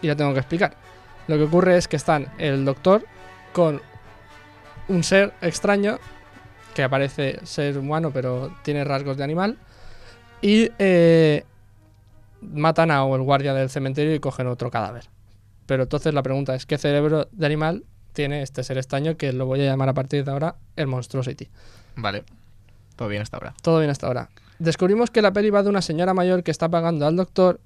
y 0.00 0.06
la 0.06 0.16
tengo 0.16 0.32
que 0.32 0.40
explicar. 0.40 0.74
Lo 1.28 1.36
que 1.36 1.44
ocurre 1.44 1.76
es 1.76 1.88
que 1.88 1.96
están 1.96 2.28
el 2.38 2.64
doctor 2.64 3.04
con 3.52 3.80
un 4.88 5.04
ser 5.04 5.32
extraño 5.40 5.98
que 6.74 6.82
aparece 6.82 7.38
ser 7.44 7.78
humano 7.78 8.10
pero 8.12 8.54
tiene 8.62 8.82
rasgos 8.84 9.16
de 9.16 9.24
animal 9.24 9.58
y 10.40 10.70
eh, 10.78 11.44
matan 12.40 12.90
a 12.90 13.04
el 13.04 13.22
guardia 13.22 13.54
del 13.54 13.70
cementerio 13.70 14.14
y 14.14 14.20
cogen 14.20 14.46
otro 14.48 14.70
cadáver. 14.70 15.04
Pero 15.66 15.84
entonces 15.84 16.12
la 16.12 16.22
pregunta 16.22 16.54
es, 16.54 16.66
¿qué 16.66 16.78
cerebro 16.78 17.28
de 17.30 17.46
animal 17.46 17.84
tiene 18.12 18.42
este 18.42 18.64
ser 18.64 18.78
extraño 18.78 19.16
que 19.16 19.32
lo 19.32 19.46
voy 19.46 19.60
a 19.60 19.64
llamar 19.64 19.88
a 19.88 19.94
partir 19.94 20.24
de 20.24 20.32
ahora 20.32 20.56
el 20.76 20.86
Monstrosity? 20.88 21.48
Vale. 21.96 22.24
Todo 23.02 23.08
bien 23.08 23.22
hasta 23.22 23.36
ahora. 23.36 23.54
Todo 23.62 23.78
bien 23.80 23.90
hasta 23.90 24.06
ahora. 24.06 24.30
Descubrimos 24.60 25.10
que 25.10 25.22
la 25.22 25.32
peli 25.32 25.50
va 25.50 25.64
de 25.64 25.68
una 25.68 25.82
señora 25.82 26.14
mayor 26.14 26.44
que 26.44 26.52
está 26.52 26.68
pagando 26.68 27.04
al 27.04 27.16
doctor 27.16 27.60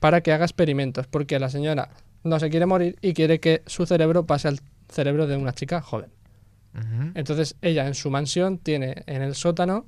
para 0.00 0.20
que 0.20 0.32
haga 0.32 0.44
experimentos, 0.44 1.06
porque 1.06 1.38
la 1.38 1.48
señora 1.48 1.88
no 2.24 2.38
se 2.38 2.50
quiere 2.50 2.66
morir 2.66 2.98
y 3.00 3.14
quiere 3.14 3.40
que 3.40 3.62
su 3.66 3.86
cerebro 3.86 4.26
pase 4.26 4.48
al 4.48 4.60
cerebro 4.90 5.26
de 5.26 5.36
una 5.36 5.54
chica 5.54 5.80
joven. 5.80 6.10
Entonces 7.14 7.56
ella 7.62 7.86
en 7.86 7.94
su 7.94 8.10
mansión 8.10 8.58
tiene 8.58 9.02
en 9.06 9.22
el 9.22 9.34
sótano 9.34 9.86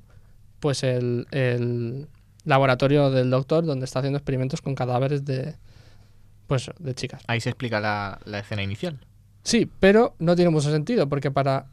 pues 0.60 0.82
el, 0.82 1.26
el 1.30 2.08
laboratorio 2.44 3.10
del 3.10 3.28
doctor 3.30 3.64
donde 3.64 3.84
está 3.84 3.98
haciendo 3.98 4.18
experimentos 4.18 4.62
con 4.62 4.74
cadáveres 4.74 5.24
de 5.24 5.54
pues 6.46 6.70
de 6.78 6.94
chicas. 6.94 7.22
Ahí 7.26 7.40
se 7.40 7.50
explica 7.50 7.80
la, 7.80 8.20
la 8.24 8.38
escena 8.38 8.62
inicial. 8.62 8.98
Sí, 9.42 9.70
pero 9.80 10.14
no 10.18 10.36
tiene 10.36 10.50
mucho 10.50 10.70
sentido 10.70 11.08
porque 11.08 11.30
para 11.30 11.66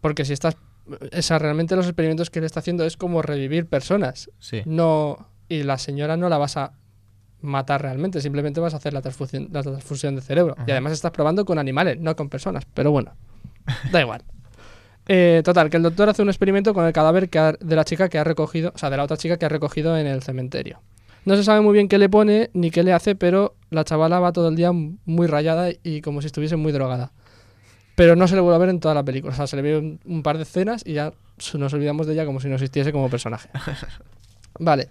porque 0.00 0.24
si 0.24 0.32
estás 0.32 0.56
esa 1.12 1.38
realmente 1.38 1.76
los 1.76 1.86
experimentos 1.86 2.30
que 2.30 2.38
él 2.38 2.44
está 2.44 2.60
haciendo 2.60 2.84
es 2.84 2.96
como 2.96 3.22
revivir 3.22 3.66
personas. 3.66 4.30
Sí. 4.38 4.62
No 4.66 5.28
y 5.48 5.62
la 5.62 5.78
señora 5.78 6.16
no 6.16 6.28
la 6.28 6.38
vas 6.38 6.56
a 6.56 6.72
matar 7.40 7.82
realmente, 7.82 8.20
simplemente 8.20 8.60
vas 8.60 8.74
a 8.74 8.78
hacer 8.78 8.92
la 8.92 9.02
transfusión, 9.02 9.48
la 9.52 9.62
transfusión 9.62 10.16
de 10.16 10.22
cerebro. 10.22 10.56
Y 10.66 10.70
además 10.70 10.92
estás 10.92 11.12
probando 11.12 11.44
con 11.44 11.58
animales, 11.58 11.98
no 12.00 12.16
con 12.16 12.28
personas. 12.28 12.64
Pero 12.74 12.90
bueno, 12.90 13.14
da 13.92 14.00
igual. 14.00 14.22
Eh, 15.08 15.42
total, 15.44 15.70
que 15.70 15.76
el 15.76 15.84
doctor 15.84 16.08
hace 16.08 16.22
un 16.22 16.28
experimento 16.28 16.74
con 16.74 16.84
el 16.84 16.92
cadáver 16.92 17.28
que 17.28 17.38
ha- 17.38 17.52
de 17.52 17.76
la 17.76 17.84
chica 17.84 18.08
que 18.08 18.18
ha 18.18 18.24
recogido, 18.24 18.72
o 18.74 18.78
sea, 18.78 18.90
de 18.90 18.96
la 18.96 19.04
otra 19.04 19.16
chica 19.16 19.36
que 19.36 19.46
ha 19.46 19.48
recogido 19.48 19.96
en 19.96 20.06
el 20.08 20.22
cementerio. 20.22 20.80
No 21.24 21.36
se 21.36 21.44
sabe 21.44 21.60
muy 21.60 21.72
bien 21.74 21.88
qué 21.88 21.98
le 21.98 22.08
pone 22.08 22.50
ni 22.54 22.70
qué 22.70 22.82
le 22.82 22.92
hace, 22.92 23.14
pero 23.14 23.54
la 23.70 23.84
chavala 23.84 24.18
va 24.18 24.32
todo 24.32 24.48
el 24.48 24.56
día 24.56 24.70
muy 24.72 25.26
rayada 25.26 25.68
y 25.82 26.00
como 26.00 26.20
si 26.22 26.26
estuviese 26.26 26.56
muy 26.56 26.72
drogada. 26.72 27.12
Pero 27.96 28.14
no 28.14 28.28
se 28.28 28.34
le 28.36 28.40
vuelve 28.42 28.54
a 28.56 28.58
ver 28.58 28.68
en 28.68 28.78
toda 28.78 28.94
la 28.94 29.02
película. 29.02 29.32
O 29.32 29.36
sea, 29.36 29.46
se 29.48 29.56
le 29.56 29.62
ve 29.62 29.76
un, 29.78 29.98
un 30.04 30.22
par 30.22 30.36
de 30.36 30.44
escenas 30.44 30.82
y 30.86 30.92
ya 30.92 31.12
nos 31.58 31.72
olvidamos 31.72 32.06
de 32.06 32.12
ella 32.12 32.24
como 32.26 32.38
si 32.40 32.48
no 32.48 32.54
existiese 32.54 32.92
como 32.92 33.10
personaje. 33.10 33.48
Vale. 34.60 34.88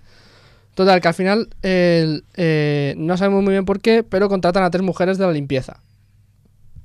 Total, 0.73 0.99
que 0.99 1.07
al 1.07 1.13
final 1.13 1.49
el- 1.61 2.25
eh, 2.35 2.93
no 2.97 3.15
sabemos 3.15 3.43
muy 3.43 3.53
bien 3.53 3.63
por 3.65 3.79
qué, 3.79 4.03
pero 4.03 4.27
contratan 4.27 4.63
a 4.63 4.69
tres 4.71 4.83
mujeres 4.83 5.17
de 5.17 5.25
la 5.25 5.31
limpieza. 5.31 5.79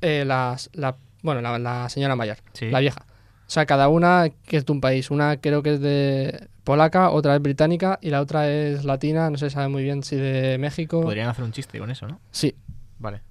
Eh, 0.01 0.25
las, 0.27 0.71
la, 0.75 0.95
bueno, 1.23 1.41
la, 1.41 1.59
la 1.59 1.89
señora 1.89 2.15
mayor, 2.17 2.37
Sí. 2.53 2.71
la 2.71 2.81
vieja. 2.81 3.05
O 3.47 3.51
sea, 3.53 3.67
cada 3.67 3.89
una 3.89 4.29
que 4.47 4.59
es 4.59 4.65
de 4.67 4.73
un 4.73 4.81
país. 4.81 5.11
Una 5.11 5.39
creo 5.39 5.63
que 5.63 5.75
es 5.75 5.81
de 5.81 6.49
polaca, 6.63 7.11
otra 7.11 7.35
es 7.35 7.43
británica 7.43 7.99
y 8.01 8.11
la 8.11 8.21
otra 8.21 8.49
es 8.49 8.85
latina. 8.85 9.29
No 9.29 9.39
se 9.39 9.51
sabe 9.51 9.69
muy 9.69 9.83
bien 9.83 10.05
si 10.05 10.15
de 10.17 10.57
México. 10.59 11.01
Podrían 11.03 11.29
hacer 11.29 11.45
un 11.45 11.51
chiste 11.53 11.79
con 11.81 11.91
eso, 11.91 12.07
¿no? 12.07 12.21
Sí. 12.31 12.55
Vale. 13.01 13.23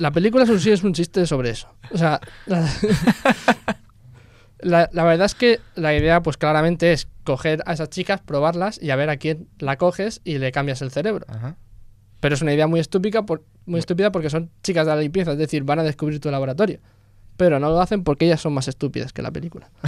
La 0.00 0.10
película 0.12 0.46
sí 0.46 0.70
es 0.70 0.82
un 0.82 0.94
chiste 0.94 1.26
sobre 1.26 1.50
eso. 1.50 1.68
O 1.92 1.98
sea, 1.98 2.20
la, 2.46 2.66
la- 4.60 4.88
la 4.92 5.04
verdad 5.04 5.26
es 5.26 5.34
que 5.34 5.60
la 5.74 5.94
idea, 5.94 6.22
pues 6.22 6.36
claramente 6.36 6.92
es 6.92 7.06
coger 7.24 7.62
a 7.66 7.74
esas 7.74 7.90
chicas, 7.90 8.20
probarlas 8.20 8.80
y 8.82 8.90
a 8.90 8.96
ver 8.96 9.10
a 9.10 9.18
quién 9.18 9.48
la 9.58 9.76
coges 9.76 10.20
y 10.24 10.38
le 10.38 10.52
cambias 10.52 10.80
el 10.82 10.90
cerebro. 10.90 11.26
Ajá. 11.28 11.56
Pero 12.20 12.34
es 12.34 12.42
una 12.42 12.52
idea 12.54 12.66
muy 12.66 12.80
estúpida, 12.80 13.26
por, 13.26 13.44
muy 13.66 13.78
estúpida 13.80 14.10
porque 14.10 14.30
son 14.30 14.50
chicas 14.62 14.86
de 14.86 14.94
la 14.94 15.00
limpieza, 15.00 15.32
es 15.32 15.38
decir, 15.38 15.64
van 15.64 15.78
a 15.80 15.82
descubrir 15.82 16.18
tu 16.18 16.30
laboratorio. 16.30 16.80
Pero 17.36 17.58
no 17.60 17.68
lo 17.70 17.80
hacen 17.80 18.02
porque 18.02 18.24
ellas 18.26 18.40
son 18.40 18.52
más 18.54 18.68
estúpidas 18.68 19.12
que 19.12 19.22
la 19.22 19.30
película. 19.30 19.70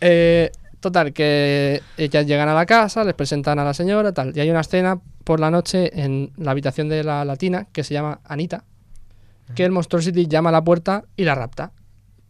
Eh, 0.00 0.50
total, 0.82 1.14
que 1.14 1.80
ellas 1.96 2.26
llegan 2.26 2.50
a 2.50 2.54
la 2.54 2.66
casa, 2.66 3.02
les 3.04 3.14
presentan 3.14 3.58
a 3.58 3.64
la 3.64 3.72
señora, 3.72 4.12
tal. 4.12 4.36
Y 4.36 4.40
hay 4.40 4.50
una 4.50 4.60
escena 4.60 5.00
por 5.24 5.40
la 5.40 5.50
noche 5.50 5.90
en 6.02 6.32
la 6.36 6.50
habitación 6.50 6.90
de 6.90 7.02
la 7.04 7.24
latina 7.24 7.66
que 7.72 7.82
se 7.84 7.94
llama 7.94 8.20
Anita, 8.24 8.64
que 9.54 9.64
el 9.64 9.70
Monstrosity 9.72 10.26
llama 10.26 10.50
a 10.50 10.52
la 10.52 10.62
puerta 10.64 11.04
y 11.16 11.24
la 11.24 11.34
rapta. 11.34 11.72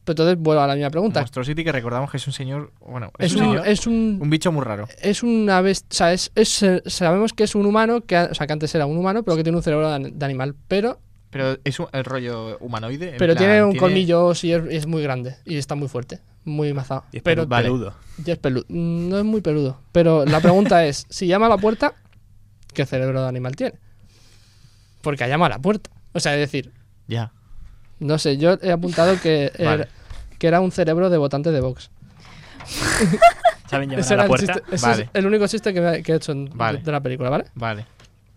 Pero 0.05 0.15
entonces 0.15 0.37
vuelvo 0.39 0.63
a 0.63 0.67
la 0.67 0.75
misma 0.75 0.91
pregunta. 0.91 1.21
Monstrosity 1.21 1.63
que 1.63 1.71
recordamos 1.73 2.11
que 2.11 2.17
es 2.17 2.27
un 2.27 2.33
señor... 2.33 2.73
Bueno, 2.81 3.13
es, 3.19 3.33
Es 3.33 3.37
un, 3.37 3.43
un, 3.43 3.49
señor- 3.57 3.67
es 3.69 3.87
un 3.87 4.19
un 4.21 4.31
bicho 4.31 4.51
muy 4.51 4.63
raro. 4.65 4.89
es 5.01 5.23
una 5.23 5.61
bestia, 5.61 5.87
o 5.91 5.95
sea, 5.97 6.13
es, 6.13 6.63
eh, 6.63 6.83
sabemos 6.87 7.33
que 7.33 7.45
es 7.45 7.55
un 7.55 7.67
humano, 7.67 8.01
que, 8.01 8.17
o 8.19 8.35
sea, 8.35 8.47
que 8.49 8.53
antes 8.53 8.75
era 8.75 8.85
un 8.87 8.97
humano, 8.99 9.23
pero 9.23 9.37
que 9.37 9.45
tiene 9.45 9.57
un 9.57 9.63
cerebro 9.63 9.91
de, 9.97 10.11
de 10.11 10.25
animal, 10.25 10.57
pero, 10.67 10.99
Pero 11.33 11.57
es 11.65 11.81
un, 11.81 11.87
el 11.93 12.05
rollo 12.05 12.59
humanoide. 12.59 13.11
en 13.13 13.17
pero 13.17 13.33
plan, 13.35 13.39
tiene 13.45 13.65
un 13.65 13.75
colmillo, 13.75 14.33
sí, 14.37 14.53
es, 14.53 14.63
es 14.71 14.87
muy 14.87 15.03
grande 15.03 15.37
y 15.45 15.57
está 15.57 15.75
muy 15.75 15.89
fuerte, 15.89 16.21
muy 16.45 16.73
mazado. 16.75 17.05
Y 17.11 17.17
es 17.17 17.23
pero 17.25 17.47
vale. 17.47 17.65
peludo. 17.65 17.95
ya 18.19 18.35
es 18.35 18.39
peludo. 18.39 18.65
No 18.69 19.19
es 19.19 19.25
muy 19.25 19.41
peludo, 19.41 19.81
pero 19.93 20.25
la 20.27 20.41
pregunta 20.41 20.85
es, 20.87 21.07
si 21.11 21.27
llama 21.27 21.47
a 21.47 21.49
la 21.49 21.57
puerta, 21.59 21.95
¿qué 22.75 22.85
cerebro 22.87 23.23
de 23.23 23.29
animal 23.29 23.57
tiene? 23.57 23.75
Porque 25.01 25.25
ha 25.25 25.29
llamado 25.29 25.53
a 25.53 25.57
la 25.57 25.63
puerta. 25.63 25.91
O 26.13 26.21
sea, 26.21 26.35
es 26.35 26.41
decir, 26.41 26.71
Ya. 27.09 27.33
no 27.99 28.19
sé, 28.19 28.37
yo 28.37 28.59
he 28.63 28.71
apuntado 28.71 29.19
que, 29.21 29.51
Vale. 29.59 29.73
era, 29.85 29.89
que 30.39 30.47
era 30.47 30.61
un 30.61 30.71
cerebro 30.71 31.09
de 31.11 31.17
votante 31.17 31.51
de 31.51 31.61
Vox. 31.61 31.91
¿Saben 33.71 33.89
llamar 33.89 34.01
Ese 34.01 34.15
a 34.15 34.17
la 34.19 34.25
el, 34.27 34.31
chiste- 34.33 34.63
Vale. 34.83 35.03
es 35.05 35.09
el 35.15 35.27
único 35.27 35.47
chiste 35.47 35.73
que, 35.73 35.81
me- 35.81 36.03
que 36.03 36.13
he 36.13 36.17
hecho 36.17 36.33
en- 36.33 36.51
Vale. 36.55 36.79
de, 36.81 36.85
de 36.85 36.93
la 36.93 37.01
película, 37.01 37.31
¿vale? 37.31 37.47
Vale. 37.55 37.87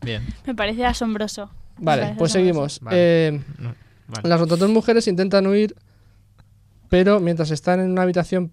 Bien. 0.02 0.26
Me 0.46 0.56
parece 0.56 0.86
asombroso. 0.86 1.50
Vale, 1.78 2.16
pues 2.18 2.32
seguimos. 2.32 2.80
Vale. 2.82 2.98
Eh, 3.00 3.42
No, 3.60 3.76
vale. 4.08 4.30
Las 4.30 4.42
otras 4.42 4.60
dos 4.60 4.70
mujeres 4.70 5.08
intentan 5.08 5.48
huir, 5.48 5.76
pero 6.90 7.20
mientras 7.20 7.52
están 7.52 7.80
en 7.80 7.92
una 7.92 8.04
habitación 8.04 8.52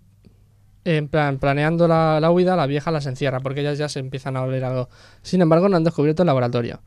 en 0.84 1.06
plan, 1.08 1.38
planeando 1.38 1.86
la, 1.86 2.18
la 2.20 2.30
huida, 2.32 2.56
la 2.56 2.66
vieja 2.66 2.90
las 2.90 3.06
encierra 3.06 3.38
porque 3.40 3.60
ellas 3.60 3.78
ya 3.78 3.88
se 3.88 4.00
empiezan 4.00 4.36
a 4.36 4.42
oler 4.42 4.64
algo. 4.64 4.88
Sin 5.22 5.40
embargo, 5.40 5.68
no 5.68 5.76
han 5.76 5.84
descubierto 5.84 6.22
el 6.22 6.26
laboratorio. 6.26 6.80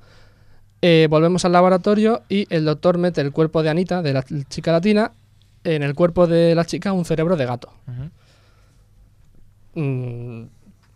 Eh, 0.82 1.08
volvemos 1.10 1.46
al 1.46 1.54
laboratorio 1.54 2.24
y 2.28 2.46
el 2.54 2.66
doctor 2.66 2.98
mete 2.98 3.22
el 3.22 3.32
cuerpo 3.32 3.64
de 3.64 3.70
Anita, 3.70 4.02
de 4.02 4.14
la 4.14 4.24
chica 4.50 4.72
latina, 4.74 5.14
en 5.64 5.82
el 5.82 5.96
cuerpo 5.96 6.28
de 6.28 6.54
la 6.54 6.66
chica 6.66 6.92
un 6.92 7.06
cerebro 7.06 7.38
de 7.38 7.46
gato. 7.46 7.72
Mm, 9.76 10.44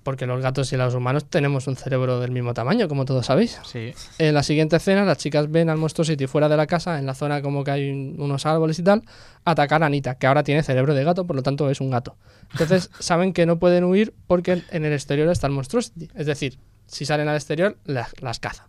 porque 0.10 0.26
los 0.26 0.42
gatos 0.42 0.74
y 0.74 0.76
los 0.76 0.96
humanos 0.96 1.26
tenemos 1.30 1.68
un 1.68 1.76
cerebro 1.76 2.20
del 2.20 2.32
mismo 2.32 2.56
tamaño, 2.56 2.88
como 2.88 3.06
todos 3.06 3.28
sabéis. 3.28 3.60
Sí. 3.64 3.94
En 4.18 4.34
la 4.34 4.42
siguiente 4.42 4.76
escena, 4.78 5.06
las 5.06 5.20
chicas 5.20 5.52
ven 5.52 5.70
al 5.70 5.78
Monstrosity 5.78 6.26
fuera 6.26 6.50
de 6.50 6.58
la 6.58 6.66
casa, 6.66 6.98
en 6.98 7.06
la 7.06 7.14
zona 7.14 7.44
como 7.44 7.64
que 7.64 7.70
hay 7.70 7.92
un- 7.92 8.16
unos 8.18 8.48
árboles 8.48 8.80
y 8.80 8.84
tal, 8.84 9.04
atacar 9.46 9.84
a 9.84 9.86
Anita, 9.86 10.16
que 10.16 10.26
ahora 10.26 10.42
tiene 10.42 10.64
cerebro 10.64 10.96
de 10.96 11.04
gato, 11.04 11.28
por 11.28 11.36
lo 11.36 11.44
tanto 11.44 11.70
es 11.70 11.80
un 11.80 11.92
gato. 11.92 12.16
Entonces 12.54 12.90
saben 13.00 13.34
que 13.34 13.46
no 13.46 13.60
pueden 13.60 13.84
huir 13.84 14.16
porque 14.26 14.64
en 14.72 14.84
el 14.84 14.94
exterior 14.94 15.30
está 15.30 15.46
el 15.46 15.54
Monstrosity. 15.54 16.10
Es 16.16 16.26
decir, 16.26 16.58
si 16.88 17.06
salen 17.06 17.28
al 17.28 17.36
exterior, 17.36 17.78
las, 17.86 18.12
las 18.20 18.40
caza. 18.40 18.66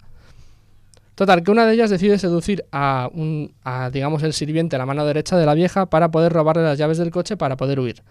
Total, 1.14 1.42
que 1.42 1.50
una 1.50 1.64
de 1.64 1.72
ellas 1.72 1.88
decide 1.88 2.18
seducir 2.18 2.66
a, 2.70 3.08
un, 3.14 3.54
a, 3.64 3.88
digamos, 3.88 4.22
el 4.24 4.34
sirviente 4.34 4.76
la 4.76 4.84
mano 4.84 5.06
derecha 5.06 5.38
de 5.38 5.46
la 5.46 5.54
vieja 5.54 5.86
para 5.86 6.10
poder 6.10 6.34
robarle 6.34 6.62
las 6.64 6.76
llaves 6.76 6.98
del 6.98 7.10
coche 7.10 7.38
para 7.38 7.56
poder 7.56 7.80
huir. 7.80 8.02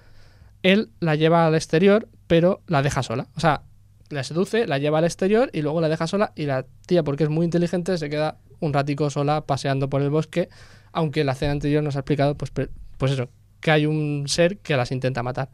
Él 0.64 0.92
la 1.00 1.16
lleva 1.16 1.46
al 1.46 1.56
exterior, 1.56 2.08
pero 2.28 2.62
la 2.68 2.82
deja 2.82 3.04
sola. 3.04 3.28
O 3.36 3.40
sea, 3.40 3.64
la 4.10 4.24
seduce, 4.24 4.68
la 4.68 4.78
lleva 4.78 5.00
al 5.00 5.06
exterior 5.06 5.50
y 5.54 5.62
luego 5.62 5.82
la 5.82 5.90
deja 5.90 6.08
sola 6.08 6.32
y 6.36 6.46
la 6.46 6.66
tía, 6.86 7.04
porque 7.04 7.24
es 7.24 7.30
muy 7.30 7.46
inteligente, 7.46 7.98
se 7.98 8.10
queda 8.10 8.38
un 8.60 8.74
ratico 8.74 9.10
sola 9.10 9.42
paseando 9.42 9.90
por 9.90 10.02
el 10.02 10.10
bosque, 10.10 10.50
aunque 10.92 11.24
la 11.24 11.34
escena 11.34 11.52
anterior 11.52 11.84
nos 11.84 11.96
ha 11.96 12.00
explicado, 12.00 12.36
pues, 12.36 12.52
pues 12.52 13.12
eso, 13.12 13.30
que 13.62 13.72
hay 13.72 13.86
un 13.86 14.26
ser 14.28 14.58
que 14.58 14.76
las 14.76 14.92
intenta 14.92 15.24
matar. 15.24 15.50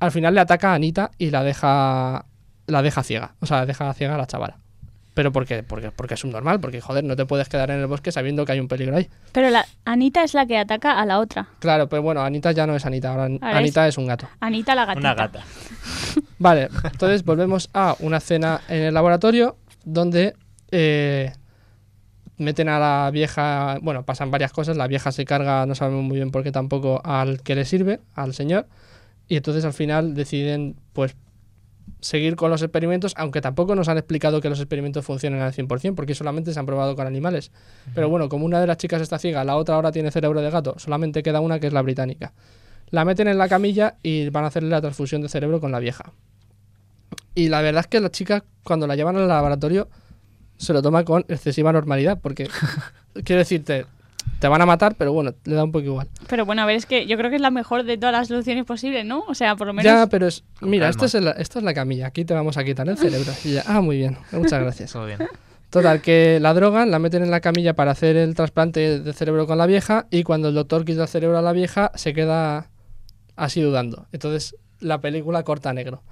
Al 0.00 0.10
final 0.10 0.34
le 0.34 0.40
ataca 0.40 0.72
a 0.72 0.74
Anita 0.74 1.10
y 1.18 1.30
la 1.30 1.44
deja, 1.44 2.26
la 2.66 2.82
deja 2.82 3.02
ciega, 3.02 3.34
o 3.40 3.46
sea, 3.46 3.66
deja 3.66 3.92
ciega 3.94 4.14
a 4.14 4.18
la 4.18 4.26
chavala. 4.26 4.63
Pero 5.14 5.30
porque, 5.30 5.62
porque, 5.62 5.92
porque 5.92 6.14
es 6.14 6.24
un 6.24 6.32
normal, 6.32 6.60
porque 6.60 6.80
joder, 6.80 7.04
no 7.04 7.14
te 7.14 7.24
puedes 7.24 7.48
quedar 7.48 7.70
en 7.70 7.80
el 7.80 7.86
bosque 7.86 8.10
sabiendo 8.10 8.44
que 8.44 8.52
hay 8.52 8.60
un 8.60 8.66
peligro 8.66 8.96
ahí. 8.96 9.08
Pero 9.32 9.48
la 9.48 9.64
Anita 9.84 10.24
es 10.24 10.34
la 10.34 10.44
que 10.44 10.58
ataca 10.58 11.00
a 11.00 11.06
la 11.06 11.20
otra. 11.20 11.48
Claro, 11.60 11.88
pero 11.88 12.02
bueno, 12.02 12.22
Anita 12.22 12.50
ya 12.50 12.66
no 12.66 12.74
es 12.74 12.84
Anita, 12.84 13.10
ahora 13.10 13.26
Ahora 13.26 13.58
Anita 13.58 13.86
es 13.86 13.96
un 13.96 14.06
gato. 14.06 14.28
Anita 14.40 14.74
la 14.74 14.84
gatita. 14.84 15.00
Una 15.00 15.14
gata. 15.14 15.44
Vale, 16.38 16.68
entonces 16.84 17.24
volvemos 17.24 17.70
a 17.72 17.96
una 18.00 18.18
cena 18.18 18.60
en 18.68 18.82
el 18.82 18.94
laboratorio 18.94 19.56
donde 19.84 20.34
eh, 20.72 21.32
meten 22.38 22.68
a 22.68 22.78
la 22.78 23.10
vieja, 23.12 23.78
bueno, 23.82 24.04
pasan 24.04 24.30
varias 24.30 24.52
cosas, 24.52 24.76
la 24.76 24.88
vieja 24.88 25.12
se 25.12 25.24
carga, 25.24 25.66
no 25.66 25.74
sabemos 25.74 26.02
muy 26.02 26.16
bien 26.16 26.30
por 26.30 26.42
qué 26.42 26.50
tampoco, 26.50 27.00
al 27.04 27.42
que 27.42 27.54
le 27.54 27.64
sirve, 27.64 28.00
al 28.14 28.34
señor, 28.34 28.66
y 29.28 29.36
entonces 29.36 29.64
al 29.64 29.72
final 29.72 30.14
deciden 30.14 30.76
pues 30.92 31.16
seguir 32.04 32.36
con 32.36 32.50
los 32.50 32.60
experimentos, 32.60 33.14
aunque 33.16 33.40
tampoco 33.40 33.74
nos 33.74 33.88
han 33.88 33.96
explicado 33.96 34.42
que 34.42 34.50
los 34.50 34.60
experimentos 34.60 35.04
funcionan 35.06 35.40
al 35.40 35.54
100%, 35.54 35.94
porque 35.94 36.14
solamente 36.14 36.52
se 36.52 36.60
han 36.60 36.66
probado 36.66 36.94
con 36.96 37.06
animales. 37.06 37.50
Pero 37.94 38.10
bueno, 38.10 38.28
como 38.28 38.44
una 38.44 38.60
de 38.60 38.66
las 38.66 38.76
chicas 38.76 39.00
está 39.00 39.18
ciega, 39.18 39.42
la 39.42 39.56
otra 39.56 39.76
ahora 39.76 39.90
tiene 39.90 40.10
cerebro 40.10 40.42
de 40.42 40.50
gato, 40.50 40.74
solamente 40.78 41.22
queda 41.22 41.40
una 41.40 41.58
que 41.58 41.66
es 41.66 41.72
la 41.72 41.80
británica. 41.80 42.34
La 42.90 43.06
meten 43.06 43.26
en 43.28 43.38
la 43.38 43.48
camilla 43.48 43.96
y 44.02 44.28
van 44.28 44.44
a 44.44 44.48
hacerle 44.48 44.68
la 44.68 44.82
transfusión 44.82 45.22
de 45.22 45.30
cerebro 45.30 45.60
con 45.60 45.72
la 45.72 45.78
vieja. 45.78 46.12
Y 47.34 47.48
la 47.48 47.62
verdad 47.62 47.80
es 47.80 47.86
que 47.86 48.00
la 48.00 48.10
chica, 48.10 48.44
cuando 48.64 48.86
la 48.86 48.96
llevan 48.96 49.16
al 49.16 49.26
laboratorio, 49.26 49.88
se 50.58 50.74
lo 50.74 50.82
toma 50.82 51.04
con 51.04 51.24
excesiva 51.28 51.72
normalidad, 51.72 52.20
porque 52.20 52.48
quiero 53.24 53.38
decirte, 53.38 53.86
te 54.44 54.48
van 54.48 54.60
a 54.60 54.66
matar, 54.66 54.94
pero 54.98 55.10
bueno, 55.10 55.32
le 55.46 55.54
da 55.54 55.64
un 55.64 55.72
poco 55.72 55.86
igual. 55.86 56.06
Pero 56.28 56.44
bueno, 56.44 56.60
a 56.60 56.66
ver, 56.66 56.76
es 56.76 56.84
que 56.84 57.06
yo 57.06 57.16
creo 57.16 57.30
que 57.30 57.36
es 57.36 57.40
la 57.40 57.50
mejor 57.50 57.82
de 57.84 57.96
todas 57.96 58.12
las 58.12 58.28
soluciones 58.28 58.66
posibles, 58.66 59.06
¿no? 59.06 59.20
O 59.26 59.34
sea, 59.34 59.56
por 59.56 59.66
lo 59.66 59.72
menos. 59.72 59.90
Ya, 59.90 60.06
pero 60.06 60.26
es. 60.26 60.44
Mira, 60.60 60.90
esto 60.90 61.06
es, 61.06 61.14
el- 61.14 61.28
esto 61.38 61.60
es 61.60 61.64
la 61.64 61.72
camilla. 61.72 62.08
Aquí 62.08 62.26
te 62.26 62.34
vamos 62.34 62.58
a 62.58 62.62
quitar 62.64 62.86
el 62.86 62.98
cerebro. 62.98 63.32
Y 63.42 63.52
ya, 63.52 63.62
ah, 63.66 63.80
muy 63.80 63.96
bien. 63.96 64.18
Muchas 64.32 64.60
gracias. 64.60 64.92
Todo 64.92 65.06
bien. 65.06 65.18
Total, 65.70 66.02
que 66.02 66.40
la 66.42 66.52
drogan, 66.52 66.90
la 66.90 66.98
meten 66.98 67.22
en 67.22 67.30
la 67.30 67.40
camilla 67.40 67.72
para 67.72 67.92
hacer 67.92 68.16
el 68.16 68.34
trasplante 68.34 69.00
de 69.00 69.12
cerebro 69.14 69.46
con 69.46 69.56
la 69.56 69.64
vieja. 69.64 70.08
Y 70.10 70.24
cuando 70.24 70.48
el 70.50 70.54
doctor 70.54 70.84
quita 70.84 71.04
el 71.04 71.08
cerebro 71.08 71.38
a 71.38 71.42
la 71.42 71.52
vieja, 71.52 71.90
se 71.94 72.12
queda 72.12 72.68
así 73.36 73.62
dudando. 73.62 74.08
Entonces, 74.12 74.56
la 74.78 75.00
película 75.00 75.42
corta 75.42 75.70
a 75.70 75.72
negro. 75.72 76.02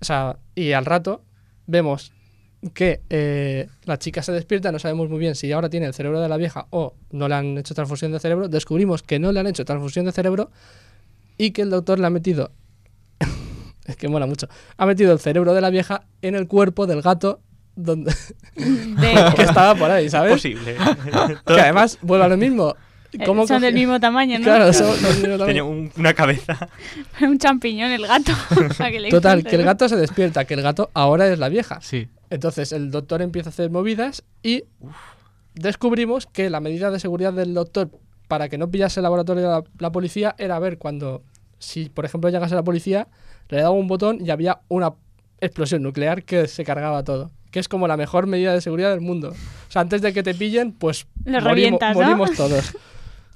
O 0.00 0.04
sea, 0.06 0.38
y 0.54 0.72
al 0.72 0.86
rato 0.86 1.22
vemos 1.66 2.14
que 2.74 3.00
eh, 3.10 3.68
la 3.84 3.98
chica 3.98 4.22
se 4.22 4.32
despierta, 4.32 4.72
no 4.72 4.78
sabemos 4.78 5.08
muy 5.08 5.18
bien 5.18 5.34
si 5.34 5.50
ahora 5.52 5.68
tiene 5.68 5.86
el 5.86 5.94
cerebro 5.94 6.20
de 6.20 6.28
la 6.28 6.36
vieja 6.36 6.66
o 6.70 6.94
no 7.10 7.28
le 7.28 7.34
han 7.34 7.58
hecho 7.58 7.74
transfusión 7.74 8.12
de 8.12 8.20
cerebro. 8.20 8.48
Descubrimos 8.48 9.02
que 9.02 9.18
no 9.18 9.32
le 9.32 9.40
han 9.40 9.46
hecho 9.46 9.64
transfusión 9.64 10.04
de 10.06 10.12
cerebro 10.12 10.50
y 11.38 11.50
que 11.50 11.62
el 11.62 11.70
doctor 11.70 11.98
le 11.98 12.06
ha 12.06 12.10
metido. 12.10 12.52
es 13.86 13.96
que 13.96 14.08
mola 14.08 14.26
mucho. 14.26 14.48
Ha 14.76 14.86
metido 14.86 15.12
el 15.12 15.18
cerebro 15.18 15.54
de 15.54 15.60
la 15.60 15.70
vieja 15.70 16.04
en 16.22 16.34
el 16.34 16.46
cuerpo 16.48 16.86
del 16.86 17.02
gato 17.02 17.40
donde 17.74 18.12
de- 18.56 19.32
que 19.36 19.42
estaba 19.42 19.74
por 19.74 19.90
ahí, 19.90 20.08
¿sabes? 20.08 20.32
Posible. 20.32 20.76
Que 21.46 21.60
además 21.60 21.98
vuelve 22.02 22.24
a 22.24 22.28
lo 22.28 22.36
mismo. 22.36 22.74
eh, 23.12 23.24
¿Cómo 23.26 23.46
son 23.46 23.60
del 23.62 23.74
mismo 23.74 24.00
tamaño, 24.00 24.38
¿no? 24.38 24.44
Claro, 24.44 24.72
son 24.72 24.90
del 25.02 25.12
mismo 25.14 25.28
tamaño. 25.32 25.46
Tenía 25.46 25.64
un- 25.64 25.92
una 25.96 26.14
cabeza. 26.14 26.68
un 27.20 27.38
champiñón 27.38 27.90
el 27.90 28.06
gato. 28.06 28.32
para 28.78 28.90
que 28.90 29.00
le 29.00 29.10
Total, 29.10 29.44
que 29.44 29.56
el 29.56 29.62
gato 29.64 29.88
se 29.88 29.96
despierta, 29.96 30.44
que 30.46 30.54
el 30.54 30.62
gato 30.62 30.90
ahora 30.94 31.28
es 31.30 31.38
la 31.38 31.48
vieja. 31.50 31.78
Sí. 31.82 32.08
Entonces 32.30 32.72
el 32.72 32.90
doctor 32.90 33.22
empieza 33.22 33.48
a 33.48 33.52
hacer 33.52 33.70
movidas 33.70 34.24
y 34.42 34.64
descubrimos 35.54 36.26
que 36.26 36.50
la 36.50 36.60
medida 36.60 36.90
de 36.90 37.00
seguridad 37.00 37.32
del 37.32 37.54
doctor 37.54 37.90
para 38.28 38.48
que 38.48 38.58
no 38.58 38.70
pillase 38.70 39.00
el 39.00 39.04
laboratorio 39.04 39.48
la, 39.48 39.64
la 39.78 39.92
policía 39.92 40.34
era 40.38 40.58
ver 40.58 40.78
cuando, 40.78 41.22
si 41.58 41.88
por 41.88 42.04
ejemplo 42.04 42.28
llegase 42.30 42.54
la 42.54 42.64
policía, 42.64 43.08
le 43.48 43.58
daba 43.58 43.70
un 43.70 43.86
botón 43.86 44.18
y 44.24 44.30
había 44.30 44.60
una 44.68 44.92
explosión 45.40 45.82
nuclear 45.82 46.24
que 46.24 46.48
se 46.48 46.64
cargaba 46.64 47.04
todo. 47.04 47.30
Que 47.52 47.60
es 47.60 47.68
como 47.68 47.86
la 47.88 47.96
mejor 47.96 48.26
medida 48.26 48.52
de 48.52 48.60
seguridad 48.60 48.90
del 48.90 49.00
mundo. 49.00 49.28
O 49.30 49.70
sea, 49.70 49.80
antes 49.82 50.02
de 50.02 50.12
que 50.12 50.22
te 50.22 50.34
pillen, 50.34 50.72
pues 50.72 51.06
Lo 51.24 51.38
morimo- 51.38 51.44
revientas, 51.48 51.96
¿no? 51.96 52.02
morimos 52.02 52.32
todos. 52.36 52.76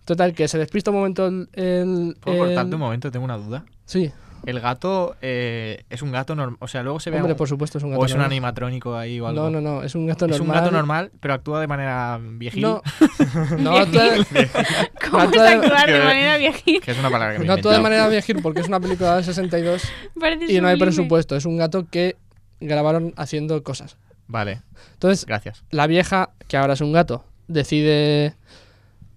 Total, 0.04 0.34
que 0.34 0.48
se 0.48 0.58
despista 0.58 0.90
un 0.90 0.96
momento 0.96 1.26
el... 1.28 1.48
el- 1.52 2.16
¿Puedo 2.20 2.36
el- 2.44 2.48
cortarte 2.50 2.74
un 2.74 2.80
momento? 2.80 3.10
Tengo 3.10 3.24
una 3.24 3.38
duda. 3.38 3.64
Sí, 3.86 4.10
El 4.46 4.60
gato 4.60 5.16
eh, 5.22 5.84
es 5.90 6.02
un 6.02 6.12
gato 6.12 6.34
normal. 6.34 6.56
O 6.60 6.68
sea, 6.68 6.82
luego 6.82 6.98
se 7.00 7.10
ve. 7.10 7.16
hombre, 7.18 7.32
un- 7.32 7.36
por 7.38 7.48
supuesto 7.48 7.78
es 7.78 7.84
un 7.84 7.90
gato 7.90 8.02
o 8.02 8.06
es 8.06 8.14
un 8.14 8.20
animatrónico 8.22 8.96
ahí 8.96 9.20
o 9.20 9.26
algo. 9.26 9.42
No, 9.44 9.50
no, 9.50 9.60
no, 9.60 9.82
es 9.82 9.94
un 9.94 10.06
gato 10.06 10.24
Es 10.26 10.32
normal. 10.38 10.48
un 10.58 10.62
gato 10.64 10.70
normal, 10.76 11.12
pero 11.20 11.34
actúa 11.34 11.60
de 11.60 11.66
manera 11.66 12.18
viejil. 12.22 12.62
No, 12.62 12.82
no 13.58 13.76
actúa, 13.76 14.02
¿Cómo 15.10 15.18
es 15.22 15.24
actúa 15.28 15.42
de- 15.44 15.48
actuar 15.56 15.90
de 15.90 15.98
manera 16.04 16.36
viejil? 16.38 16.80
Que 16.80 16.90
es 16.92 16.98
una 16.98 17.10
palabra 17.10 17.34
que 17.34 17.40
me 17.40 17.46
no 17.46 17.52
actúa 17.52 17.72
de 17.74 17.80
manera 17.80 18.08
viejil 18.08 18.40
porque 18.42 18.60
es 18.60 18.68
una 18.68 18.80
película 18.80 19.16
del 19.16 19.24
62 19.24 19.82
Parece 20.18 20.52
y 20.52 20.60
no 20.60 20.68
hay 20.68 20.78
presupuesto. 20.78 21.36
Es 21.36 21.44
un 21.44 21.56
gato 21.56 21.86
que 21.90 22.16
grabaron 22.60 23.12
haciendo 23.16 23.62
cosas. 23.62 23.96
Vale, 24.26 24.62
Entonces, 24.94 25.26
gracias. 25.26 25.64
la 25.70 25.86
vieja, 25.86 26.30
que 26.46 26.56
ahora 26.56 26.74
es 26.74 26.80
un 26.80 26.92
gato, 26.92 27.24
decide 27.48 28.34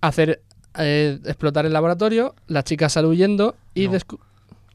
hacer 0.02 0.42
eh, 0.78 1.20
explotar 1.26 1.66
el 1.68 1.74
laboratorio. 1.74 2.34
La 2.48 2.64
chica 2.64 2.90
sale 2.90 3.08
huyendo 3.08 3.56
y 3.76 3.88
No. 3.88 3.94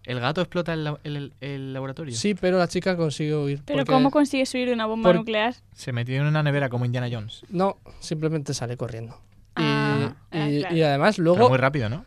¿El 0.09 0.20
gato 0.20 0.40
explota 0.40 0.72
el, 0.72 0.84
la- 0.84 0.98
el- 1.04 1.32
el 1.40 1.72
laboratorio? 1.72 2.14
Sí, 2.14 2.34
pero 2.34 2.59
la 2.59 2.66
chica 2.66 2.96
consigue 2.96 3.36
huir. 3.36 3.62
Pero 3.64 3.84
¿cómo 3.84 4.11
consigues 4.11 4.52
huir 4.54 4.66
de 4.68 4.74
una 4.74 4.86
bomba 4.86 5.11
por- 5.11 5.16
nuclear? 5.16 5.54
Se 5.74 5.92
metió 5.92 6.16
en 6.16 6.26
una 6.26 6.42
nevera 6.42 6.68
como 6.68 6.84
Indiana 6.84 7.09
Jones. 7.12 7.42
No, 7.50 7.78
simplemente 8.00 8.54
sale 8.54 8.76
corriendo. 8.76 9.14
Y, 9.56 9.61
Ah, 9.61 10.14
ah, 10.30 10.48
y- 10.48 10.61
claro. 10.61 10.76
y 10.76 10.82
además 10.82 11.16
Pero 11.16 11.24
luego... 11.24 11.48
muy 11.50 11.59
rápido, 11.59 11.88
¿no? 11.88 12.04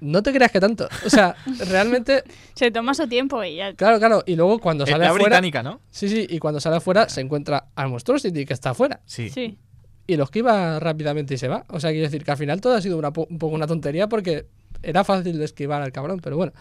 No 0.00 0.22
te 0.22 0.32
creas 0.32 0.50
que 0.50 0.60
tanto. 0.60 0.88
O 1.04 1.10
sea, 1.10 1.34
realmente... 1.68 2.24
Se 2.54 2.70
toma 2.70 2.94
su 2.94 3.06
tiempo 3.08 3.42
y 3.44 3.56
ya. 3.56 3.74
Claro, 3.74 3.98
claro. 3.98 4.22
Y 4.26 4.34
luego 4.36 4.58
cuando 4.58 4.86
sale 4.86 5.04
la 5.04 5.10
afuera... 5.10 5.24
británica, 5.26 5.62
¿no? 5.62 5.80
Sí, 5.90 6.08
sí. 6.08 6.26
Y 6.30 6.38
cuando 6.38 6.58
sale 6.60 6.76
afuera 6.76 7.08
se 7.08 7.20
encuentra 7.20 7.66
al 7.74 7.88
Monstrosity 7.88 8.46
que 8.46 8.52
está 8.54 8.70
afuera. 8.70 9.00
Sí. 9.04 9.28
Sí. 9.28 9.58
y 10.06 10.16
lo 10.16 10.24
esquiva 10.24 10.78
rápidamente 10.80 11.34
y 11.34 11.38
se 11.38 11.48
va. 11.48 11.64
O 11.68 11.78
sea, 11.80 11.90
quiero 11.90 12.04
decir 12.06 12.24
que 12.24 12.30
al 12.30 12.36
final 12.38 12.60
todo 12.60 12.74
ha 12.74 12.80
sido 12.80 12.96
una 12.96 13.12
po- 13.12 13.26
un 13.30 13.38
poco 13.38 13.54
una 13.54 13.66
tontería 13.66 14.08
porque 14.08 14.46
era 14.82 15.04
fácil 15.04 15.38
de 15.38 15.44
esquivar 15.44 15.82
al 15.82 15.92
cabrón, 15.92 16.20
pero 16.22 16.36
bueno. 16.36 16.52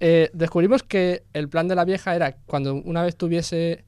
Eh, 0.00 0.30
descubrimos 0.32 0.82
que 0.82 1.24
el 1.32 1.48
plan 1.48 1.68
de 1.68 1.74
la 1.74 1.84
vieja 1.84 2.14
era 2.14 2.32
cuando 2.46 2.74
una 2.74 3.02
vez 3.02 3.16
tuviese, 3.16 3.84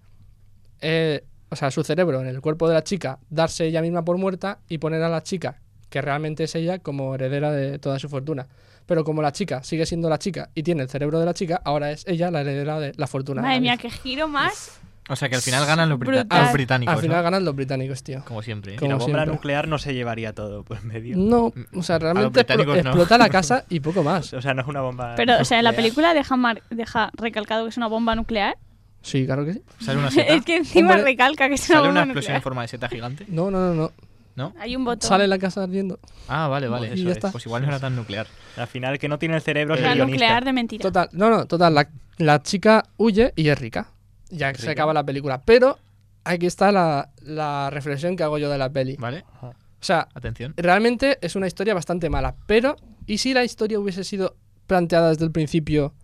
eh, 0.80 1.24
o 1.48 1.56
sea, 1.56 1.70
su 1.70 1.82
cerebro 1.82 2.20
en 2.20 2.26
el 2.26 2.40
cuerpo 2.40 2.68
de 2.68 2.74
la 2.74 2.84
chica, 2.84 3.18
darse 3.30 3.66
ella 3.66 3.82
misma 3.82 4.04
por 4.04 4.16
muerta 4.16 4.60
y 4.68 4.78
poner 4.78 5.02
a 5.02 5.08
la 5.08 5.22
chica, 5.22 5.60
que 5.90 6.00
realmente 6.00 6.44
es 6.44 6.54
ella, 6.54 6.78
como 6.78 7.14
heredera 7.14 7.52
de 7.52 7.78
toda 7.78 7.98
su 7.98 8.08
fortuna. 8.08 8.46
Pero 8.86 9.02
como 9.02 9.22
la 9.22 9.32
chica 9.32 9.62
sigue 9.62 9.86
siendo 9.86 10.08
la 10.08 10.18
chica 10.18 10.50
y 10.54 10.62
tiene 10.62 10.82
el 10.82 10.88
cerebro 10.88 11.18
de 11.18 11.26
la 11.26 11.34
chica, 11.34 11.60
ahora 11.64 11.90
es 11.90 12.06
ella 12.06 12.30
la 12.30 12.42
heredera 12.42 12.78
de 12.78 12.92
la 12.96 13.06
fortuna. 13.06 13.40
de 13.40 13.46
Madre 13.46 13.56
la 13.56 13.60
mía, 13.60 13.76
qué 13.76 13.90
giro 13.90 14.28
más. 14.28 14.78
O 15.08 15.16
sea 15.16 15.28
que 15.28 15.34
al 15.36 15.42
final 15.42 15.66
ganan 15.66 15.88
los, 15.90 15.98
brita- 15.98 16.20
Brutal. 16.22 16.42
los 16.44 16.52
británicos. 16.54 16.94
Al 16.94 17.00
final 17.02 17.16
¿no? 17.18 17.22
ganan 17.24 17.44
los 17.44 17.54
británicos, 17.54 18.02
tío. 18.02 18.24
Como 18.24 18.40
siempre. 18.42 18.74
¿eh? 18.74 18.76
Como 18.76 18.90
la 18.92 18.96
bomba 18.96 19.06
siempre. 19.18 19.32
nuclear 19.34 19.68
no 19.68 19.76
se 19.78 19.92
llevaría 19.92 20.32
todo 20.32 20.62
por 20.62 20.82
medio. 20.82 21.16
No, 21.18 21.52
o 21.74 21.82
sea, 21.82 21.98
realmente 21.98 22.42
no. 22.56 22.74
explota 22.74 23.18
la 23.18 23.28
casa 23.28 23.64
y 23.68 23.80
poco 23.80 24.02
más. 24.02 24.32
O 24.32 24.40
sea, 24.40 24.54
no 24.54 24.62
es 24.62 24.66
una 24.68 24.80
bomba. 24.80 25.14
Pero, 25.16 25.38
o 25.40 25.44
sea, 25.44 25.58
en 25.58 25.64
la 25.64 25.70
nuclear. 25.72 25.84
película 25.84 26.14
deja, 26.14 26.36
mar- 26.36 26.62
deja 26.70 27.10
recalcado 27.14 27.64
que 27.64 27.70
es 27.70 27.76
una 27.76 27.88
bomba 27.88 28.14
nuclear. 28.14 28.56
Sí, 29.02 29.26
claro 29.26 29.44
que 29.44 29.52
sí. 29.52 29.62
Sale 29.80 29.98
una 29.98 30.10
seta. 30.10 30.32
Es 30.34 30.42
que 30.44 30.56
encima 30.56 30.92
Hombre, 30.92 31.04
recalca 31.04 31.48
que 31.48 31.54
es 31.56 31.68
una 31.68 31.78
Sale 31.80 31.88
bomba 31.88 31.90
una 31.90 32.00
explosión 32.04 32.30
en 32.30 32.36
nuclear. 32.36 32.42
forma 32.42 32.62
de 32.62 32.68
seta 32.68 32.88
gigante. 32.88 33.24
No, 33.28 33.50
no, 33.50 33.58
no, 33.60 33.74
no. 33.74 33.92
¿No? 34.36 34.52
Hay 34.58 34.74
un 34.74 34.84
botón. 34.84 35.06
Sale 35.08 35.28
la 35.28 35.38
casa 35.38 35.62
ardiendo. 35.62 36.00
Ah, 36.28 36.48
vale, 36.48 36.66
vale. 36.66 36.88
Y 36.88 36.92
Eso 36.94 37.02
ya 37.04 37.10
es. 37.10 37.16
está. 37.18 37.30
Pues 37.30 37.44
igual 37.46 37.62
no 37.62 37.68
era 37.68 37.78
tan 37.78 37.94
nuclear. 37.94 38.26
Al 38.56 38.66
final, 38.66 38.98
que 38.98 39.06
no 39.08 39.18
tiene 39.18 39.36
el 39.36 39.42
cerebro 39.42 39.74
es 39.74 39.80
Era 39.80 39.92
el 39.92 39.98
guionista. 39.98 40.24
nuclear 40.24 40.44
de 40.46 40.52
mentira. 40.54 40.82
Total, 40.82 41.08
no, 41.12 41.28
no, 41.30 41.44
total. 41.44 41.72
La, 41.74 41.88
la 42.16 42.42
chica 42.42 42.82
huye 42.96 43.32
y 43.36 43.48
es 43.50 43.58
rica. 43.58 43.88
Ya 44.30 44.52
se 44.54 44.62
Rica. 44.62 44.72
acaba 44.72 44.92
la 44.94 45.04
película. 45.04 45.42
Pero 45.44 45.78
aquí 46.24 46.46
está 46.46 46.72
la, 46.72 47.10
la 47.22 47.70
reflexión 47.70 48.16
que 48.16 48.22
hago 48.22 48.38
yo 48.38 48.50
de 48.50 48.58
la 48.58 48.70
peli. 48.70 48.96
¿Vale? 48.96 49.24
O 49.42 49.52
sea, 49.80 50.08
Atención. 50.14 50.54
realmente 50.56 51.18
es 51.20 51.36
una 51.36 51.46
historia 51.46 51.74
bastante 51.74 52.08
mala. 52.10 52.36
Pero, 52.46 52.76
¿y 53.06 53.18
si 53.18 53.34
la 53.34 53.44
historia 53.44 53.78
hubiese 53.78 54.02
sido 54.04 54.36
planteada 54.66 55.10
desde 55.10 55.24
el 55.26 55.30
principio, 55.30 55.94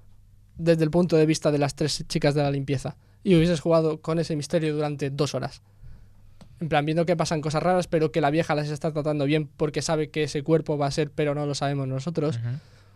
desde 0.57 0.85
el 0.85 0.91
punto 0.91 1.17
de 1.17 1.25
vista 1.27 1.51
de 1.51 1.59
las 1.59 1.75
tres 1.75 2.05
chicas 2.09 2.35
de 2.35 2.43
la 2.43 2.51
limpieza? 2.51 2.97
Y 3.23 3.35
hubieses 3.37 3.61
jugado 3.61 4.01
con 4.01 4.19
ese 4.19 4.37
misterio 4.37 4.75
durante 4.75 5.11
dos 5.11 5.35
horas. 5.35 5.63
En 6.61 6.69
plan, 6.69 6.85
viendo 6.85 7.07
que 7.07 7.17
pasan 7.17 7.41
cosas 7.41 7.63
raras, 7.63 7.87
pero 7.87 8.13
que 8.13 8.21
la 8.21 8.29
vieja 8.31 8.55
las 8.55 8.69
está 8.69 8.93
tratando 8.93 9.25
bien 9.25 9.49
porque 9.57 9.81
sabe 9.81 10.11
que 10.11 10.25
ese 10.25 10.43
cuerpo 10.43 10.77
va 10.77 10.87
a 10.87 10.91
ser, 10.91 11.11
pero 11.11 11.35
no 11.35 11.47
lo 11.47 11.55
sabemos 11.55 11.89
nosotros. 11.89 12.39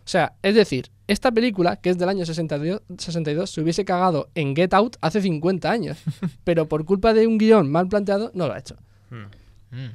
O 0.05 0.07
sea, 0.07 0.33
es 0.43 0.53
decir, 0.53 0.91
esta 1.07 1.31
película, 1.31 1.77
que 1.77 1.89
es 1.89 1.97
del 1.97 2.09
año 2.09 2.25
62, 2.25 2.81
62, 2.97 3.49
se 3.49 3.61
hubiese 3.61 3.85
cagado 3.85 4.29
en 4.35 4.55
Get 4.55 4.73
Out 4.73 4.97
hace 5.01 5.21
50 5.21 5.69
años. 5.71 5.97
pero 6.43 6.67
por 6.67 6.85
culpa 6.85 7.13
de 7.13 7.25
un 7.27 7.37
guion 7.39 7.71
mal 7.71 7.87
planteado, 7.87 8.31
no 8.35 8.47
lo 8.47 8.53
ha 8.53 8.59
hecho. 8.59 8.75
Mm. 9.09 9.75
Mm. 9.75 9.89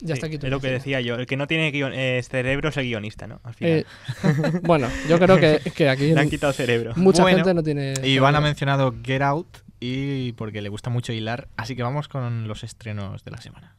Ya 0.00 0.08
Sí, 0.08 0.12
está 0.12 0.26
aquí 0.26 0.38
tu 0.38 0.46
es 0.46 0.50
lo 0.52 0.60
que 0.60 0.68
decía 0.70 1.00
yo. 1.00 1.14
El 1.16 1.26
que 1.26 1.36
no 1.38 1.46
tiene 1.46 1.72
guion- 1.72 1.94
eh, 1.94 2.22
cerebro 2.22 2.68
es 2.68 2.76
el 2.76 2.84
guionista, 2.84 3.26
¿no? 3.26 3.40
Al 3.42 3.54
final. 3.54 3.72
Eh, 3.72 3.86
bueno, 4.62 4.88
yo 5.08 5.18
creo 5.18 5.38
que, 5.38 5.58
que 5.74 5.88
aquí 5.88 6.08
Le 6.14 6.20
han 6.20 6.28
quitado 6.30 6.52
cerebro. 6.52 6.92
mucha 6.96 7.22
Bueno, 7.22 7.38
gente 7.38 7.54
no 7.54 7.62
tiene... 7.62 7.94
Iván 8.04 8.36
ha 8.36 8.40
mencionado 8.40 8.94
Get 9.02 9.22
Out 9.22 9.58
y 9.80 10.32
porque 10.32 10.60
le 10.62 10.68
gusta 10.68 10.90
mucho 10.90 11.12
hilar, 11.12 11.48
así 11.56 11.74
que 11.76 11.82
vamos 11.82 12.08
con 12.08 12.46
los 12.46 12.62
estrenos 12.62 13.24
de 13.24 13.30
la 13.30 13.38
semana. 13.38 13.74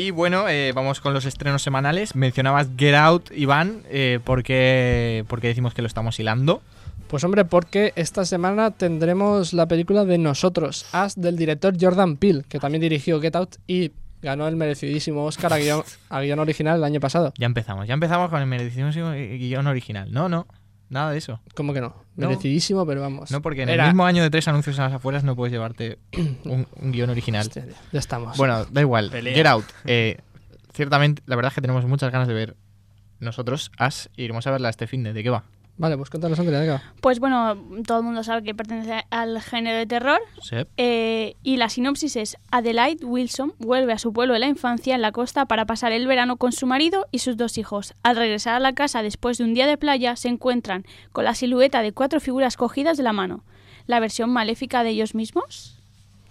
Y 0.00 0.12
bueno, 0.12 0.48
eh, 0.48 0.72
vamos 0.74 0.98
con 1.02 1.12
los 1.12 1.26
estrenos 1.26 1.60
semanales. 1.60 2.14
Mencionabas 2.14 2.68
Get 2.78 2.94
Out, 2.94 3.32
Iván, 3.32 3.82
eh, 3.90 4.18
porque, 4.24 5.26
porque 5.28 5.48
decimos 5.48 5.74
que 5.74 5.82
lo 5.82 5.88
estamos 5.88 6.18
hilando. 6.18 6.62
Pues 7.06 7.22
hombre, 7.22 7.44
porque 7.44 7.92
esta 7.96 8.24
semana 8.24 8.70
tendremos 8.70 9.52
la 9.52 9.66
película 9.66 10.06
de 10.06 10.16
Nosotros, 10.16 10.86
As, 10.92 11.20
del 11.20 11.36
director 11.36 11.74
Jordan 11.78 12.16
Peele, 12.16 12.44
que 12.48 12.58
también 12.58 12.80
dirigió 12.80 13.20
Get 13.20 13.36
Out 13.36 13.56
y 13.66 13.92
Ganó 14.22 14.46
el 14.48 14.56
merecidísimo 14.56 15.24
Oscar 15.24 15.54
a 15.54 15.58
guion, 15.58 15.82
a 16.10 16.20
guion 16.20 16.38
original 16.38 16.76
el 16.76 16.84
año 16.84 17.00
pasado. 17.00 17.32
Ya 17.38 17.46
empezamos, 17.46 17.86
ya 17.86 17.94
empezamos 17.94 18.28
con 18.28 18.40
el 18.40 18.46
merecidísimo 18.46 19.12
guion 19.12 19.66
original. 19.66 20.12
No, 20.12 20.28
no, 20.28 20.46
nada 20.90 21.10
de 21.12 21.18
eso. 21.18 21.40
¿Cómo 21.54 21.72
que 21.72 21.80
no? 21.80 21.94
No. 22.16 22.28
Merecidísimo, 22.28 22.84
pero 22.84 23.00
vamos. 23.00 23.30
No, 23.30 23.40
porque 23.40 23.62
en 23.62 23.70
Era- 23.70 23.84
el 23.84 23.90
mismo 23.90 24.04
año 24.04 24.22
de 24.22 24.28
tres 24.30 24.46
anuncios 24.48 24.76
en 24.76 24.84
las 24.84 24.92
afueras 24.92 25.24
no 25.24 25.34
puedes 25.34 25.52
llevarte 25.52 25.98
un, 26.44 26.66
un 26.76 26.92
guion 26.92 27.08
original. 27.10 27.42
Hostia, 27.46 27.64
ya 27.92 27.98
estamos. 27.98 28.36
Bueno, 28.36 28.64
da 28.66 28.80
igual. 28.82 29.08
Pelea. 29.10 29.34
Get 29.34 29.46
Out. 29.46 29.64
Eh, 29.86 30.18
ciertamente, 30.74 31.22
la 31.26 31.36
verdad 31.36 31.50
es 31.50 31.54
que 31.54 31.60
tenemos 31.62 31.84
muchas 31.86 32.12
ganas 32.12 32.28
de 32.28 32.34
ver 32.34 32.56
nosotros 33.20 33.70
As 33.78 34.10
y 34.16 34.24
iremos 34.24 34.46
a 34.46 34.50
verla 34.50 34.68
este 34.68 34.86
fin 34.86 35.02
de. 35.02 35.12
¿De 35.12 35.22
qué 35.22 35.30
va? 35.30 35.44
Vale, 35.80 35.96
pues 35.96 36.10
cuéntanos, 36.10 36.38
Andrea. 36.38 36.82
Pues 37.00 37.20
bueno, 37.20 37.56
todo 37.86 38.00
el 38.00 38.04
mundo 38.04 38.22
sabe 38.22 38.42
que 38.42 38.54
pertenece 38.54 39.06
al 39.08 39.40
género 39.40 39.78
de 39.78 39.86
terror. 39.86 40.20
Sep. 40.42 40.68
Eh, 40.76 41.36
y 41.42 41.56
la 41.56 41.70
sinopsis 41.70 42.16
es: 42.16 42.36
Adelaide 42.50 43.02
Wilson 43.02 43.54
vuelve 43.58 43.94
a 43.94 43.98
su 43.98 44.12
pueblo 44.12 44.34
de 44.34 44.40
la 44.40 44.46
infancia 44.46 44.94
en 44.94 45.00
la 45.00 45.10
costa 45.10 45.46
para 45.46 45.64
pasar 45.64 45.92
el 45.92 46.06
verano 46.06 46.36
con 46.36 46.52
su 46.52 46.66
marido 46.66 47.06
y 47.12 47.20
sus 47.20 47.38
dos 47.38 47.56
hijos. 47.56 47.94
Al 48.02 48.16
regresar 48.16 48.56
a 48.56 48.60
la 48.60 48.74
casa 48.74 49.02
después 49.02 49.38
de 49.38 49.44
un 49.44 49.54
día 49.54 49.66
de 49.66 49.78
playa, 49.78 50.16
se 50.16 50.28
encuentran 50.28 50.84
con 51.12 51.24
la 51.24 51.34
silueta 51.34 51.80
de 51.80 51.92
cuatro 51.92 52.20
figuras 52.20 52.58
cogidas 52.58 52.98
de 52.98 53.02
la 53.02 53.14
mano. 53.14 53.42
¿La 53.86 54.00
versión 54.00 54.28
maléfica 54.28 54.84
de 54.84 54.90
ellos 54.90 55.14
mismos? 55.14 55.79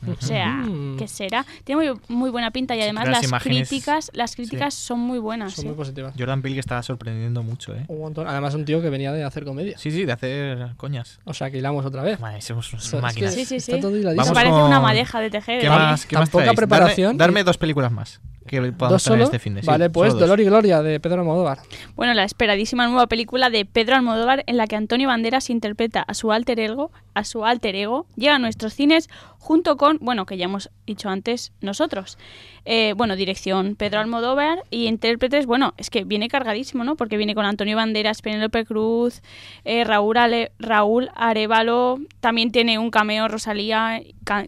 O 0.08 0.22
sea, 0.26 0.47
Mm. 0.58 0.97
¿qué 0.97 1.08
será? 1.08 1.45
Tiene 1.64 1.91
muy, 1.91 2.00
muy 2.08 2.30
buena 2.30 2.52
pinta 2.52 2.76
y 2.76 2.82
además 2.82 3.08
las 3.10 3.30
críticas, 3.43 4.12
las 4.14 4.36
críticas 4.36 4.74
son 4.74 5.00
muy 5.00 5.20
buenas. 5.20 5.54
Son 5.54 5.66
¿eh? 5.66 5.68
muy 5.70 5.78
positivas. 5.78 6.14
Jordan 6.18 6.41
Peele 6.41 6.56
que 6.56 6.60
está 6.62 6.82
sorprendiendo 6.84 7.43
mucho, 7.43 7.76
¿eh? 7.76 7.86
Un 7.88 8.00
montón. 8.00 8.28
Además, 8.28 8.56
un 8.56 8.66
tío 8.66 8.82
que 8.82 8.89
venía 8.89 9.12
de 9.12 9.24
hacer 9.24 9.43
comedia. 9.45 9.78
Sí, 9.78 9.91
sí, 9.91 10.06
de 10.06 10.12
hacer 10.14 10.70
coñas. 10.78 11.20
O 11.26 11.34
sea, 11.34 11.52
que 11.52 11.58
hilamos 11.58 11.86
otra 11.86 12.02
vez. 12.04 12.20
Vale, 12.20 12.41
somos, 12.41 12.68
somos 12.68 12.86
O 12.86 12.89
sea, 12.89 13.00
es 13.00 13.04
máquinas. 13.04 13.36
que 13.36 13.41
Sí, 13.41 13.45
sí, 13.45 13.60
sí. 13.60 13.72
Está 13.74 13.82
todo 13.88 13.97
hiladísimo. 13.97 14.24
Vamos 14.24 14.34
Parece 14.34 14.52
con- 14.54 14.64
una 14.64 14.80
madeja 14.80 15.20
de 15.20 15.30
tejer. 15.30 15.60
¿Qué 15.62 15.68
¿eh? 15.68 15.70
más, 15.70 16.06
qué 16.06 16.16
más 16.18 16.30
poca 16.30 16.43
traéis? 16.45 16.58
preparación 16.58 17.18
Darme, 17.18 17.43
dos 17.43 17.58
películas 17.58 17.91
más 17.91 18.22
que 18.47 18.60
podamos 18.72 19.04
¿Dos 19.06 19.20
este 19.20 19.38
fin 19.38 19.54
de 19.54 19.62
vale, 19.62 19.91
pues. 19.91 20.16
Dolor 20.16 20.39
y 20.39 20.45
Gloria 20.45 20.82
de 20.82 21.00
Pedro 21.00 21.20
Almodóvar. 21.20 21.60
Bueno, 21.95 22.16
la 22.16 22.24
esperadísima 22.24 22.88
nueva 22.88 23.06
película 23.06 23.52
de 23.52 23.64
Pedro 23.64 23.95
Almodóvar 23.95 24.43
en 24.47 24.58
la 24.58 24.66
que 24.66 24.76
Antonio 24.76 25.08
Banderas 25.08 25.52
interpreta 25.52 26.02
a 26.02 26.16
su 26.16 26.32
alter 26.32 26.60
ego, 26.60 26.91
a 27.20 27.24
su 27.24 27.46
alter 27.46 27.76
ego, 27.76 28.08
llega 28.16 28.36
a 28.36 28.40
nuestros 28.40 28.74
cines 28.74 29.10
junto 29.38 29.78
con, 29.78 29.98
bueno, 30.02 30.26
que 30.26 30.38
ya 30.38 30.46
hemos 30.46 30.70
dicho 30.86 31.10
antes 31.10 31.54
nosotros. 31.62 32.18
Eh, 32.66 32.94
bueno, 32.96 33.16
dirección 33.16 33.76
Pedro 33.76 34.00
Almodóvar 34.00 34.64
y 34.70 34.88
intérpretes, 34.88 35.46
bueno, 35.46 35.74
es 35.78 35.90
que 35.90 36.04
viene 36.04 36.28
cargadísimo, 36.28 36.84
¿no? 36.84 36.96
Porque 36.96 37.18
viene 37.18 37.36
con 37.36 37.46
Antonio 37.46 37.76
Banderas, 37.76 38.22
Penélope 38.22 38.66
Cruz, 38.66 39.22
eh, 39.66 39.84
Raúl, 39.84 41.10
Arevalo, 41.16 42.00
también 42.20 42.52
tiene 42.52 42.80
un 42.80 42.92
cameo 42.92 43.28
Rosalía 43.28 44.02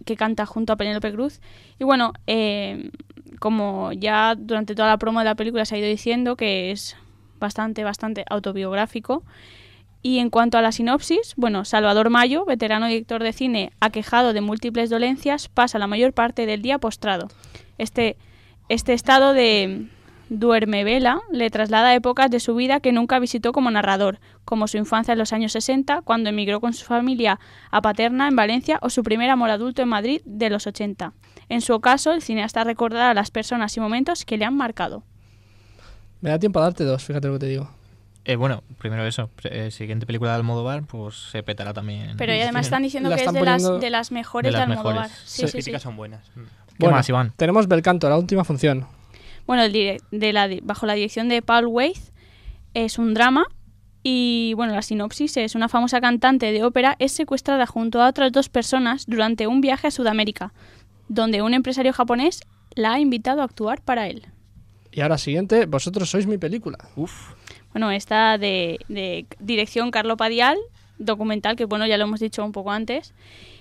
que 0.05 0.15
canta 0.15 0.45
junto 0.45 0.73
a 0.73 0.75
Penélope 0.75 1.11
Cruz. 1.11 1.41
Y 1.79 1.83
bueno, 1.83 2.13
eh, 2.27 2.91
como 3.39 3.91
ya 3.93 4.35
durante 4.37 4.75
toda 4.75 4.89
la 4.89 4.97
promo 4.97 5.19
de 5.19 5.25
la 5.25 5.35
película 5.35 5.65
se 5.65 5.75
ha 5.75 5.77
ido 5.79 5.87
diciendo 5.87 6.35
que 6.35 6.71
es 6.71 6.95
bastante, 7.39 7.83
bastante 7.83 8.23
autobiográfico. 8.29 9.23
Y 10.03 10.19
en 10.19 10.29
cuanto 10.29 10.57
a 10.57 10.61
la 10.61 10.71
sinopsis, 10.71 11.33
bueno, 11.37 11.63
Salvador 11.63 12.09
Mayo, 12.09 12.45
veterano 12.45 12.87
director 12.87 13.21
de 13.21 13.33
cine 13.33 13.71
aquejado 13.79 14.33
de 14.33 14.41
múltiples 14.41 14.89
dolencias, 14.89 15.47
pasa 15.47 15.77
la 15.77 15.87
mayor 15.87 16.13
parte 16.13 16.45
del 16.45 16.61
día 16.61 16.79
postrado. 16.79 17.27
Este, 17.77 18.17
este 18.67 18.93
estado 18.93 19.33
de 19.33 19.87
duermevela 20.29 21.19
le 21.29 21.49
traslada 21.49 21.89
a 21.89 21.95
épocas 21.95 22.31
de 22.31 22.39
su 22.39 22.55
vida 22.55 22.79
que 22.79 22.93
nunca 22.93 23.19
visitó 23.19 23.51
como 23.51 23.69
narrador, 23.69 24.19
como 24.45 24.67
su 24.67 24.77
infancia 24.77 25.11
en 25.11 25.19
los 25.19 25.33
años 25.33 25.51
60, 25.51 26.01
cuando 26.03 26.29
emigró 26.29 26.61
con 26.61 26.73
su 26.73 26.85
familia 26.85 27.39
a 27.69 27.81
Paterna 27.81 28.27
en 28.29 28.35
Valencia, 28.35 28.79
o 28.81 28.89
su 28.89 29.03
primer 29.03 29.29
amor 29.29 29.49
adulto 29.49 29.81
en 29.81 29.89
Madrid 29.89 30.21
de 30.25 30.49
los 30.49 30.65
80. 30.65 31.13
En 31.49 31.61
su 31.61 31.79
caso, 31.81 32.13
el 32.13 32.21
cineasta 32.21 32.63
recordará 32.63 33.13
las 33.13 33.29
personas 33.29 33.75
y 33.75 33.81
momentos 33.81 34.23
que 34.23 34.37
le 34.37 34.45
han 34.45 34.55
marcado. 34.55 35.03
Me 36.21 36.29
da 36.29 36.39
tiempo 36.39 36.59
a 36.59 36.63
darte 36.63 36.85
dos, 36.85 37.03
fíjate 37.03 37.27
lo 37.27 37.33
que 37.33 37.39
te 37.39 37.47
digo. 37.47 37.80
Eh, 38.23 38.35
bueno, 38.35 38.63
primero 38.77 39.05
eso. 39.05 39.29
eh, 39.45 39.71
siguiente 39.71 40.05
película 40.05 40.31
de 40.31 40.37
Almodóvar, 40.37 40.83
pues 40.83 41.15
se 41.31 41.41
petará 41.43 41.73
también. 41.73 42.15
Pero 42.17 42.35
y 42.35 42.39
además 42.41 42.67
están 42.67 42.83
diciendo 42.83 43.09
La 43.09 43.15
que 43.15 43.23
es 43.23 43.33
de 43.33 43.41
las, 43.41 43.61
poniendo- 43.63 43.79
de 43.79 43.89
las 43.89 44.11
mejores 44.11 44.53
De 44.53 44.59
Almodóvar. 44.59 44.95
mejores. 44.95 45.17
Sí, 45.25 45.41
Las 45.41 45.51
sí, 45.51 45.57
sí. 45.57 45.63
críticas 45.63 45.81
son 45.81 45.95
buenas. 45.97 46.29
Mm. 46.35 46.41
¿Qué 46.79 46.87
más, 46.89 47.07
Iván? 47.09 47.33
Tenemos 47.35 47.67
Belcanto, 47.67 48.09
la 48.09 48.17
última 48.17 48.43
función. 48.43 48.85
Bueno, 49.47 49.63
el 49.63 49.73
direc- 49.73 50.03
de 50.11 50.33
la, 50.33 50.47
bajo 50.63 50.85
la 50.85 50.93
dirección 50.93 51.29
de 51.29 51.41
Paul 51.41 51.65
Weitz 51.67 52.11
es 52.75 52.97
un 52.99 53.13
drama 53.13 53.45
y 54.03 54.53
bueno, 54.55 54.73
la 54.73 54.81
sinopsis 54.81 55.37
es 55.37 55.55
una 55.55 55.67
famosa 55.67 55.99
cantante 56.01 56.51
de 56.51 56.63
ópera 56.63 56.95
es 56.99 57.11
secuestrada 57.11 57.65
junto 57.67 58.01
a 58.01 58.07
otras 58.07 58.31
dos 58.31 58.49
personas 58.49 59.05
durante 59.07 59.47
un 59.47 59.61
viaje 59.61 59.87
a 59.87 59.91
Sudamérica, 59.91 60.53
donde 61.07 61.41
un 61.41 61.53
empresario 61.53 61.91
japonés 61.93 62.41
la 62.75 62.93
ha 62.93 62.99
invitado 62.99 63.41
a 63.41 63.45
actuar 63.45 63.81
para 63.81 64.07
él. 64.07 64.27
Y 64.91 65.01
ahora 65.01 65.17
siguiente, 65.17 65.65
vosotros 65.65 66.09
sois 66.09 66.25
mi 66.27 66.37
película. 66.37 66.77
Uf. 66.95 67.33
Bueno, 67.73 67.91
esta 67.91 68.37
de, 68.37 68.79
de 68.87 69.25
dirección 69.39 69.91
Carlo 69.91 70.17
Padial, 70.17 70.57
documental 70.97 71.55
que 71.55 71.65
bueno, 71.65 71.85
ya 71.85 71.97
lo 71.97 72.05
hemos 72.05 72.19
dicho 72.19 72.43
un 72.43 72.51
poco 72.51 72.71
antes. 72.71 73.13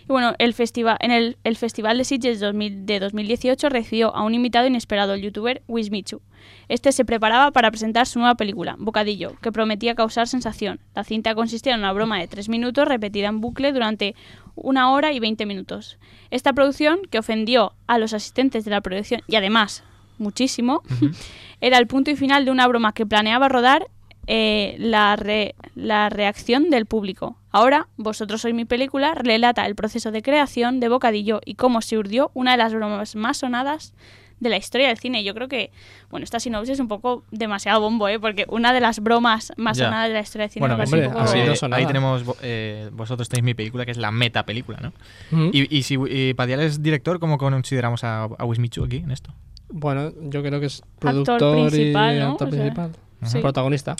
Y 0.04 0.12
bueno, 0.12 0.34
el 0.38 0.54
festival, 0.54 0.96
en 1.00 1.10
el, 1.10 1.36
el 1.44 1.56
Festival 1.56 1.98
de 1.98 2.04
Sitges 2.04 2.40
2000 2.40 2.86
de 2.86 3.00
2018 3.00 3.68
recibió 3.68 4.14
a 4.14 4.22
un 4.22 4.34
invitado 4.34 4.66
inesperado, 4.66 5.14
el 5.14 5.22
youtuber 5.22 5.62
Wismichu. 5.68 6.20
Este 6.68 6.92
se 6.92 7.04
preparaba 7.04 7.50
para 7.50 7.70
presentar 7.70 8.06
su 8.06 8.18
nueva 8.18 8.34
película, 8.34 8.76
Bocadillo, 8.78 9.34
que 9.40 9.52
prometía 9.52 9.94
causar 9.94 10.26
sensación. 10.26 10.80
La 10.94 11.04
cinta 11.04 11.34
consistía 11.34 11.74
en 11.74 11.80
una 11.80 11.92
broma 11.92 12.18
de 12.18 12.28
tres 12.28 12.48
minutos 12.48 12.88
repetida 12.88 13.28
en 13.28 13.40
bucle 13.40 13.72
durante 13.72 14.14
una 14.54 14.90
hora 14.90 15.12
y 15.12 15.20
20 15.20 15.46
minutos. 15.46 15.98
Esta 16.30 16.52
producción, 16.52 17.00
que 17.10 17.18
ofendió 17.18 17.74
a 17.86 17.98
los 17.98 18.12
asistentes 18.12 18.64
de 18.64 18.70
la 18.70 18.80
producción 18.80 19.22
y 19.26 19.36
además 19.36 19.84
muchísimo, 20.18 20.82
era 21.60 21.78
el 21.78 21.86
punto 21.86 22.10
y 22.10 22.16
final 22.16 22.44
de 22.44 22.50
una 22.50 22.66
broma 22.66 22.92
que 22.92 23.06
planeaba 23.06 23.48
rodar 23.48 23.86
eh, 24.32 24.76
la, 24.78 25.16
re- 25.16 25.56
la 25.74 26.08
reacción 26.08 26.70
del 26.70 26.86
público. 26.86 27.36
Ahora, 27.50 27.88
Vosotros 27.96 28.40
sois 28.42 28.54
mi 28.54 28.64
película 28.64 29.12
relata 29.16 29.66
el 29.66 29.74
proceso 29.74 30.12
de 30.12 30.22
creación 30.22 30.78
de 30.78 30.88
Bocadillo 30.88 31.40
y 31.44 31.54
cómo 31.56 31.80
se 31.82 31.98
urdió 31.98 32.30
una 32.32 32.52
de 32.52 32.58
las 32.58 32.72
bromas 32.72 33.16
más 33.16 33.38
sonadas 33.38 33.92
de 34.38 34.48
la 34.48 34.56
historia 34.56 34.86
del 34.86 34.98
cine. 34.98 35.24
Yo 35.24 35.34
creo 35.34 35.48
que, 35.48 35.70
bueno, 36.10 36.22
esta 36.22 36.38
sinopsis 36.38 36.74
es 36.74 36.80
un 36.80 36.86
poco 36.86 37.24
demasiado 37.32 37.80
bombo, 37.80 38.06
¿eh? 38.06 38.20
Porque 38.20 38.46
una 38.48 38.72
de 38.72 38.78
las 38.80 39.00
bromas 39.00 39.52
más 39.56 39.76
Ya. 39.76 39.86
sonadas 39.86 40.08
de 40.08 40.14
la 40.14 40.20
historia 40.20 40.44
del 40.44 40.50
cine 40.52 40.60
Bueno, 40.68 40.82
hombre, 40.82 41.08
un 41.08 41.12
poco... 41.12 41.26
sido 41.26 41.52
eh, 41.52 41.56
sonada. 41.56 41.80
ahí 41.80 41.86
tenemos, 41.86 42.22
eh, 42.42 42.88
vosotros 42.92 43.28
tenéis 43.28 43.44
mi 43.44 43.54
película, 43.54 43.84
que 43.84 43.90
es 43.90 43.98
la 43.98 44.12
meta 44.12 44.46
película, 44.46 44.78
¿no? 44.80 44.92
Mm. 45.32 45.50
Y, 45.52 45.76
y 45.76 45.82
si 45.82 45.98
y 46.08 46.34
Padial 46.34 46.60
es 46.60 46.80
director, 46.82 47.18
¿cómo 47.18 47.36
consideramos 47.36 48.04
a, 48.04 48.28
a 48.38 48.44
Wismichu 48.44 48.84
aquí 48.84 48.98
en 48.98 49.10
esto? 49.10 49.34
Bueno, 49.68 50.12
yo 50.22 50.40
creo 50.42 50.60
que 50.60 50.66
es 50.66 50.82
Actor 50.82 51.24
productor 51.24 51.68
principal, 51.70 52.16
y 52.16 52.20
¿no? 52.20 52.30
actor 52.30 52.48
O 52.48 52.50
sea, 52.52 52.60
principal. 52.60 52.92
Sí. 53.24 53.38
Protagonista. 53.40 53.96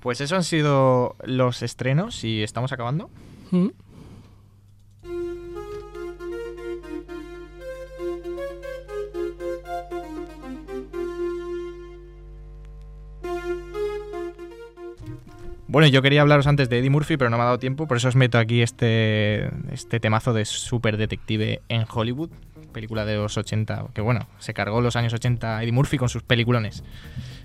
Pues 0.00 0.20
eso 0.20 0.36
han 0.36 0.44
sido 0.44 1.16
los 1.24 1.62
estrenos 1.62 2.24
y 2.24 2.42
estamos 2.42 2.72
acabando. 2.72 3.10
Mm. 3.50 3.68
Bueno, 15.70 15.86
yo 15.86 16.02
quería 16.02 16.22
hablaros 16.22 16.48
antes 16.48 16.68
de 16.68 16.80
Eddie 16.80 16.90
Murphy, 16.90 17.16
pero 17.16 17.30
no 17.30 17.36
me 17.36 17.44
ha 17.44 17.46
dado 17.46 17.60
tiempo, 17.60 17.86
por 17.86 17.96
eso 17.96 18.08
os 18.08 18.16
meto 18.16 18.38
aquí 18.38 18.60
este, 18.60 19.50
este 19.72 20.00
temazo 20.00 20.32
de 20.32 20.44
Super 20.44 20.96
Detective 20.96 21.62
en 21.68 21.84
Hollywood, 21.88 22.30
película 22.72 23.04
de 23.04 23.14
los 23.14 23.38
80, 23.38 23.86
que 23.94 24.00
bueno, 24.00 24.26
se 24.40 24.52
cargó 24.52 24.80
los 24.80 24.96
años 24.96 25.14
80 25.14 25.62
Eddie 25.62 25.70
Murphy 25.70 25.96
con 25.96 26.08
sus 26.08 26.24
peliculones. 26.24 26.82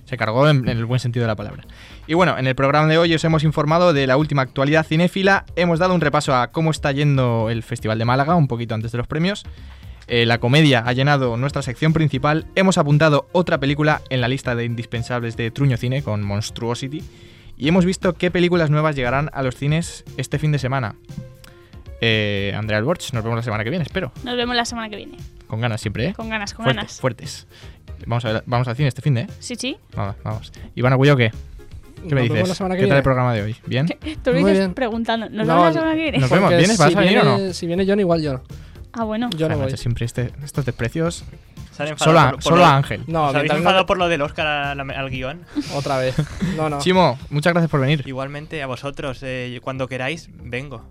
Se 0.06 0.18
cargó 0.18 0.48
en, 0.50 0.68
en 0.70 0.78
el 0.78 0.86
buen 0.86 1.00
sentido 1.00 1.24
de 1.24 1.28
la 1.28 1.36
palabra. 1.36 1.66
Y 2.08 2.14
bueno, 2.14 2.38
en 2.38 2.48
el 2.48 2.56
programa 2.56 2.88
de 2.88 2.98
hoy 2.98 3.14
os 3.14 3.24
hemos 3.24 3.44
informado 3.44 3.92
de 3.92 4.08
la 4.08 4.18
última 4.18 4.44
actualidad 4.44 4.86
cinéfila, 4.86 5.46
hemos 5.56 5.80
dado 5.80 5.94
un 5.94 6.02
repaso 6.02 6.36
a 6.36 6.52
cómo 6.52 6.72
está 6.72 6.92
yendo 6.92 7.50
el 7.50 7.64
Festival 7.64 7.98
de 7.98 8.06
Málaga, 8.06 8.36
un 8.36 8.48
poquito 8.48 8.76
antes 8.76 8.92
de 8.92 8.98
los 8.98 9.08
premios. 9.08 9.44
Eh, 10.08 10.26
la 10.26 10.38
comedia 10.38 10.84
ha 10.86 10.94
llenado 10.94 11.36
nuestra 11.38 11.64
sección 11.64 11.92
principal. 11.94 12.46
Hemos 12.56 12.78
apuntado 12.78 13.28
otra 13.32 13.60
película 13.60 14.02
en 14.10 14.22
la 14.22 14.28
lista 14.28 14.56
de 14.56 14.66
indispensables 14.66 15.36
de 15.36 15.50
Truño 15.50 15.78
Cine 15.78 16.04
con 16.04 16.24
Monstruosity. 16.24 17.04
Y 17.58 17.68
hemos 17.68 17.86
visto 17.86 18.14
qué 18.14 18.30
películas 18.30 18.70
nuevas 18.70 18.96
llegarán 18.96 19.30
a 19.34 19.42
los 19.42 19.56
cines 19.56 20.04
este 20.18 20.38
fin 20.38 20.52
de 20.52 20.60
semana. 20.60 20.96
Eh, 22.02 22.54
Andrea 22.56 22.78
Alborch, 22.78 23.14
nos 23.14 23.24
vemos 23.24 23.38
la 23.38 23.44
semana 23.44 23.64
que 23.64 23.70
viene, 23.70 23.84
espero. 23.84 24.12
Nos 24.24 24.36
vemos 24.36 24.56
la 24.56 24.66
semana 24.66 24.90
que 24.90 24.98
viene. 24.98 25.18
Con 25.48 25.62
ganas 25.62 25.82
siempre, 25.82 26.08
¿eh? 26.08 26.14
Con 26.14 26.30
ganas, 26.30 26.54
con 26.54 26.66
fuertes, 26.66 26.84
ganas. 26.84 27.00
fuertes. 27.00 27.48
Vamos, 28.06 28.26
a 28.26 28.34
ver- 28.34 28.44
vamos 28.46 28.68
al 28.68 28.76
cine 28.76 28.88
este 28.90 29.02
fin 29.02 29.14
de, 29.16 29.22
¿eh? 29.22 29.28
Sí, 29.40 29.56
sí. 29.56 29.78
Vamos, 29.96 30.16
vamos. 30.24 30.52
Iván 30.76 30.94
Agullo, 30.94 31.16
¿qué? 31.16 31.32
¿Qué 32.08 32.14
me 32.14 32.22
dices? 32.22 32.50
¿Qué 32.52 32.56
tal 32.58 32.78
viene. 32.78 32.98
el 32.98 33.04
programa 33.04 33.34
de 33.34 33.42
hoy? 33.42 33.56
¿Bien? 33.66 33.88
Tú 33.88 34.32
lo 34.32 34.38
dices 34.38 34.58
bien. 34.60 34.74
preguntando. 34.76 35.28
¿Nos 35.30 35.48
No, 35.48 35.54
vemos 35.56 35.66
la 35.68 35.74
semana 35.74 35.96
que 35.96 36.02
viene? 36.02 36.18
nos 36.20 36.30
vemos. 36.30 36.50
¿Vienes? 36.50 36.78
¿Vas 36.78 36.90
si 36.92 36.96
a 36.96 37.00
venir 37.00 37.18
o 37.20 37.22
viene- 37.24 37.48
no? 37.48 37.54
Si 37.54 37.68
viene 37.68 37.86
John, 37.88 38.00
igual 38.00 38.22
yo. 38.22 38.42
Ah, 38.94 39.04
bueno. 39.06 39.30
Yo 39.36 39.50
no 39.50 39.56
voy. 39.58 39.66
macho, 39.66 39.78
siempre 39.78 40.06
este- 40.06 40.32
estos 40.44 40.66
desprecios. 40.66 41.24
Enfadado 41.78 41.98
Solo, 41.98 42.20
a, 42.20 42.24
por- 42.28 42.34
por 42.36 42.44
solo 42.44 42.56
lo- 42.58 42.66
a 42.66 42.78
Ángel. 42.78 43.04
No, 43.08 43.24
¿Os 43.24 43.30
habéis 43.30 43.34
mientras 43.42 43.58
no- 43.58 43.64
enfadado 43.64 43.86
por 43.86 43.98
lo 43.98 44.08
del 44.08 44.22
Oscar 44.22 44.48
al, 44.48 44.80
al 44.92 45.10
guion? 45.10 45.42
Otra 45.74 45.98
vez. 45.98 46.16
No, 46.56 46.70
no. 46.70 46.80
Chimo, 46.80 47.18
muchas 47.30 47.52
gracias 47.54 47.70
por 47.70 47.82
venir. 47.82 48.04
Igualmente, 48.06 48.62
a 48.64 48.68
vosotros, 48.68 49.20
eh, 49.24 49.60
cuando 49.62 49.88
queráis, 49.90 50.30
vengo. 50.32 50.86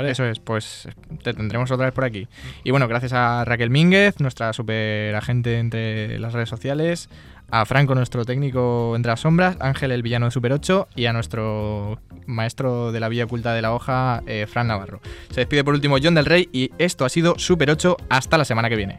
Eso 0.00 0.24
es, 0.24 0.38
pues 0.38 0.88
te 1.22 1.34
tendremos 1.34 1.70
otra 1.70 1.86
vez 1.86 1.94
por 1.94 2.04
aquí. 2.04 2.28
Y 2.64 2.70
bueno, 2.70 2.88
gracias 2.88 3.12
a 3.12 3.44
Raquel 3.44 3.70
Mínguez, 3.70 4.20
nuestra 4.20 4.52
super 4.52 5.14
agente 5.14 5.58
entre 5.58 6.18
las 6.18 6.32
redes 6.32 6.48
sociales, 6.48 7.08
a 7.50 7.64
Franco, 7.64 7.94
nuestro 7.94 8.24
técnico 8.24 8.94
entre 8.94 9.10
las 9.10 9.20
sombras, 9.20 9.56
Ángel, 9.60 9.92
el 9.92 10.02
villano 10.02 10.26
de 10.26 10.32
Super 10.32 10.52
8, 10.52 10.88
y 10.96 11.06
a 11.06 11.12
nuestro 11.12 11.98
maestro 12.26 12.92
de 12.92 13.00
la 13.00 13.08
vía 13.08 13.24
oculta 13.24 13.54
de 13.54 13.62
la 13.62 13.72
hoja, 13.72 14.22
eh, 14.26 14.46
Fran 14.46 14.68
Navarro. 14.68 15.00
Se 15.30 15.40
despide 15.40 15.64
por 15.64 15.74
último 15.74 15.96
John 16.02 16.14
del 16.14 16.26
Rey 16.26 16.48
y 16.52 16.70
esto 16.78 17.04
ha 17.04 17.08
sido 17.08 17.38
Super 17.38 17.70
8. 17.70 17.96
Hasta 18.10 18.38
la 18.38 18.44
semana 18.44 18.68
que 18.68 18.76
viene. 18.76 18.98